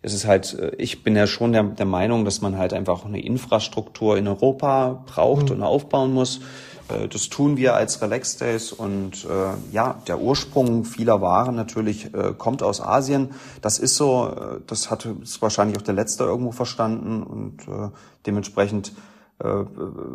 es 0.03 0.15
ist 0.15 0.27
halt, 0.27 0.55
äh, 0.55 0.73
ich 0.77 1.03
bin 1.03 1.17
ja 1.17 1.27
schon 1.27 1.53
der, 1.53 1.65
der 1.65 1.87
Meinung, 1.87 2.25
dass 2.25 2.41
man 2.41 2.59
halt 2.59 2.73
einfach 2.73 3.05
eine 3.05 3.21
Infrastruktur 3.21 4.19
in 4.19 4.29
Europa 4.29 5.05
braucht 5.07 5.47
mhm. 5.47 5.57
und 5.57 5.63
aufbauen 5.63 6.13
muss. 6.13 6.41
Äh, 6.93 7.09
das 7.09 7.29
tun 7.29 7.57
wir 7.57 7.75
als 7.75 8.01
Relax 8.03 8.37
Days 8.37 8.73
und 8.73 9.25
äh, 9.25 9.73
ja, 9.73 10.01
der 10.07 10.21
Ursprung 10.21 10.85
vieler 10.85 11.21
Waren 11.21 11.55
natürlich 11.55 12.13
äh, 12.15 12.35
kommt 12.37 12.63
aus 12.63 12.81
Asien. 12.81 13.31
Das 13.61 13.79
ist 13.79 13.97
so, 13.97 14.29
äh, 14.29 14.61
das 14.67 14.91
hat 14.91 15.07
ist 15.23 15.41
wahrscheinlich 15.43 15.79
auch 15.79 15.83
der 15.83 15.95
Letzte 15.95 16.25
irgendwo 16.25 16.53
verstanden 16.53 17.23
und 17.23 17.63
äh, 17.69 17.91
dementsprechend 18.27 18.93
äh, 19.39 19.65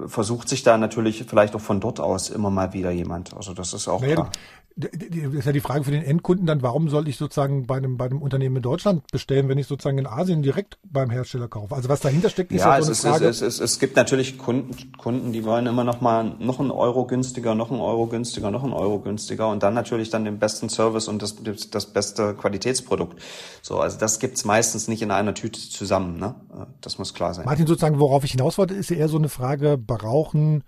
versucht 0.08 0.50
sich 0.50 0.64
da 0.64 0.78
natürlich 0.78 1.26
vielleicht 1.28 1.56
auch 1.56 1.62
von 1.62 1.80
dort 1.80 2.00
aus 2.00 2.30
immer 2.30 2.50
mal 2.50 2.74
wieder 2.74 2.92
jemand. 2.92 3.36
Also 3.36 3.54
das 3.54 3.74
ist 3.74 3.88
auch 3.88 4.02
naja, 4.02 4.16
klar 4.16 4.32
ist 4.78 5.46
ja 5.46 5.52
die 5.52 5.60
Frage 5.60 5.84
für 5.84 5.92
den 5.92 6.04
Endkunden 6.04 6.46
dann, 6.46 6.62
warum 6.62 6.88
soll 6.90 7.08
ich 7.08 7.18
sozusagen 7.18 7.66
bei 7.66 7.78
einem, 7.78 7.98
bei 7.98 8.06
einem 8.06 8.22
Unternehmen 8.22 8.58
in 8.58 8.62
Deutschland 8.62 9.04
bestellen, 9.12 9.50
wenn 9.50 9.58
ich 9.58 9.66
sozusagen 9.66 9.98
in 9.98 10.06
Asien 10.06 10.44
direkt 10.44 10.78
beim 10.84 11.10
Hersteller 11.10 11.48
kaufe? 11.48 11.76
Also 11.76 11.90
was 11.90 12.00
dahinter 12.00 12.30
steckt, 12.30 12.52
ist 12.52 12.62
ja, 12.62 12.78
ja 12.78 12.84
so 12.84 12.92
es, 12.92 13.04
eine 13.04 13.14
Frage. 13.14 13.28
Es, 13.28 13.42
es, 13.42 13.56
es, 13.56 13.60
es 13.60 13.80
gibt 13.80 13.96
natürlich 13.96 14.38
Kunden, 14.38 14.92
Kunden, 14.98 15.34
die 15.34 15.44
wollen 15.46 15.66
immer 15.66 15.84
noch 15.84 16.02
mal 16.02 16.36
noch 16.40 16.60
einen 16.60 16.70
Euro 16.70 17.08
günstiger, 17.08 17.56
noch 17.56 17.72
einen 17.72 17.82
Euro 17.82 18.06
günstiger, 18.06 18.52
noch 18.52 18.64
einen 18.64 18.74
Euro 18.74 19.00
günstiger 19.00 19.50
und 19.50 19.64
dann 19.64 19.74
natürlich 19.74 20.12
dann 20.12 20.26
den 20.26 20.38
besten 20.38 20.70
Service 20.70 21.08
und 21.08 21.24
das, 21.24 21.36
das 21.72 21.86
beste 21.88 22.36
Qualitätsprodukt. 22.36 23.20
So, 23.64 23.80
also 23.80 23.98
das 23.98 24.20
gibt's 24.20 24.46
meistens 24.46 24.88
nicht 24.88 25.02
in 25.02 25.10
einer 25.10 25.34
Tüte 25.34 25.60
zusammen, 25.60 26.20
ne? 26.20 26.36
Das 26.82 27.00
muss 27.00 27.16
klar 27.16 27.34
sein. 27.34 27.46
Martin, 27.46 27.66
sozusagen, 27.66 28.00
worauf 28.00 28.24
ich 28.24 28.32
hinaus 28.32 28.58
wollte, 28.58 28.76
ist 28.76 28.92
ja 28.92 28.98
eher 28.98 29.10
so 29.10 29.18
eine 29.18 29.30
Frage, 29.30 29.78
brauchen 29.78 30.64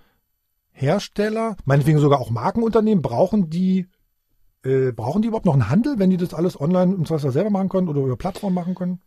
Hersteller, 0.72 1.58
meinetwegen 1.66 2.00
sogar 2.00 2.20
auch 2.20 2.30
Markenunternehmen, 2.30 3.02
brauchen 3.02 3.50
die 3.50 3.88
äh, 4.64 4.92
brauchen 4.92 5.22
die 5.22 5.28
überhaupt 5.30 5.46
noch 5.46 5.54
einen 5.54 5.70
Handel, 5.70 6.00
wenn 6.00 6.10
die 6.10 6.18
das 6.18 6.34
alles 6.34 6.60
online 6.60 6.94
im 6.94 7.06
Zweifel 7.06 7.32
selber 7.32 7.50
machen 7.50 7.70
können 7.70 7.88
oder 7.88 8.02
über 8.02 8.18
Plattformen 8.18 8.56
machen 8.56 8.76
können? 8.76 9.02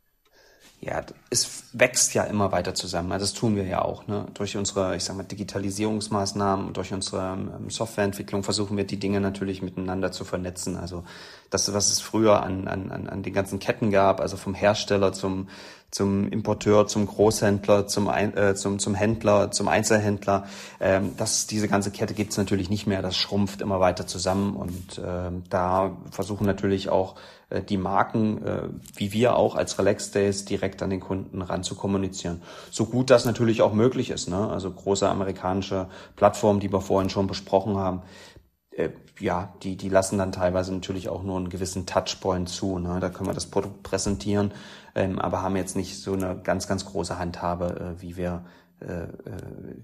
Ja, 0.85 1.01
es 1.31 1.63
wächst 1.75 2.13
ja 2.13 2.25
immer 2.25 2.51
weiter 2.51 2.75
zusammen. 2.75 3.13
Also 3.13 3.23
das 3.23 3.35
tun 3.35 3.55
wir 3.55 3.65
ja 3.65 3.83
auch. 3.83 4.09
Ne? 4.09 4.27
Durch 4.35 4.57
unsere, 4.57 4.97
ich 4.97 5.05
sag 5.05 5.17
mal, 5.17 5.23
Digitalisierungsmaßnahmen, 5.23 6.73
durch 6.73 6.93
unsere 6.93 7.35
ähm, 7.35 7.71
Softwareentwicklung 7.71 8.43
versuchen 8.43 8.77
wir 8.77 8.83
die 8.83 8.99
Dinge 8.99 9.21
natürlich 9.21 9.63
miteinander 9.63 10.11
zu 10.11 10.25
vernetzen. 10.25 10.77
Also 10.77 11.05
das, 11.51 11.73
was 11.73 11.93
es 11.93 12.01
früher 12.01 12.43
an, 12.43 12.67
an, 12.67 12.91
an 12.91 13.23
den 13.23 13.33
ganzen 13.33 13.61
Ketten 13.61 13.93
gab, 13.93 14.21
also 14.21 14.37
vom 14.37 14.55
Hersteller 14.55 15.13
zum 15.13 15.47
zum 15.93 16.29
Importeur, 16.29 16.87
zum 16.87 17.07
Großhändler, 17.07 17.87
zum, 17.87 18.09
äh, 18.09 18.55
zum, 18.55 18.79
zum 18.79 18.95
Händler, 18.95 19.51
zum 19.51 19.69
Einzelhändler. 19.69 20.47
Ähm, 20.81 21.13
das, 21.19 21.47
diese 21.47 21.69
ganze 21.69 21.91
Kette 21.91 22.15
gibt's 22.15 22.39
natürlich 22.39 22.71
nicht 22.71 22.87
mehr. 22.87 23.03
Das 23.03 23.15
schrumpft 23.15 23.61
immer 23.61 23.79
weiter 23.79 24.07
zusammen 24.07 24.57
und 24.57 25.01
ähm, 25.07 25.45
da 25.51 25.97
versuchen 26.11 26.47
natürlich 26.47 26.89
auch 26.89 27.17
äh, 27.51 27.63
die 27.63 27.77
Marken, 27.77 28.43
äh, 28.43 28.63
wie 28.97 29.13
wir 29.13 29.37
auch 29.37 29.55
als 29.55 29.79
Relax 29.79 30.11
Days, 30.11 30.47
direkt 30.47 30.83
an 30.83 30.89
den 30.89 31.01
Kunden 31.01 31.43
ran 31.43 31.63
zu 31.63 31.75
kommunizieren. 31.75 32.41
So 32.71 32.87
gut 32.87 33.11
das 33.11 33.27
natürlich 33.27 33.61
auch 33.61 33.75
möglich 33.75 34.09
ist. 34.09 34.31
Ne? 34.31 34.49
Also 34.49 34.71
große 34.71 35.07
amerikanische 35.07 35.89
Plattformen, 36.17 36.61
die 36.61 36.73
wir 36.73 36.81
vorhin 36.81 37.11
schon 37.11 37.27
besprochen 37.27 37.77
haben, 37.77 38.03
äh, 38.71 38.89
ja, 39.21 39.53
die, 39.63 39.77
die 39.77 39.89
lassen 39.89 40.19
dann 40.19 40.33
teilweise 40.33 40.73
natürlich 40.73 41.09
auch 41.09 41.23
nur 41.23 41.37
einen 41.37 41.51
gewissen 41.51 41.87
Touchpoint 41.87 42.49
zu. 42.49 42.79
Ne? 42.79 42.99
Da 43.01 43.11
können 43.11 43.29
wir 43.29 43.35
das 43.35 43.47
Produkt 43.47 43.83
präsentieren, 43.83 44.53
ähm, 44.95 45.19
aber 45.19 45.43
haben 45.43 45.57
jetzt 45.57 45.77
nicht 45.77 45.99
so 46.01 46.13
eine 46.13 46.41
ganz, 46.43 46.69
ganz 46.69 46.85
große 46.85 47.19
Handhabe, 47.19 47.97
äh, 47.99 48.03
wie 48.03 48.17
wir 48.17 48.45
äh, 48.81 49.05
äh, 49.05 49.09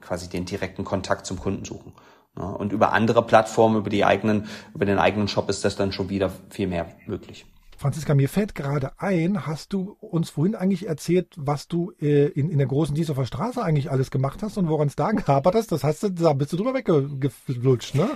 quasi 0.01 0.29
den 0.29 0.45
direkten 0.45 0.85
Kontakt 0.85 1.27
zum 1.27 1.39
Kunden 1.39 1.65
suchen. 1.65 1.93
Ne? 2.37 2.45
Und 2.45 2.73
über 2.73 2.93
andere 2.93 3.23
Plattformen, 3.25 3.77
über 3.77 3.91
die 3.91 4.05
eigenen, 4.05 4.47
über 4.75 4.85
den 4.85 4.99
eigenen 4.99 5.29
Shop 5.29 5.49
ist 5.49 5.65
das 5.65 5.77
dann 5.77 5.93
schon 5.93 6.09
wieder 6.09 6.31
viel 6.51 6.67
mehr 6.67 6.87
möglich. 7.07 7.47
Franziska, 7.77 8.17
mir 8.17 8.29
fällt 8.29 8.57
gerade 8.57 8.91
ein, 8.99 9.47
hast 9.47 9.73
du 9.73 9.97
uns 10.01 10.31
vorhin 10.31 10.57
eigentlich 10.57 10.89
erzählt, 10.89 11.33
was 11.37 11.69
du 11.69 11.93
äh, 12.01 12.27
in, 12.27 12.51
in 12.51 12.59
der 12.59 12.67
großen 12.67 12.93
Dieshofer 12.93 13.25
Straße 13.25 13.63
eigentlich 13.63 13.89
alles 13.89 14.11
gemacht 14.11 14.43
hast 14.43 14.59
und 14.59 14.69
woran 14.69 14.89
es 14.89 14.97
da 14.97 15.13
gehapert 15.13 15.55
hast? 15.55 15.71
Das 15.71 15.85
heißt, 15.85 16.11
da 16.21 16.33
bist 16.33 16.53
du 16.53 16.57
drüber 16.57 16.75
weggeflutscht, 16.75 17.95
ne? 17.95 18.11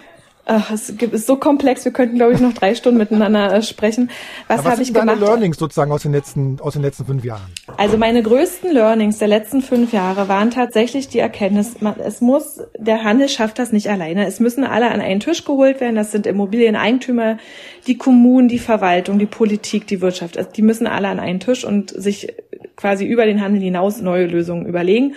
Ach, 0.44 0.72
es 0.72 0.90
ist 0.90 1.26
so 1.28 1.36
komplex, 1.36 1.84
wir 1.84 1.92
könnten, 1.92 2.16
glaube 2.16 2.32
ich, 2.32 2.40
noch 2.40 2.52
drei 2.52 2.74
Stunden 2.74 2.98
miteinander 2.98 3.54
äh, 3.54 3.62
sprechen. 3.62 4.10
Was, 4.48 4.64
was 4.64 4.72
habe 4.72 4.82
ich 4.82 4.92
gemacht? 4.92 5.20
Was 5.20 5.28
Learnings 5.28 5.56
sozusagen 5.56 5.92
aus 5.92 6.02
den, 6.02 6.10
letzten, 6.10 6.58
aus 6.60 6.72
den 6.72 6.82
letzten 6.82 7.04
fünf 7.04 7.24
Jahren? 7.24 7.46
Also 7.76 7.96
meine 7.96 8.24
größten 8.24 8.72
Learnings 8.72 9.18
der 9.18 9.28
letzten 9.28 9.62
fünf 9.62 9.92
Jahre 9.92 10.28
waren 10.28 10.50
tatsächlich 10.50 11.06
die 11.06 11.20
Erkenntnis, 11.20 11.76
es 12.04 12.20
muss, 12.20 12.60
der 12.76 13.04
Handel 13.04 13.28
schafft 13.28 13.60
das 13.60 13.70
nicht 13.70 13.88
alleine. 13.88 14.26
Es 14.26 14.40
müssen 14.40 14.64
alle 14.64 14.90
an 14.90 15.00
einen 15.00 15.20
Tisch 15.20 15.44
geholt 15.44 15.80
werden. 15.80 15.94
Das 15.94 16.10
sind 16.10 16.26
Immobilieneigentümer, 16.26 17.38
die 17.86 17.96
Kommunen, 17.96 18.48
die 18.48 18.58
Verwaltung, 18.58 19.20
die 19.20 19.26
Politik, 19.26 19.86
die 19.86 20.00
Wirtschaft. 20.00 20.36
Also 20.36 20.50
die 20.50 20.62
müssen 20.62 20.88
alle 20.88 21.06
an 21.06 21.20
einen 21.20 21.38
Tisch 21.38 21.64
und 21.64 21.90
sich 21.90 22.34
quasi 22.74 23.04
über 23.04 23.26
den 23.26 23.40
Handel 23.40 23.62
hinaus 23.62 24.00
neue 24.00 24.26
Lösungen 24.26 24.66
überlegen. 24.66 25.14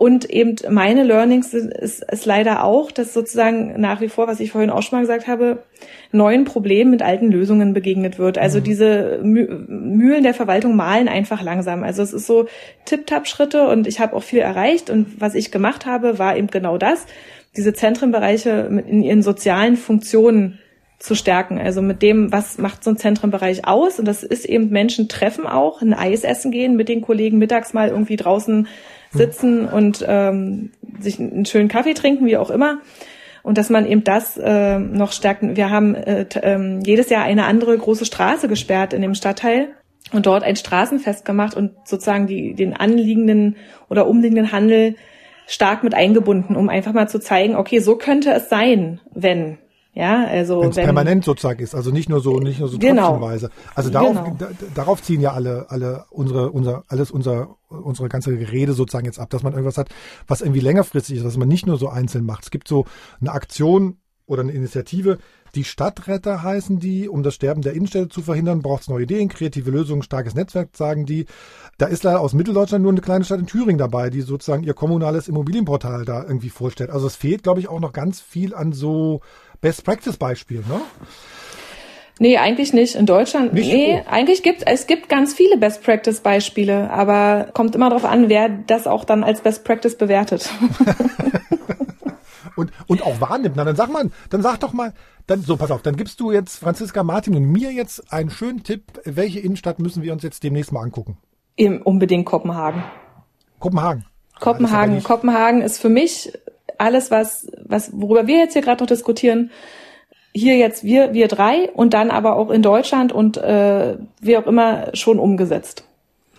Und 0.00 0.30
eben 0.30 0.56
meine 0.70 1.02
Learnings 1.02 1.52
ist, 1.52 2.02
ist 2.02 2.24
leider 2.24 2.64
auch, 2.64 2.90
dass 2.90 3.12
sozusagen 3.12 3.78
nach 3.78 4.00
wie 4.00 4.08
vor, 4.08 4.28
was 4.28 4.40
ich 4.40 4.50
vorhin 4.50 4.70
auch 4.70 4.80
schon 4.80 4.96
mal 4.96 5.02
gesagt 5.02 5.26
habe, 5.26 5.64
neuen 6.10 6.46
Problemen 6.46 6.90
mit 6.90 7.02
alten 7.02 7.30
Lösungen 7.30 7.74
begegnet 7.74 8.18
wird. 8.18 8.38
Also 8.38 8.60
mhm. 8.60 8.64
diese 8.64 9.20
Mühlen 9.22 10.22
der 10.22 10.32
Verwaltung 10.32 10.74
malen 10.74 11.06
einfach 11.06 11.42
langsam. 11.42 11.82
Also 11.82 12.02
es 12.02 12.14
ist 12.14 12.26
so 12.26 12.46
Tip-Tap-Schritte 12.86 13.68
und 13.68 13.86
ich 13.86 14.00
habe 14.00 14.16
auch 14.16 14.22
viel 14.22 14.38
erreicht. 14.38 14.88
Und 14.88 15.20
was 15.20 15.34
ich 15.34 15.50
gemacht 15.50 15.84
habe, 15.84 16.18
war 16.18 16.34
eben 16.34 16.46
genau 16.46 16.78
das, 16.78 17.04
diese 17.58 17.74
Zentrenbereiche 17.74 18.82
in 18.86 19.02
ihren 19.02 19.20
sozialen 19.20 19.76
Funktionen 19.76 20.60
zu 20.98 21.14
stärken. 21.14 21.58
Also 21.58 21.82
mit 21.82 22.00
dem, 22.00 22.32
was 22.32 22.56
macht 22.56 22.84
so 22.84 22.88
ein 22.88 22.96
Zentrenbereich 22.96 23.66
aus? 23.66 23.98
Und 23.98 24.08
das 24.08 24.22
ist 24.22 24.46
eben 24.46 24.70
Menschen 24.70 25.08
treffen 25.08 25.46
auch, 25.46 25.82
ein 25.82 25.92
Eis 25.92 26.24
essen 26.24 26.52
gehen 26.52 26.74
mit 26.74 26.88
den 26.88 27.02
Kollegen, 27.02 27.36
mittags 27.36 27.74
mal 27.74 27.88
irgendwie 27.90 28.16
draußen 28.16 28.66
sitzen 29.12 29.66
und 29.66 30.04
ähm, 30.06 30.70
sich 31.00 31.18
einen 31.18 31.44
schönen 31.44 31.68
Kaffee 31.68 31.94
trinken, 31.94 32.26
wie 32.26 32.36
auch 32.36 32.50
immer. 32.50 32.80
Und 33.42 33.56
dass 33.58 33.70
man 33.70 33.86
eben 33.86 34.04
das 34.04 34.36
äh, 34.36 34.78
noch 34.78 35.12
stärkt. 35.12 35.42
Wir 35.42 35.70
haben 35.70 35.94
äh, 35.94 36.26
äh, 36.34 36.78
jedes 36.84 37.08
Jahr 37.08 37.24
eine 37.24 37.46
andere 37.46 37.76
große 37.76 38.04
Straße 38.04 38.48
gesperrt 38.48 38.92
in 38.92 39.02
dem 39.02 39.14
Stadtteil 39.14 39.68
und 40.12 40.26
dort 40.26 40.44
ein 40.44 40.56
Straßenfest 40.56 41.24
gemacht 41.24 41.56
und 41.56 41.72
sozusagen 41.84 42.26
die, 42.26 42.54
den 42.54 42.74
anliegenden 42.74 43.56
oder 43.88 44.06
umliegenden 44.06 44.52
Handel 44.52 44.96
stark 45.46 45.82
mit 45.82 45.94
eingebunden, 45.94 46.54
um 46.54 46.68
einfach 46.68 46.92
mal 46.92 47.08
zu 47.08 47.18
zeigen, 47.18 47.56
okay, 47.56 47.80
so 47.80 47.96
könnte 47.96 48.32
es 48.32 48.48
sein, 48.48 49.00
wenn 49.12 49.58
ja, 50.00 50.24
also 50.24 50.62
wenn 50.62 50.70
es 50.70 50.76
permanent 50.76 51.26
sozusagen 51.26 51.62
ist, 51.62 51.74
also 51.74 51.90
nicht 51.90 52.08
nur 52.08 52.22
so, 52.22 52.38
nicht 52.38 52.58
nur 52.58 52.68
so 52.70 52.78
genau. 52.78 53.10
tröpfchenweise. 53.10 53.50
Also 53.74 53.90
darauf, 53.90 54.24
genau. 54.24 54.36
da, 54.38 54.48
darauf 54.74 55.02
ziehen 55.02 55.20
ja 55.20 55.32
alle, 55.32 55.66
alle 55.68 56.06
unsere, 56.08 56.50
unser, 56.52 56.84
alles 56.88 57.10
unser, 57.10 57.56
unsere 57.68 58.08
ganze 58.08 58.34
Gerede 58.38 58.72
sozusagen 58.72 59.04
jetzt 59.04 59.20
ab, 59.20 59.28
dass 59.28 59.42
man 59.42 59.52
irgendwas 59.52 59.76
hat, 59.76 59.90
was 60.26 60.40
irgendwie 60.40 60.60
längerfristig 60.60 61.18
ist, 61.18 61.24
dass 61.24 61.36
man 61.36 61.48
nicht 61.48 61.66
nur 61.66 61.76
so 61.76 61.90
einzeln 61.90 62.24
macht. 62.24 62.44
Es 62.44 62.50
gibt 62.50 62.66
so 62.66 62.86
eine 63.20 63.32
Aktion 63.32 63.98
oder 64.30 64.42
eine 64.42 64.52
Initiative, 64.52 65.18
die 65.54 65.64
Stadtretter 65.64 66.42
heißen 66.42 66.78
die, 66.78 67.08
um 67.08 67.22
das 67.22 67.34
Sterben 67.34 67.62
der 67.62 67.72
Innenstädte 67.72 68.08
zu 68.08 68.22
verhindern, 68.22 68.62
braucht 68.62 68.82
es 68.82 68.88
neue 68.88 69.02
Ideen, 69.02 69.28
kreative 69.28 69.70
Lösungen, 69.70 70.02
starkes 70.02 70.34
Netzwerk, 70.34 70.68
sagen 70.76 71.06
die. 71.06 71.26
Da 71.78 71.86
ist 71.86 72.04
leider 72.04 72.20
aus 72.20 72.32
Mitteldeutschland 72.32 72.82
nur 72.82 72.92
eine 72.92 73.00
kleine 73.00 73.24
Stadt 73.24 73.40
in 73.40 73.46
Thüringen 73.46 73.78
dabei, 73.78 74.10
die 74.10 74.20
sozusagen 74.20 74.62
ihr 74.62 74.74
kommunales 74.74 75.26
Immobilienportal 75.26 76.04
da 76.04 76.22
irgendwie 76.22 76.50
vorstellt. 76.50 76.90
Also 76.90 77.08
es 77.08 77.16
fehlt, 77.16 77.42
glaube 77.42 77.58
ich, 77.58 77.68
auch 77.68 77.80
noch 77.80 77.92
ganz 77.92 78.20
viel 78.20 78.54
an 78.54 78.72
so 78.72 79.20
Best 79.60 79.84
Practice 79.84 80.16
Beispiel, 80.16 80.58
ne? 80.60 80.80
Nee, 82.20 82.36
eigentlich 82.36 82.74
nicht. 82.74 82.96
In 82.96 83.06
Deutschland, 83.06 83.54
nicht 83.54 83.72
nee, 83.72 84.02
oh. 84.04 84.10
eigentlich 84.10 84.42
gibt 84.42 84.62
es 84.66 84.86
gibt 84.86 85.08
ganz 85.08 85.32
viele 85.32 85.56
Best 85.56 85.82
Practice 85.82 86.20
Beispiele, 86.20 86.90
aber 86.90 87.48
kommt 87.54 87.74
immer 87.74 87.88
darauf 87.88 88.04
an, 88.04 88.28
wer 88.28 88.48
das 88.48 88.86
auch 88.86 89.04
dann 89.04 89.24
als 89.24 89.40
Best 89.40 89.64
Practice 89.64 89.96
bewertet. 89.96 90.48
und, 92.60 92.72
und 92.86 93.02
auch 93.02 93.20
wahrnimmt. 93.20 93.56
Na, 93.56 93.64
dann 93.64 93.76
sag 93.76 93.90
mal, 93.90 94.10
dann 94.30 94.42
sag 94.42 94.60
doch 94.60 94.72
mal, 94.72 94.92
dann, 95.26 95.42
so, 95.42 95.56
pass 95.56 95.70
auf, 95.70 95.82
dann 95.82 95.96
gibst 95.96 96.20
du 96.20 96.32
jetzt 96.32 96.58
Franziska 96.58 97.02
Martin 97.02 97.34
und 97.34 97.44
mir 97.44 97.72
jetzt 97.72 98.12
einen 98.12 98.30
schönen 98.30 98.62
Tipp. 98.62 98.82
Welche 99.04 99.40
Innenstadt 99.40 99.78
müssen 99.78 100.02
wir 100.02 100.12
uns 100.12 100.22
jetzt 100.22 100.42
demnächst 100.42 100.72
mal 100.72 100.82
angucken? 100.82 101.18
Im, 101.56 101.82
unbedingt 101.82 102.26
Kopenhagen. 102.26 102.84
Kopenhagen. 103.58 104.04
Kopenhagen. 104.40 104.94
Ja, 104.96 105.00
Kopenhagen 105.02 105.62
ist 105.62 105.78
für 105.78 105.88
mich 105.88 106.32
alles, 106.78 107.10
was, 107.10 107.46
was, 107.64 107.90
worüber 107.92 108.26
wir 108.26 108.38
jetzt 108.38 108.54
hier 108.54 108.62
gerade 108.62 108.82
noch 108.82 108.88
diskutieren, 108.88 109.50
hier 110.32 110.56
jetzt 110.56 110.84
wir, 110.84 111.12
wir 111.12 111.28
drei 111.28 111.70
und 111.70 111.92
dann 111.92 112.10
aber 112.10 112.36
auch 112.36 112.50
in 112.50 112.62
Deutschland 112.62 113.12
und 113.12 113.36
äh, 113.36 113.98
wie 114.20 114.36
auch 114.36 114.46
immer 114.46 114.94
schon 114.94 115.18
umgesetzt. 115.18 115.84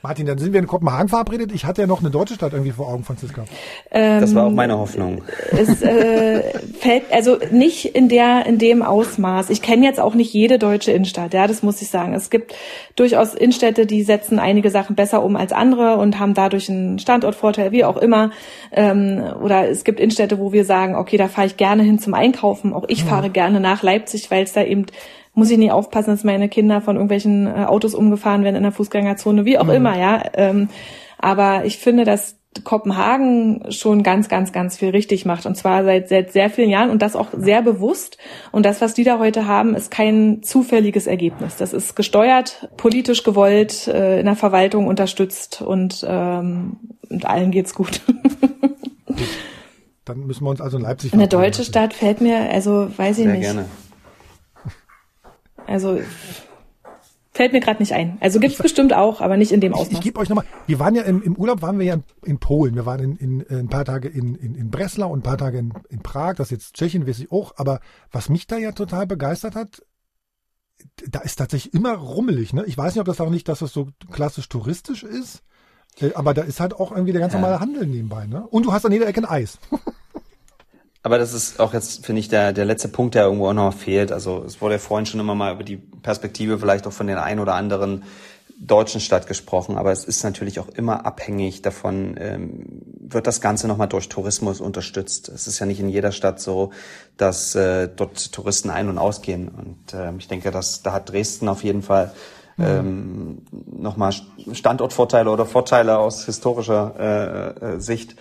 Martin, 0.03 0.25
dann 0.25 0.39
sind 0.39 0.51
wir 0.51 0.59
in 0.59 0.65
Kopenhagen 0.65 1.09
verabredet. 1.09 1.51
Ich 1.53 1.65
hatte 1.65 1.81
ja 1.81 1.87
noch 1.87 1.99
eine 1.99 2.09
deutsche 2.09 2.33
Stadt 2.33 2.53
irgendwie 2.53 2.71
vor 2.71 2.87
Augen, 2.87 3.03
Franziska. 3.03 3.45
Ähm, 3.91 4.19
das 4.19 4.33
war 4.33 4.47
auch 4.47 4.51
meine 4.51 4.75
Hoffnung. 4.75 5.21
Es 5.51 5.83
äh, 5.83 6.41
fällt 6.79 7.11
also 7.11 7.37
nicht 7.51 7.85
in 7.85 8.09
der 8.09 8.47
in 8.47 8.57
dem 8.57 8.81
Ausmaß. 8.81 9.51
Ich 9.51 9.61
kenne 9.61 9.85
jetzt 9.85 9.99
auch 9.99 10.15
nicht 10.15 10.33
jede 10.33 10.57
deutsche 10.57 10.91
Innenstadt. 10.91 11.35
Ja, 11.35 11.45
das 11.45 11.61
muss 11.61 11.83
ich 11.83 11.89
sagen. 11.89 12.15
Es 12.15 12.31
gibt 12.31 12.55
durchaus 12.95 13.35
Innenstädte, 13.35 13.85
die 13.85 14.01
setzen 14.01 14.39
einige 14.39 14.71
Sachen 14.71 14.95
besser 14.95 15.23
um 15.23 15.35
als 15.35 15.53
andere 15.53 15.97
und 15.97 16.17
haben 16.17 16.33
dadurch 16.33 16.67
einen 16.69 16.97
Standortvorteil, 16.97 17.71
wie 17.71 17.85
auch 17.85 17.97
immer. 17.97 18.31
Ähm, 18.71 19.23
oder 19.43 19.69
es 19.69 19.83
gibt 19.83 19.99
Innenstädte, 19.99 20.39
wo 20.39 20.51
wir 20.51 20.65
sagen, 20.65 20.95
okay, 20.95 21.17
da 21.17 21.27
fahre 21.27 21.45
ich 21.45 21.57
gerne 21.57 21.83
hin 21.83 21.99
zum 21.99 22.15
Einkaufen. 22.15 22.73
Auch 22.73 22.85
ich 22.87 23.03
fahre 23.03 23.29
gerne 23.29 23.59
nach 23.59 23.83
Leipzig, 23.83 24.31
weil 24.31 24.45
es 24.45 24.53
da 24.53 24.63
eben 24.63 24.87
muss 25.33 25.49
ich 25.49 25.57
nie 25.57 25.71
aufpassen, 25.71 26.11
dass 26.11 26.23
meine 26.23 26.49
Kinder 26.49 26.81
von 26.81 26.95
irgendwelchen 26.95 27.47
äh, 27.47 27.65
Autos 27.65 27.93
umgefahren 27.93 28.43
werden 28.43 28.55
in 28.55 28.63
der 28.63 28.71
Fußgängerzone, 28.71 29.45
wie 29.45 29.57
auch 29.57 29.65
mhm. 29.65 29.71
immer, 29.71 29.97
ja. 29.97 30.23
Ähm, 30.33 30.69
aber 31.17 31.65
ich 31.65 31.77
finde, 31.77 32.03
dass 32.03 32.37
Kopenhagen 32.65 33.71
schon 33.71 34.03
ganz, 34.03 34.27
ganz, 34.27 34.51
ganz 34.51 34.77
viel 34.77 34.89
richtig 34.89 35.25
macht. 35.25 35.45
Und 35.45 35.55
zwar 35.55 35.85
seit, 35.85 36.09
seit 36.09 36.33
sehr 36.33 36.49
vielen 36.49 36.69
Jahren 36.69 36.89
und 36.89 37.01
das 37.01 37.15
auch 37.15 37.29
sehr 37.31 37.61
bewusst. 37.61 38.17
Und 38.51 38.65
das, 38.65 38.81
was 38.81 38.93
die 38.93 39.05
da 39.05 39.19
heute 39.19 39.47
haben, 39.47 39.73
ist 39.73 39.89
kein 39.89 40.43
zufälliges 40.43 41.07
Ergebnis. 41.07 41.55
Das 41.55 41.71
ist 41.71 41.95
gesteuert, 41.95 42.69
politisch 42.75 43.23
gewollt, 43.23 43.87
äh, 43.87 44.19
in 44.19 44.25
der 44.25 44.35
Verwaltung 44.35 44.87
unterstützt 44.87 45.61
und, 45.61 46.05
ähm, 46.07 46.77
und 47.09 47.25
allen 47.25 47.51
geht's 47.51 47.73
gut. 47.73 48.01
Dann 50.03 50.27
müssen 50.27 50.43
wir 50.43 50.49
uns 50.49 50.59
also 50.59 50.77
in 50.77 50.83
Leipzig. 50.83 51.13
Eine 51.13 51.29
deutsche 51.29 51.63
Stadt 51.63 51.93
fällt 51.93 52.19
mir, 52.19 52.51
also 52.51 52.89
weiß 52.97 53.17
ich 53.19 53.25
sehr 53.25 53.33
nicht. 53.33 53.43
Gerne. 53.43 53.65
Also 55.67 55.99
fällt 57.33 57.53
mir 57.53 57.59
gerade 57.59 57.81
nicht 57.81 57.93
ein. 57.93 58.17
Also 58.19 58.39
gibt's 58.39 58.57
bestimmt 58.57 58.93
auch, 58.93 59.21
aber 59.21 59.37
nicht 59.37 59.51
in 59.51 59.61
dem 59.61 59.73
Ausmaß. 59.73 59.87
Ich, 59.87 59.93
ich 59.93 60.01
gebe 60.01 60.19
euch 60.19 60.29
nochmal, 60.29 60.45
wir 60.67 60.79
waren 60.79 60.95
ja 60.95 61.03
im, 61.03 61.21
im, 61.23 61.35
Urlaub, 61.35 61.61
waren 61.61 61.79
wir 61.79 61.85
ja 61.85 61.97
in, 62.23 62.39
Polen. 62.39 62.75
Wir 62.75 62.85
waren 62.85 62.99
in, 62.99 63.15
in, 63.15 63.39
in, 63.41 63.57
ein 63.59 63.69
paar 63.69 63.85
Tage 63.85 64.09
in, 64.09 64.35
in, 64.35 64.55
in 64.55 64.69
Breslau 64.69 65.09
und 65.11 65.19
ein 65.19 65.23
paar 65.23 65.37
Tage 65.37 65.57
in, 65.57 65.73
in 65.89 66.01
Prag. 66.01 66.35
Das 66.35 66.47
ist 66.47 66.51
jetzt 66.51 66.75
Tschechien, 66.75 67.07
weiß 67.07 67.19
ich 67.19 67.31
auch. 67.31 67.53
Aber 67.57 67.79
was 68.11 68.29
mich 68.29 68.47
da 68.47 68.57
ja 68.57 68.73
total 68.73 69.07
begeistert 69.07 69.55
hat, 69.55 69.81
da 71.07 71.19
ist 71.19 71.37
tatsächlich 71.37 71.73
immer 71.73 71.93
rummelig. 71.93 72.53
Ne? 72.53 72.65
Ich 72.65 72.77
weiß 72.77 72.93
nicht, 72.93 73.01
ob 73.01 73.07
das 73.07 73.21
auch 73.21 73.29
nicht, 73.29 73.47
dass 73.47 73.59
das 73.59 73.71
so 73.71 73.89
klassisch 74.11 74.49
touristisch 74.49 75.03
ist. 75.03 75.43
Äh, 75.99 76.13
aber 76.13 76.33
da 76.33 76.41
ist 76.41 76.59
halt 76.59 76.73
auch 76.73 76.91
irgendwie 76.91 77.11
der 77.11 77.21
ganz 77.21 77.33
normale 77.33 77.59
Handel 77.59 77.85
nebenbei. 77.85 78.25
Ne? 78.27 78.45
Und 78.47 78.65
du 78.65 78.73
hast 78.73 78.85
an 78.85 78.91
jeder 78.91 79.07
Ecke 79.07 79.21
ein 79.21 79.25
Eis. 79.25 79.59
Aber 81.03 81.17
das 81.17 81.33
ist 81.33 81.59
auch 81.59 81.73
jetzt, 81.73 82.05
finde 82.05 82.19
ich, 82.19 82.29
der, 82.29 82.53
der 82.53 82.65
letzte 82.65 82.87
Punkt, 82.87 83.15
der 83.15 83.23
irgendwo 83.23 83.47
auch 83.47 83.53
noch 83.53 83.73
fehlt. 83.73 84.11
Also 84.11 84.43
es 84.45 84.61
wurde 84.61 84.75
ja 84.75 84.79
vorhin 84.79 85.05
schon 85.05 85.19
immer 85.19 85.35
mal 85.35 85.53
über 85.53 85.63
die 85.63 85.77
Perspektive 85.77 86.59
vielleicht 86.59 86.85
auch 86.85 86.93
von 86.93 87.07
den 87.07 87.17
ein 87.17 87.39
oder 87.39 87.55
anderen 87.55 88.03
deutschen 88.61 89.01
Stadt 89.01 89.25
gesprochen, 89.25 89.75
aber 89.77 89.91
es 89.91 90.03
ist 90.05 90.23
natürlich 90.23 90.59
auch 90.59 90.67
immer 90.69 91.05
abhängig 91.05 91.63
davon, 91.63 92.15
ähm, 92.19 92.65
wird 92.99 93.25
das 93.25 93.41
Ganze 93.41 93.67
nochmal 93.67 93.87
durch 93.87 94.07
Tourismus 94.07 94.61
unterstützt. 94.61 95.29
Es 95.29 95.47
ist 95.47 95.57
ja 95.57 95.65
nicht 95.65 95.79
in 95.79 95.89
jeder 95.89 96.11
Stadt 96.11 96.39
so, 96.39 96.69
dass 97.17 97.55
äh, 97.55 97.89
dort 97.93 98.31
Touristen 98.31 98.69
ein- 98.69 98.87
und 98.87 98.99
ausgehen. 98.99 99.49
Und 99.49 99.95
ähm, 99.95 100.17
ich 100.19 100.27
denke, 100.27 100.51
dass 100.51 100.83
da 100.83 100.93
hat 100.93 101.11
Dresden 101.11 101.49
auf 101.49 101.63
jeden 101.63 101.81
Fall 101.81 102.13
mhm. 102.57 102.65
ähm, 102.65 103.41
nochmal 103.65 104.13
Standortvorteile 104.53 105.31
oder 105.31 105.47
Vorteile 105.47 105.97
aus 105.97 106.25
historischer 106.25 106.93
äh, 106.99 107.65
äh, 107.65 107.79
Sicht 107.79 108.15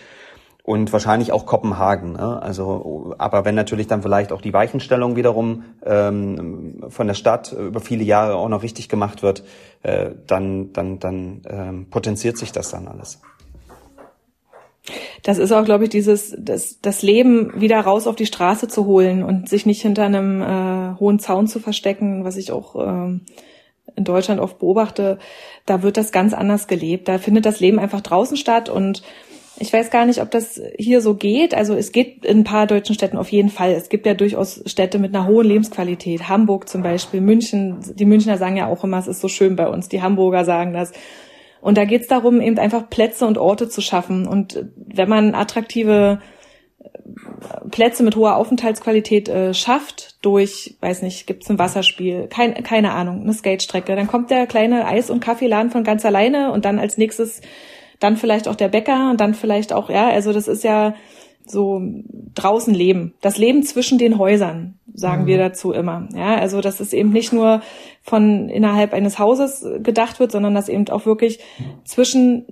und 0.62 0.92
wahrscheinlich 0.92 1.32
auch 1.32 1.46
Kopenhagen. 1.46 2.12
Ne? 2.12 2.42
Also, 2.42 3.14
aber 3.18 3.44
wenn 3.44 3.54
natürlich 3.54 3.86
dann 3.86 4.02
vielleicht 4.02 4.32
auch 4.32 4.40
die 4.40 4.52
Weichenstellung 4.52 5.16
wiederum 5.16 5.64
ähm, 5.84 6.84
von 6.88 7.06
der 7.06 7.14
Stadt 7.14 7.52
über 7.52 7.80
viele 7.80 8.04
Jahre 8.04 8.36
auch 8.36 8.48
noch 8.48 8.62
richtig 8.62 8.88
gemacht 8.88 9.22
wird, 9.22 9.44
äh, 9.82 10.10
dann 10.26 10.72
dann 10.72 10.98
dann 10.98 11.42
ähm, 11.48 11.86
potenziert 11.90 12.36
sich 12.36 12.52
das 12.52 12.70
dann 12.70 12.88
alles. 12.88 13.20
Das 15.22 15.38
ist 15.38 15.52
auch, 15.52 15.64
glaube 15.64 15.84
ich, 15.84 15.90
dieses 15.90 16.34
das, 16.38 16.80
das 16.80 17.02
Leben 17.02 17.60
wieder 17.60 17.80
raus 17.80 18.06
auf 18.06 18.16
die 18.16 18.26
Straße 18.26 18.68
zu 18.68 18.86
holen 18.86 19.22
und 19.22 19.48
sich 19.48 19.66
nicht 19.66 19.82
hinter 19.82 20.04
einem 20.04 20.40
äh, 20.40 20.98
hohen 20.98 21.18
Zaun 21.18 21.46
zu 21.46 21.60
verstecken, 21.60 22.24
was 22.24 22.36
ich 22.36 22.52
auch 22.52 22.76
äh, 22.76 23.18
in 23.96 24.04
Deutschland 24.04 24.40
oft 24.40 24.58
beobachte. 24.58 25.18
Da 25.66 25.82
wird 25.82 25.96
das 25.96 26.12
ganz 26.12 26.32
anders 26.32 26.66
gelebt. 26.66 27.08
Da 27.08 27.18
findet 27.18 27.44
das 27.44 27.60
Leben 27.60 27.78
einfach 27.78 28.00
draußen 28.00 28.36
statt 28.36 28.68
und 28.68 29.02
ich 29.60 29.70
weiß 29.74 29.90
gar 29.90 30.06
nicht, 30.06 30.22
ob 30.22 30.30
das 30.30 30.60
hier 30.78 31.02
so 31.02 31.14
geht. 31.14 31.54
Also 31.54 31.74
es 31.74 31.92
geht 31.92 32.24
in 32.24 32.38
ein 32.38 32.44
paar 32.44 32.66
deutschen 32.66 32.94
Städten 32.94 33.18
auf 33.18 33.28
jeden 33.28 33.50
Fall. 33.50 33.72
Es 33.72 33.90
gibt 33.90 34.06
ja 34.06 34.14
durchaus 34.14 34.62
Städte 34.64 34.98
mit 34.98 35.14
einer 35.14 35.26
hohen 35.26 35.46
Lebensqualität. 35.46 36.30
Hamburg 36.30 36.66
zum 36.66 36.82
Beispiel, 36.82 37.20
München. 37.20 37.78
Die 37.94 38.06
Münchner 38.06 38.38
sagen 38.38 38.56
ja 38.56 38.68
auch 38.68 38.84
immer, 38.84 38.98
es 38.98 39.06
ist 39.06 39.20
so 39.20 39.28
schön 39.28 39.56
bei 39.56 39.68
uns. 39.68 39.90
Die 39.90 40.00
Hamburger 40.00 40.46
sagen 40.46 40.72
das. 40.72 40.92
Und 41.60 41.76
da 41.76 41.84
geht 41.84 42.00
es 42.00 42.06
darum, 42.08 42.40
eben 42.40 42.58
einfach 42.58 42.88
Plätze 42.88 43.26
und 43.26 43.36
Orte 43.36 43.68
zu 43.68 43.82
schaffen. 43.82 44.26
Und 44.26 44.64
wenn 44.76 45.10
man 45.10 45.34
attraktive 45.34 46.20
äh, 46.82 47.68
Plätze 47.70 48.02
mit 48.02 48.16
hoher 48.16 48.36
Aufenthaltsqualität 48.36 49.28
äh, 49.28 49.52
schafft, 49.52 50.24
durch, 50.24 50.78
weiß 50.80 51.02
nicht, 51.02 51.26
gibt's 51.26 51.50
ein 51.50 51.58
Wasserspiel, 51.58 52.28
kein, 52.28 52.54
keine 52.62 52.92
Ahnung, 52.92 53.20
eine 53.20 53.34
Skatestrecke, 53.34 53.94
dann 53.94 54.06
kommt 54.06 54.30
der 54.30 54.46
kleine 54.46 54.86
Eis- 54.86 55.10
und 55.10 55.20
Kaffeeladen 55.20 55.70
von 55.70 55.84
ganz 55.84 56.06
alleine 56.06 56.50
und 56.50 56.64
dann 56.64 56.78
als 56.78 56.96
nächstes 56.96 57.42
dann 58.00 58.16
vielleicht 58.16 58.48
auch 58.48 58.56
der 58.56 58.68
Bäcker 58.68 59.10
und 59.10 59.20
dann 59.20 59.34
vielleicht 59.34 59.72
auch, 59.72 59.90
ja, 59.90 60.08
also 60.08 60.32
das 60.32 60.48
ist 60.48 60.64
ja 60.64 60.94
so 61.46 61.80
draußen 62.34 62.74
leben. 62.74 63.14
Das 63.20 63.38
Leben 63.38 63.62
zwischen 63.62 63.98
den 63.98 64.18
Häusern, 64.18 64.78
sagen 64.92 65.22
mhm. 65.22 65.26
wir 65.26 65.38
dazu 65.38 65.72
immer. 65.72 66.08
Ja, 66.14 66.36
also 66.36 66.60
dass 66.60 66.80
es 66.80 66.92
eben 66.92 67.10
nicht 67.10 67.32
nur 67.32 67.60
von 68.02 68.48
innerhalb 68.48 68.92
eines 68.92 69.18
Hauses 69.18 69.66
gedacht 69.82 70.20
wird, 70.20 70.32
sondern 70.32 70.54
dass 70.54 70.68
eben 70.68 70.88
auch 70.88 71.06
wirklich 71.06 71.40
zwischen 71.84 72.46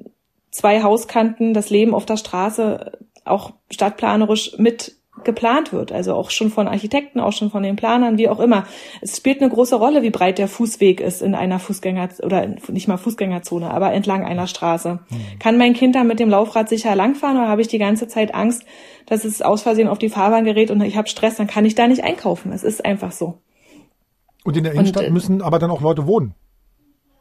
zwei 0.51 0.83
Hauskanten 0.83 1.55
das 1.55 1.71
Leben 1.71 1.95
auf 1.95 2.07
der 2.07 2.17
Straße 2.17 2.93
auch 3.25 3.53
stadtplanerisch 3.71 4.57
mit 4.59 4.98
geplant 5.25 5.73
wird. 5.73 5.93
Also 5.93 6.15
auch 6.15 6.31
schon 6.31 6.51
von 6.51 6.69
Architekten, 6.69 7.21
auch 7.21 7.33
schon 7.33 7.51
von 7.51 7.63
den 7.63 7.77
Planern, 7.77 8.19
wie 8.19 8.29
auch 8.29 8.41
immer. 8.41 8.65
Es 9.01 9.17
spielt 9.17 9.41
eine 9.41 9.51
große 9.51 9.77
Rolle, 9.77 10.03
wie 10.03 10.11
breit 10.11 10.39
der 10.39 10.49
Fußweg 10.49 11.01
ist 11.01 11.23
in 11.23 11.35
einer 11.35 11.59
Fußgänger 11.59 12.09
oder 12.23 12.47
nicht 12.69 12.89
mal 12.89 12.97
Fußgängerzone, 12.97 13.71
aber 13.71 13.93
entlang 13.93 14.25
einer 14.25 14.47
Straße. 14.47 15.01
Mhm. 15.09 15.39
Kann 15.39 15.59
mein 15.59 15.75
Kind 15.75 15.95
da 15.95 16.05
mit 16.05 16.21
dem 16.21 16.31
Laufrad 16.31 16.69
sicher 16.69 16.95
langfahren 16.95 17.37
oder 17.37 17.49
habe 17.49 17.61
ich 17.61 17.69
die 17.69 17.79
ganze 17.79 18.09
Zeit 18.09 18.35
Angst, 18.35 18.65
dass 19.07 19.25
es 19.25 19.43
aus 19.43 19.63
Versehen 19.63 19.89
auf 19.89 19.99
die 19.99 20.09
Fahrbahn 20.09 20.45
gerät 20.45 20.71
und 20.71 20.81
ich 20.83 20.97
habe 20.97 21.09
Stress, 21.09 21.37
dann 21.37 21.47
kann 21.47 21.65
ich 21.65 21.75
da 21.75 21.87
nicht 21.87 22.05
einkaufen. 22.05 22.53
Es 22.53 22.65
ist 22.65 22.85
einfach 22.85 23.13
so. 23.13 23.39
Und 24.45 24.57
in 24.57 24.65
der 24.65 24.73
Innenstadt 24.73 25.05
und, 25.05 25.09
äh, 25.09 25.13
müssen 25.13 25.43
aber 25.43 25.59
dann 25.59 25.71
auch 25.71 25.81
Leute 25.81 26.07
wohnen. 26.07 26.35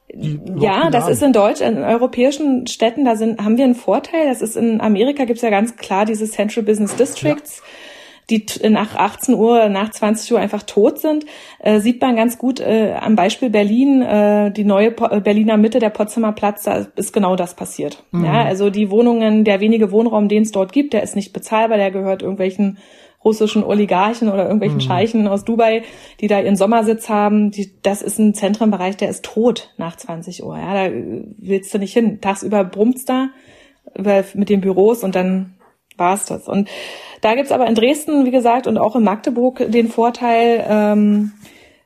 Ja, 0.09 0.89
das 0.89 1.09
ist 1.09 1.21
in 1.21 1.33
Deutsch, 1.33 1.59
in 1.59 1.79
europäischen 1.79 2.65
Städten, 2.65 3.03
da 3.03 3.17
sind, 3.17 3.43
haben 3.43 3.57
wir 3.57 3.65
einen 3.65 3.75
Vorteil. 3.75 4.27
Das 4.27 4.41
ist 4.41 4.55
in 4.55 4.79
Amerika 4.79 5.25
gibt's 5.25 5.41
ja 5.41 5.49
ganz 5.49 5.75
klar 5.75 6.05
diese 6.05 6.29
Central 6.29 6.63
Business 6.63 6.95
Districts. 6.95 7.57
Ja 7.57 7.63
die 8.29 8.45
nach 8.69 8.95
18 8.95 9.35
Uhr, 9.35 9.69
nach 9.69 9.91
20 9.91 10.33
Uhr 10.33 10.39
einfach 10.39 10.63
tot 10.63 10.99
sind, 10.99 11.25
äh, 11.59 11.79
sieht 11.79 12.01
man 12.01 12.15
ganz 12.17 12.37
gut 12.37 12.59
äh, 12.59 12.93
am 12.99 13.15
Beispiel 13.15 13.49
Berlin, 13.49 14.01
äh, 14.01 14.51
die 14.51 14.65
neue 14.65 14.91
po 14.91 15.05
äh, 15.05 15.21
Berliner 15.21 15.55
Mitte, 15.55 15.79
der 15.79 15.89
Potsdamer 15.89 16.33
Platz, 16.33 16.63
da 16.63 16.87
ist 16.95 17.13
genau 17.13 17.37
das 17.37 17.55
passiert. 17.55 18.03
Mhm. 18.11 18.25
Ja, 18.25 18.43
also 18.43 18.69
die 18.69 18.91
Wohnungen, 18.91 19.45
der 19.45 19.61
wenige 19.61 19.91
Wohnraum, 19.91 20.27
den 20.27 20.43
es 20.43 20.51
dort 20.51 20.73
gibt, 20.73 20.93
der 20.93 21.03
ist 21.03 21.15
nicht 21.15 21.31
bezahlbar, 21.31 21.77
der 21.77 21.91
gehört 21.91 22.21
irgendwelchen 22.21 22.79
russischen 23.23 23.63
Oligarchen 23.63 24.29
oder 24.29 24.43
irgendwelchen 24.43 24.77
mhm. 24.77 24.81
Scheichen 24.81 25.27
aus 25.27 25.45
Dubai, 25.45 25.83
die 26.19 26.27
da 26.27 26.39
ihren 26.41 26.55
Sommersitz 26.55 27.09
haben. 27.09 27.51
Die, 27.51 27.71
das 27.81 28.01
ist 28.01 28.19
ein 28.19 28.33
Zentrenbereich, 28.33 28.97
der 28.97 29.09
ist 29.09 29.23
tot 29.23 29.73
nach 29.77 29.95
20 29.95 30.43
Uhr. 30.43 30.57
Ja, 30.57 30.73
da 30.73 30.93
willst 31.37 31.73
du 31.73 31.79
nicht 31.79 31.93
hin. 31.93 32.21
Tagsüber 32.21 32.63
brummt's 32.63 33.05
da 33.05 33.29
mit 34.33 34.49
den 34.49 34.61
Büros 34.61 35.03
und 35.03 35.15
dann 35.15 35.55
war's 35.97 36.25
das. 36.25 36.47
Und 36.47 36.69
da 37.21 37.35
gibt's 37.35 37.51
aber 37.51 37.67
in 37.67 37.75
Dresden, 37.75 38.25
wie 38.25 38.31
gesagt, 38.31 38.67
und 38.67 38.77
auch 38.77 38.95
in 38.95 39.03
Magdeburg 39.03 39.71
den 39.71 39.87
Vorteil, 39.87 40.65
ähm, 40.67 41.33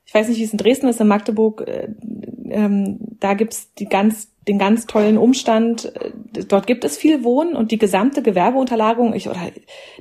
ich 0.05 0.13
weiß 0.13 0.27
nicht, 0.27 0.39
wie 0.39 0.43
es 0.43 0.51
in 0.51 0.57
Dresden 0.57 0.87
ist, 0.87 0.99
in 0.99 1.07
Magdeburg, 1.07 1.65
äh, 1.67 1.87
ähm, 2.49 2.99
da 3.19 3.33
gibt's 3.33 3.73
die 3.75 3.85
ganz, 3.85 4.29
den 4.47 4.57
ganz 4.57 4.87
tollen 4.87 5.17
Umstand, 5.17 5.93
äh, 5.95 6.11
dort 6.47 6.67
gibt 6.67 6.83
es 6.83 6.97
viel 6.97 7.23
Wohnen 7.23 7.55
und 7.55 7.71
die 7.71 7.77
gesamte 7.77 8.21
Gewerbeunterlagung, 8.21 9.13
ich, 9.13 9.29
oder 9.29 9.39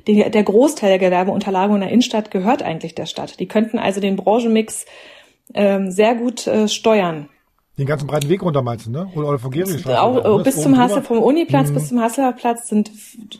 die, 0.07 0.29
der 0.29 0.43
Großteil 0.43 0.89
der 0.89 0.99
Gewerbeunterlagung 0.99 1.75
in 1.75 1.81
der 1.81 1.91
Innenstadt 1.91 2.31
gehört 2.31 2.61
eigentlich 2.61 2.95
der 2.95 3.05
Stadt. 3.05 3.39
Die 3.39 3.47
könnten 3.47 3.79
also 3.79 4.01
den 4.01 4.17
Branchenmix 4.17 4.85
ähm, 5.53 5.91
sehr 5.91 6.15
gut 6.15 6.47
äh, 6.47 6.67
steuern. 6.67 7.29
Den 7.77 7.85
ganzen 7.85 8.05
breiten 8.05 8.27
Weg 8.27 8.43
runter 8.43 8.61
meinst 8.61 8.85
du, 8.85 8.91
ne? 8.91 9.09
Oder, 9.15 9.29
oder 9.29 9.39
von 9.39 9.49
Gerichstraße? 9.49 10.01
Auch 10.01 10.37
ne? 10.37 10.43
bis 10.43 10.61
zum 10.61 10.77
Hassel, 10.77 11.01
vom 11.01 11.19
Uniplatz 11.19 11.69
mhm. 11.69 11.73
bis 11.75 11.87
zum 11.87 12.01
Hasseler 12.01 12.33
Platz 12.33 12.67
sind 12.67 12.91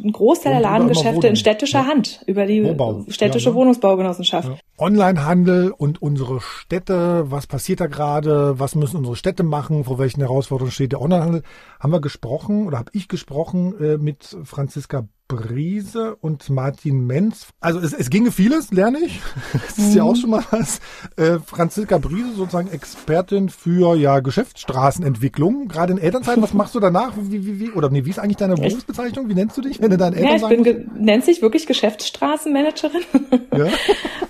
ein 0.02 0.12
Großteil 0.12 0.54
der 0.54 0.62
Ladengeschäfte 0.62 1.28
in 1.28 1.36
städtischer 1.36 1.82
ja. 1.82 1.88
Hand 1.88 2.24
über 2.28 2.46
die 2.46 2.64
Wohnbau. 2.64 3.04
städtische 3.10 3.50
ja, 3.50 3.52
ne? 3.52 3.58
Wohnungsbaugenossenschaft. 3.58 4.48
Ja. 4.48 4.56
Onlinehandel 4.78 5.72
und 5.72 6.02
unsere 6.02 6.40
Städte, 6.40 7.30
was 7.30 7.46
passiert 7.46 7.82
da 7.82 7.88
gerade, 7.88 8.58
was 8.58 8.74
müssen 8.76 8.98
unsere 8.98 9.18
Städte 9.18 9.44
machen, 9.44 9.84
vor 9.84 10.00
welchen 10.00 10.22
Herausforderungen 10.22 10.72
steht 10.72 10.94
der 10.94 11.02
Onlinehandel, 11.02 11.44
haben 11.80 11.92
wir 11.92 12.02
gesprochen 12.02 12.68
oder 12.68 12.80
habe 12.80 12.92
ich 12.94 13.10
gesprochen 13.10 13.76
äh, 13.80 13.98
mit 13.98 14.38
Franziska 14.44 15.08
Brise 15.36 16.16
und 16.20 16.50
Martin 16.50 17.08
Menz. 17.08 17.48
Also 17.62 17.80
es, 17.80 17.94
es 17.94 18.10
ginge 18.10 18.32
vieles, 18.32 18.72
lerne 18.72 19.00
ich. 19.00 19.22
Das 19.54 19.78
ist 19.78 19.96
ja 19.96 20.04
auch 20.04 20.16
schon 20.16 20.32
mal 20.32 20.44
was. 20.52 20.82
Äh, 21.16 21.40
Franziska 21.46 21.98
Brise, 21.98 22.34
sozusagen 22.36 22.70
Expertin 22.70 23.50
für 23.50 23.96
ja 23.96 24.20
Geschäftsstraßenentwicklung. 24.20 25.68
Gerade 25.68 25.94
in 25.94 26.00
Elternzeiten, 26.00 26.44
was 26.44 26.54
machst 26.54 26.76
du 26.76 26.80
danach? 26.80 27.14
Wie, 27.16 27.46
wie, 27.46 27.60
wie, 27.60 27.72
oder 27.72 27.90
nee, 27.90 28.04
wie 28.06 28.10
ist 28.10 28.20
eigentlich 28.20 28.38
deine 28.38 28.56
Berufsbezeichnung? 28.56 29.30
Wie 29.30 29.34
nennst 29.34 29.58
du 29.58 29.62
dich, 29.62 29.82
wenn 29.82 29.92
du 29.92 29.98
deinen 29.98 30.16
Eltern 30.16 30.40
Ja, 30.40 30.52
ich 30.52 30.64
bin, 30.64 30.92
nennt 31.00 31.24
sich 31.24 31.42
wirklich 31.42 31.68
Geschäftsstraßenmanagerin. 31.68 33.02
Ja? 33.56 33.68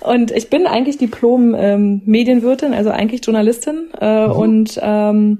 und 0.00 0.32
ich 0.32 0.50
bin 0.50 0.66
eigentlich 0.66 0.98
Diplom-Medienwirtin, 0.98 2.72
ähm, 2.72 2.78
also 2.78 2.90
eigentlich 2.90 3.24
Journalistin. 3.24 3.88
Äh, 4.00 4.26
mhm. 4.26 4.32
Und 4.32 4.80
ähm, 4.82 5.38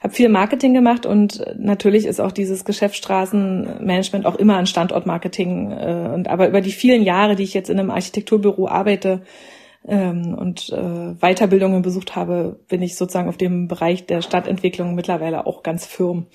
habe 0.00 0.14
viel 0.14 0.30
Marketing 0.30 0.72
gemacht 0.72 1.04
und 1.04 1.44
natürlich 1.58 2.06
ist 2.06 2.20
auch 2.20 2.32
dieses 2.32 2.64
Geschäftsstraßenmanagement 2.64 4.24
auch 4.24 4.36
immer 4.36 4.56
ein 4.56 4.66
Standortmarketing. 4.66 5.70
Äh, 5.70 6.10
und 6.14 6.28
aber 6.28 6.48
über 6.48 6.62
die 6.62 6.72
vielen 6.72 7.02
Jahre, 7.02 7.36
die 7.36 7.42
ich 7.42 7.54
jetzt 7.54 7.70
in 7.70 7.78
einem 7.78 7.90
Architekturbüro 7.90 8.66
arbeite 8.66 9.22
ähm, 9.86 10.34
und 10.34 10.70
äh, 10.70 11.14
Weiterbildungen 11.20 11.82
besucht 11.82 12.16
habe, 12.16 12.60
bin 12.68 12.80
ich 12.80 12.96
sozusagen 12.96 13.28
auf 13.28 13.36
dem 13.36 13.68
Bereich 13.68 14.06
der 14.06 14.22
Stadtentwicklung 14.22 14.94
mittlerweile 14.94 15.46
auch 15.46 15.62
ganz 15.62 15.84
firm. 15.84 16.26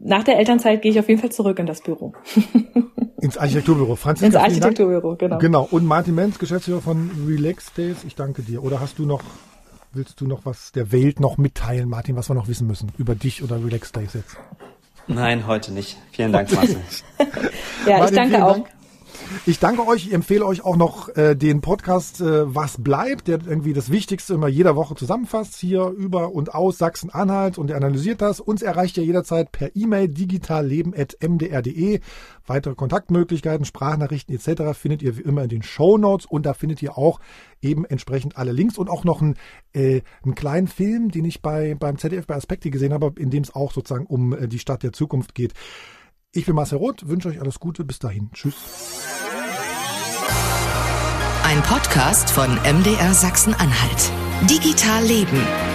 Nach 0.00 0.22
der 0.22 0.38
Elternzeit 0.38 0.80
gehe 0.80 0.92
ich 0.92 0.98
auf 0.98 1.08
jeden 1.08 1.20
Fall 1.20 1.32
zurück 1.32 1.58
in 1.58 1.66
das 1.66 1.82
Büro. 1.82 2.12
Ins 3.20 3.36
Architekturbüro. 3.36 3.94
Franziska, 3.96 4.26
Ins 4.26 4.36
Architekturbüro, 4.36 5.16
genau. 5.16 5.38
Genau. 5.38 5.68
Und 5.70 5.84
Martin 5.84 6.14
Menz, 6.14 6.38
Geschäftsführer 6.38 6.80
von 6.80 7.10
Relax 7.26 7.72
Days. 7.74 8.04
Ich 8.04 8.16
danke 8.16 8.42
dir. 8.42 8.64
Oder 8.64 8.80
hast 8.80 8.98
du 8.98 9.06
noch 9.06 9.22
willst 9.94 10.20
du 10.20 10.26
noch 10.26 10.44
was 10.44 10.72
der 10.72 10.92
Welt 10.92 11.20
noch 11.20 11.38
mitteilen, 11.38 11.88
Martin, 11.88 12.16
was 12.16 12.28
wir 12.28 12.34
noch 12.34 12.48
wissen 12.48 12.66
müssen 12.66 12.92
über 12.98 13.14
dich 13.14 13.42
oder 13.42 13.62
Relax 13.62 13.92
Days 13.92 14.14
jetzt? 14.14 14.36
Nein, 15.06 15.46
heute 15.46 15.72
nicht. 15.72 15.98
Vielen 16.12 16.32
Dank, 16.32 16.52
Martin. 16.52 16.76
ja, 17.86 17.98
Martin, 17.98 18.04
ich 18.04 18.14
danke 18.14 18.44
auch. 18.44 18.52
Dank. 18.54 18.81
Ich 19.46 19.58
danke 19.58 19.86
euch. 19.86 20.06
Ich 20.06 20.12
empfehle 20.12 20.46
euch 20.46 20.64
auch 20.64 20.76
noch 20.76 21.08
äh, 21.16 21.34
den 21.34 21.60
Podcast 21.60 22.20
äh, 22.20 22.54
Was 22.54 22.82
bleibt, 22.82 23.28
der 23.28 23.40
irgendwie 23.44 23.72
das 23.72 23.90
Wichtigste 23.90 24.34
immer 24.34 24.48
jeder 24.48 24.76
Woche 24.76 24.94
zusammenfasst, 24.94 25.56
hier 25.56 25.86
über 25.88 26.32
und 26.32 26.54
aus 26.54 26.78
Sachsen-Anhalt 26.78 27.58
und 27.58 27.68
der 27.68 27.76
analysiert 27.76 28.22
das. 28.22 28.40
Uns 28.40 28.62
erreicht 28.62 28.96
ihr 28.98 29.04
jederzeit 29.04 29.50
per 29.50 29.74
E-Mail 29.74 30.08
digitalleben.mdr.de. 30.08 32.00
Weitere 32.46 32.74
Kontaktmöglichkeiten, 32.74 33.64
Sprachnachrichten 33.64 34.34
etc. 34.34 34.78
findet 34.78 35.02
ihr 35.02 35.16
wie 35.16 35.22
immer 35.22 35.42
in 35.42 35.48
den 35.48 35.62
Show 35.62 35.98
Notes 35.98 36.26
und 36.26 36.46
da 36.46 36.54
findet 36.54 36.82
ihr 36.82 36.96
auch 36.96 37.20
eben 37.60 37.84
entsprechend 37.84 38.36
alle 38.36 38.52
Links 38.52 38.78
und 38.78 38.90
auch 38.90 39.04
noch 39.04 39.22
einen, 39.22 39.36
äh, 39.72 40.02
einen 40.22 40.34
kleinen 40.34 40.68
Film, 40.68 41.10
den 41.10 41.24
ich 41.24 41.42
bei 41.42 41.74
beim 41.74 41.98
ZDF 41.98 42.26
bei 42.26 42.34
Aspekte 42.34 42.70
gesehen 42.70 42.92
habe, 42.92 43.12
in 43.18 43.30
dem 43.30 43.42
es 43.42 43.54
auch 43.54 43.72
sozusagen 43.72 44.06
um 44.06 44.32
äh, 44.32 44.48
die 44.48 44.58
Stadt 44.58 44.82
der 44.82 44.92
Zukunft 44.92 45.34
geht. 45.34 45.54
Ich 46.34 46.46
bin 46.46 46.54
Marcel 46.54 46.78
Roth, 46.78 47.08
wünsche 47.08 47.28
euch 47.28 47.42
alles 47.42 47.60
Gute, 47.60 47.84
bis 47.84 47.98
dahin. 47.98 48.30
Tschüss. 48.32 48.54
Ein 51.44 51.62
Podcast 51.62 52.30
von 52.30 52.54
MDR 52.54 53.12
Sachsen-Anhalt. 53.12 54.10
Digital 54.48 55.04
Leben. 55.04 55.71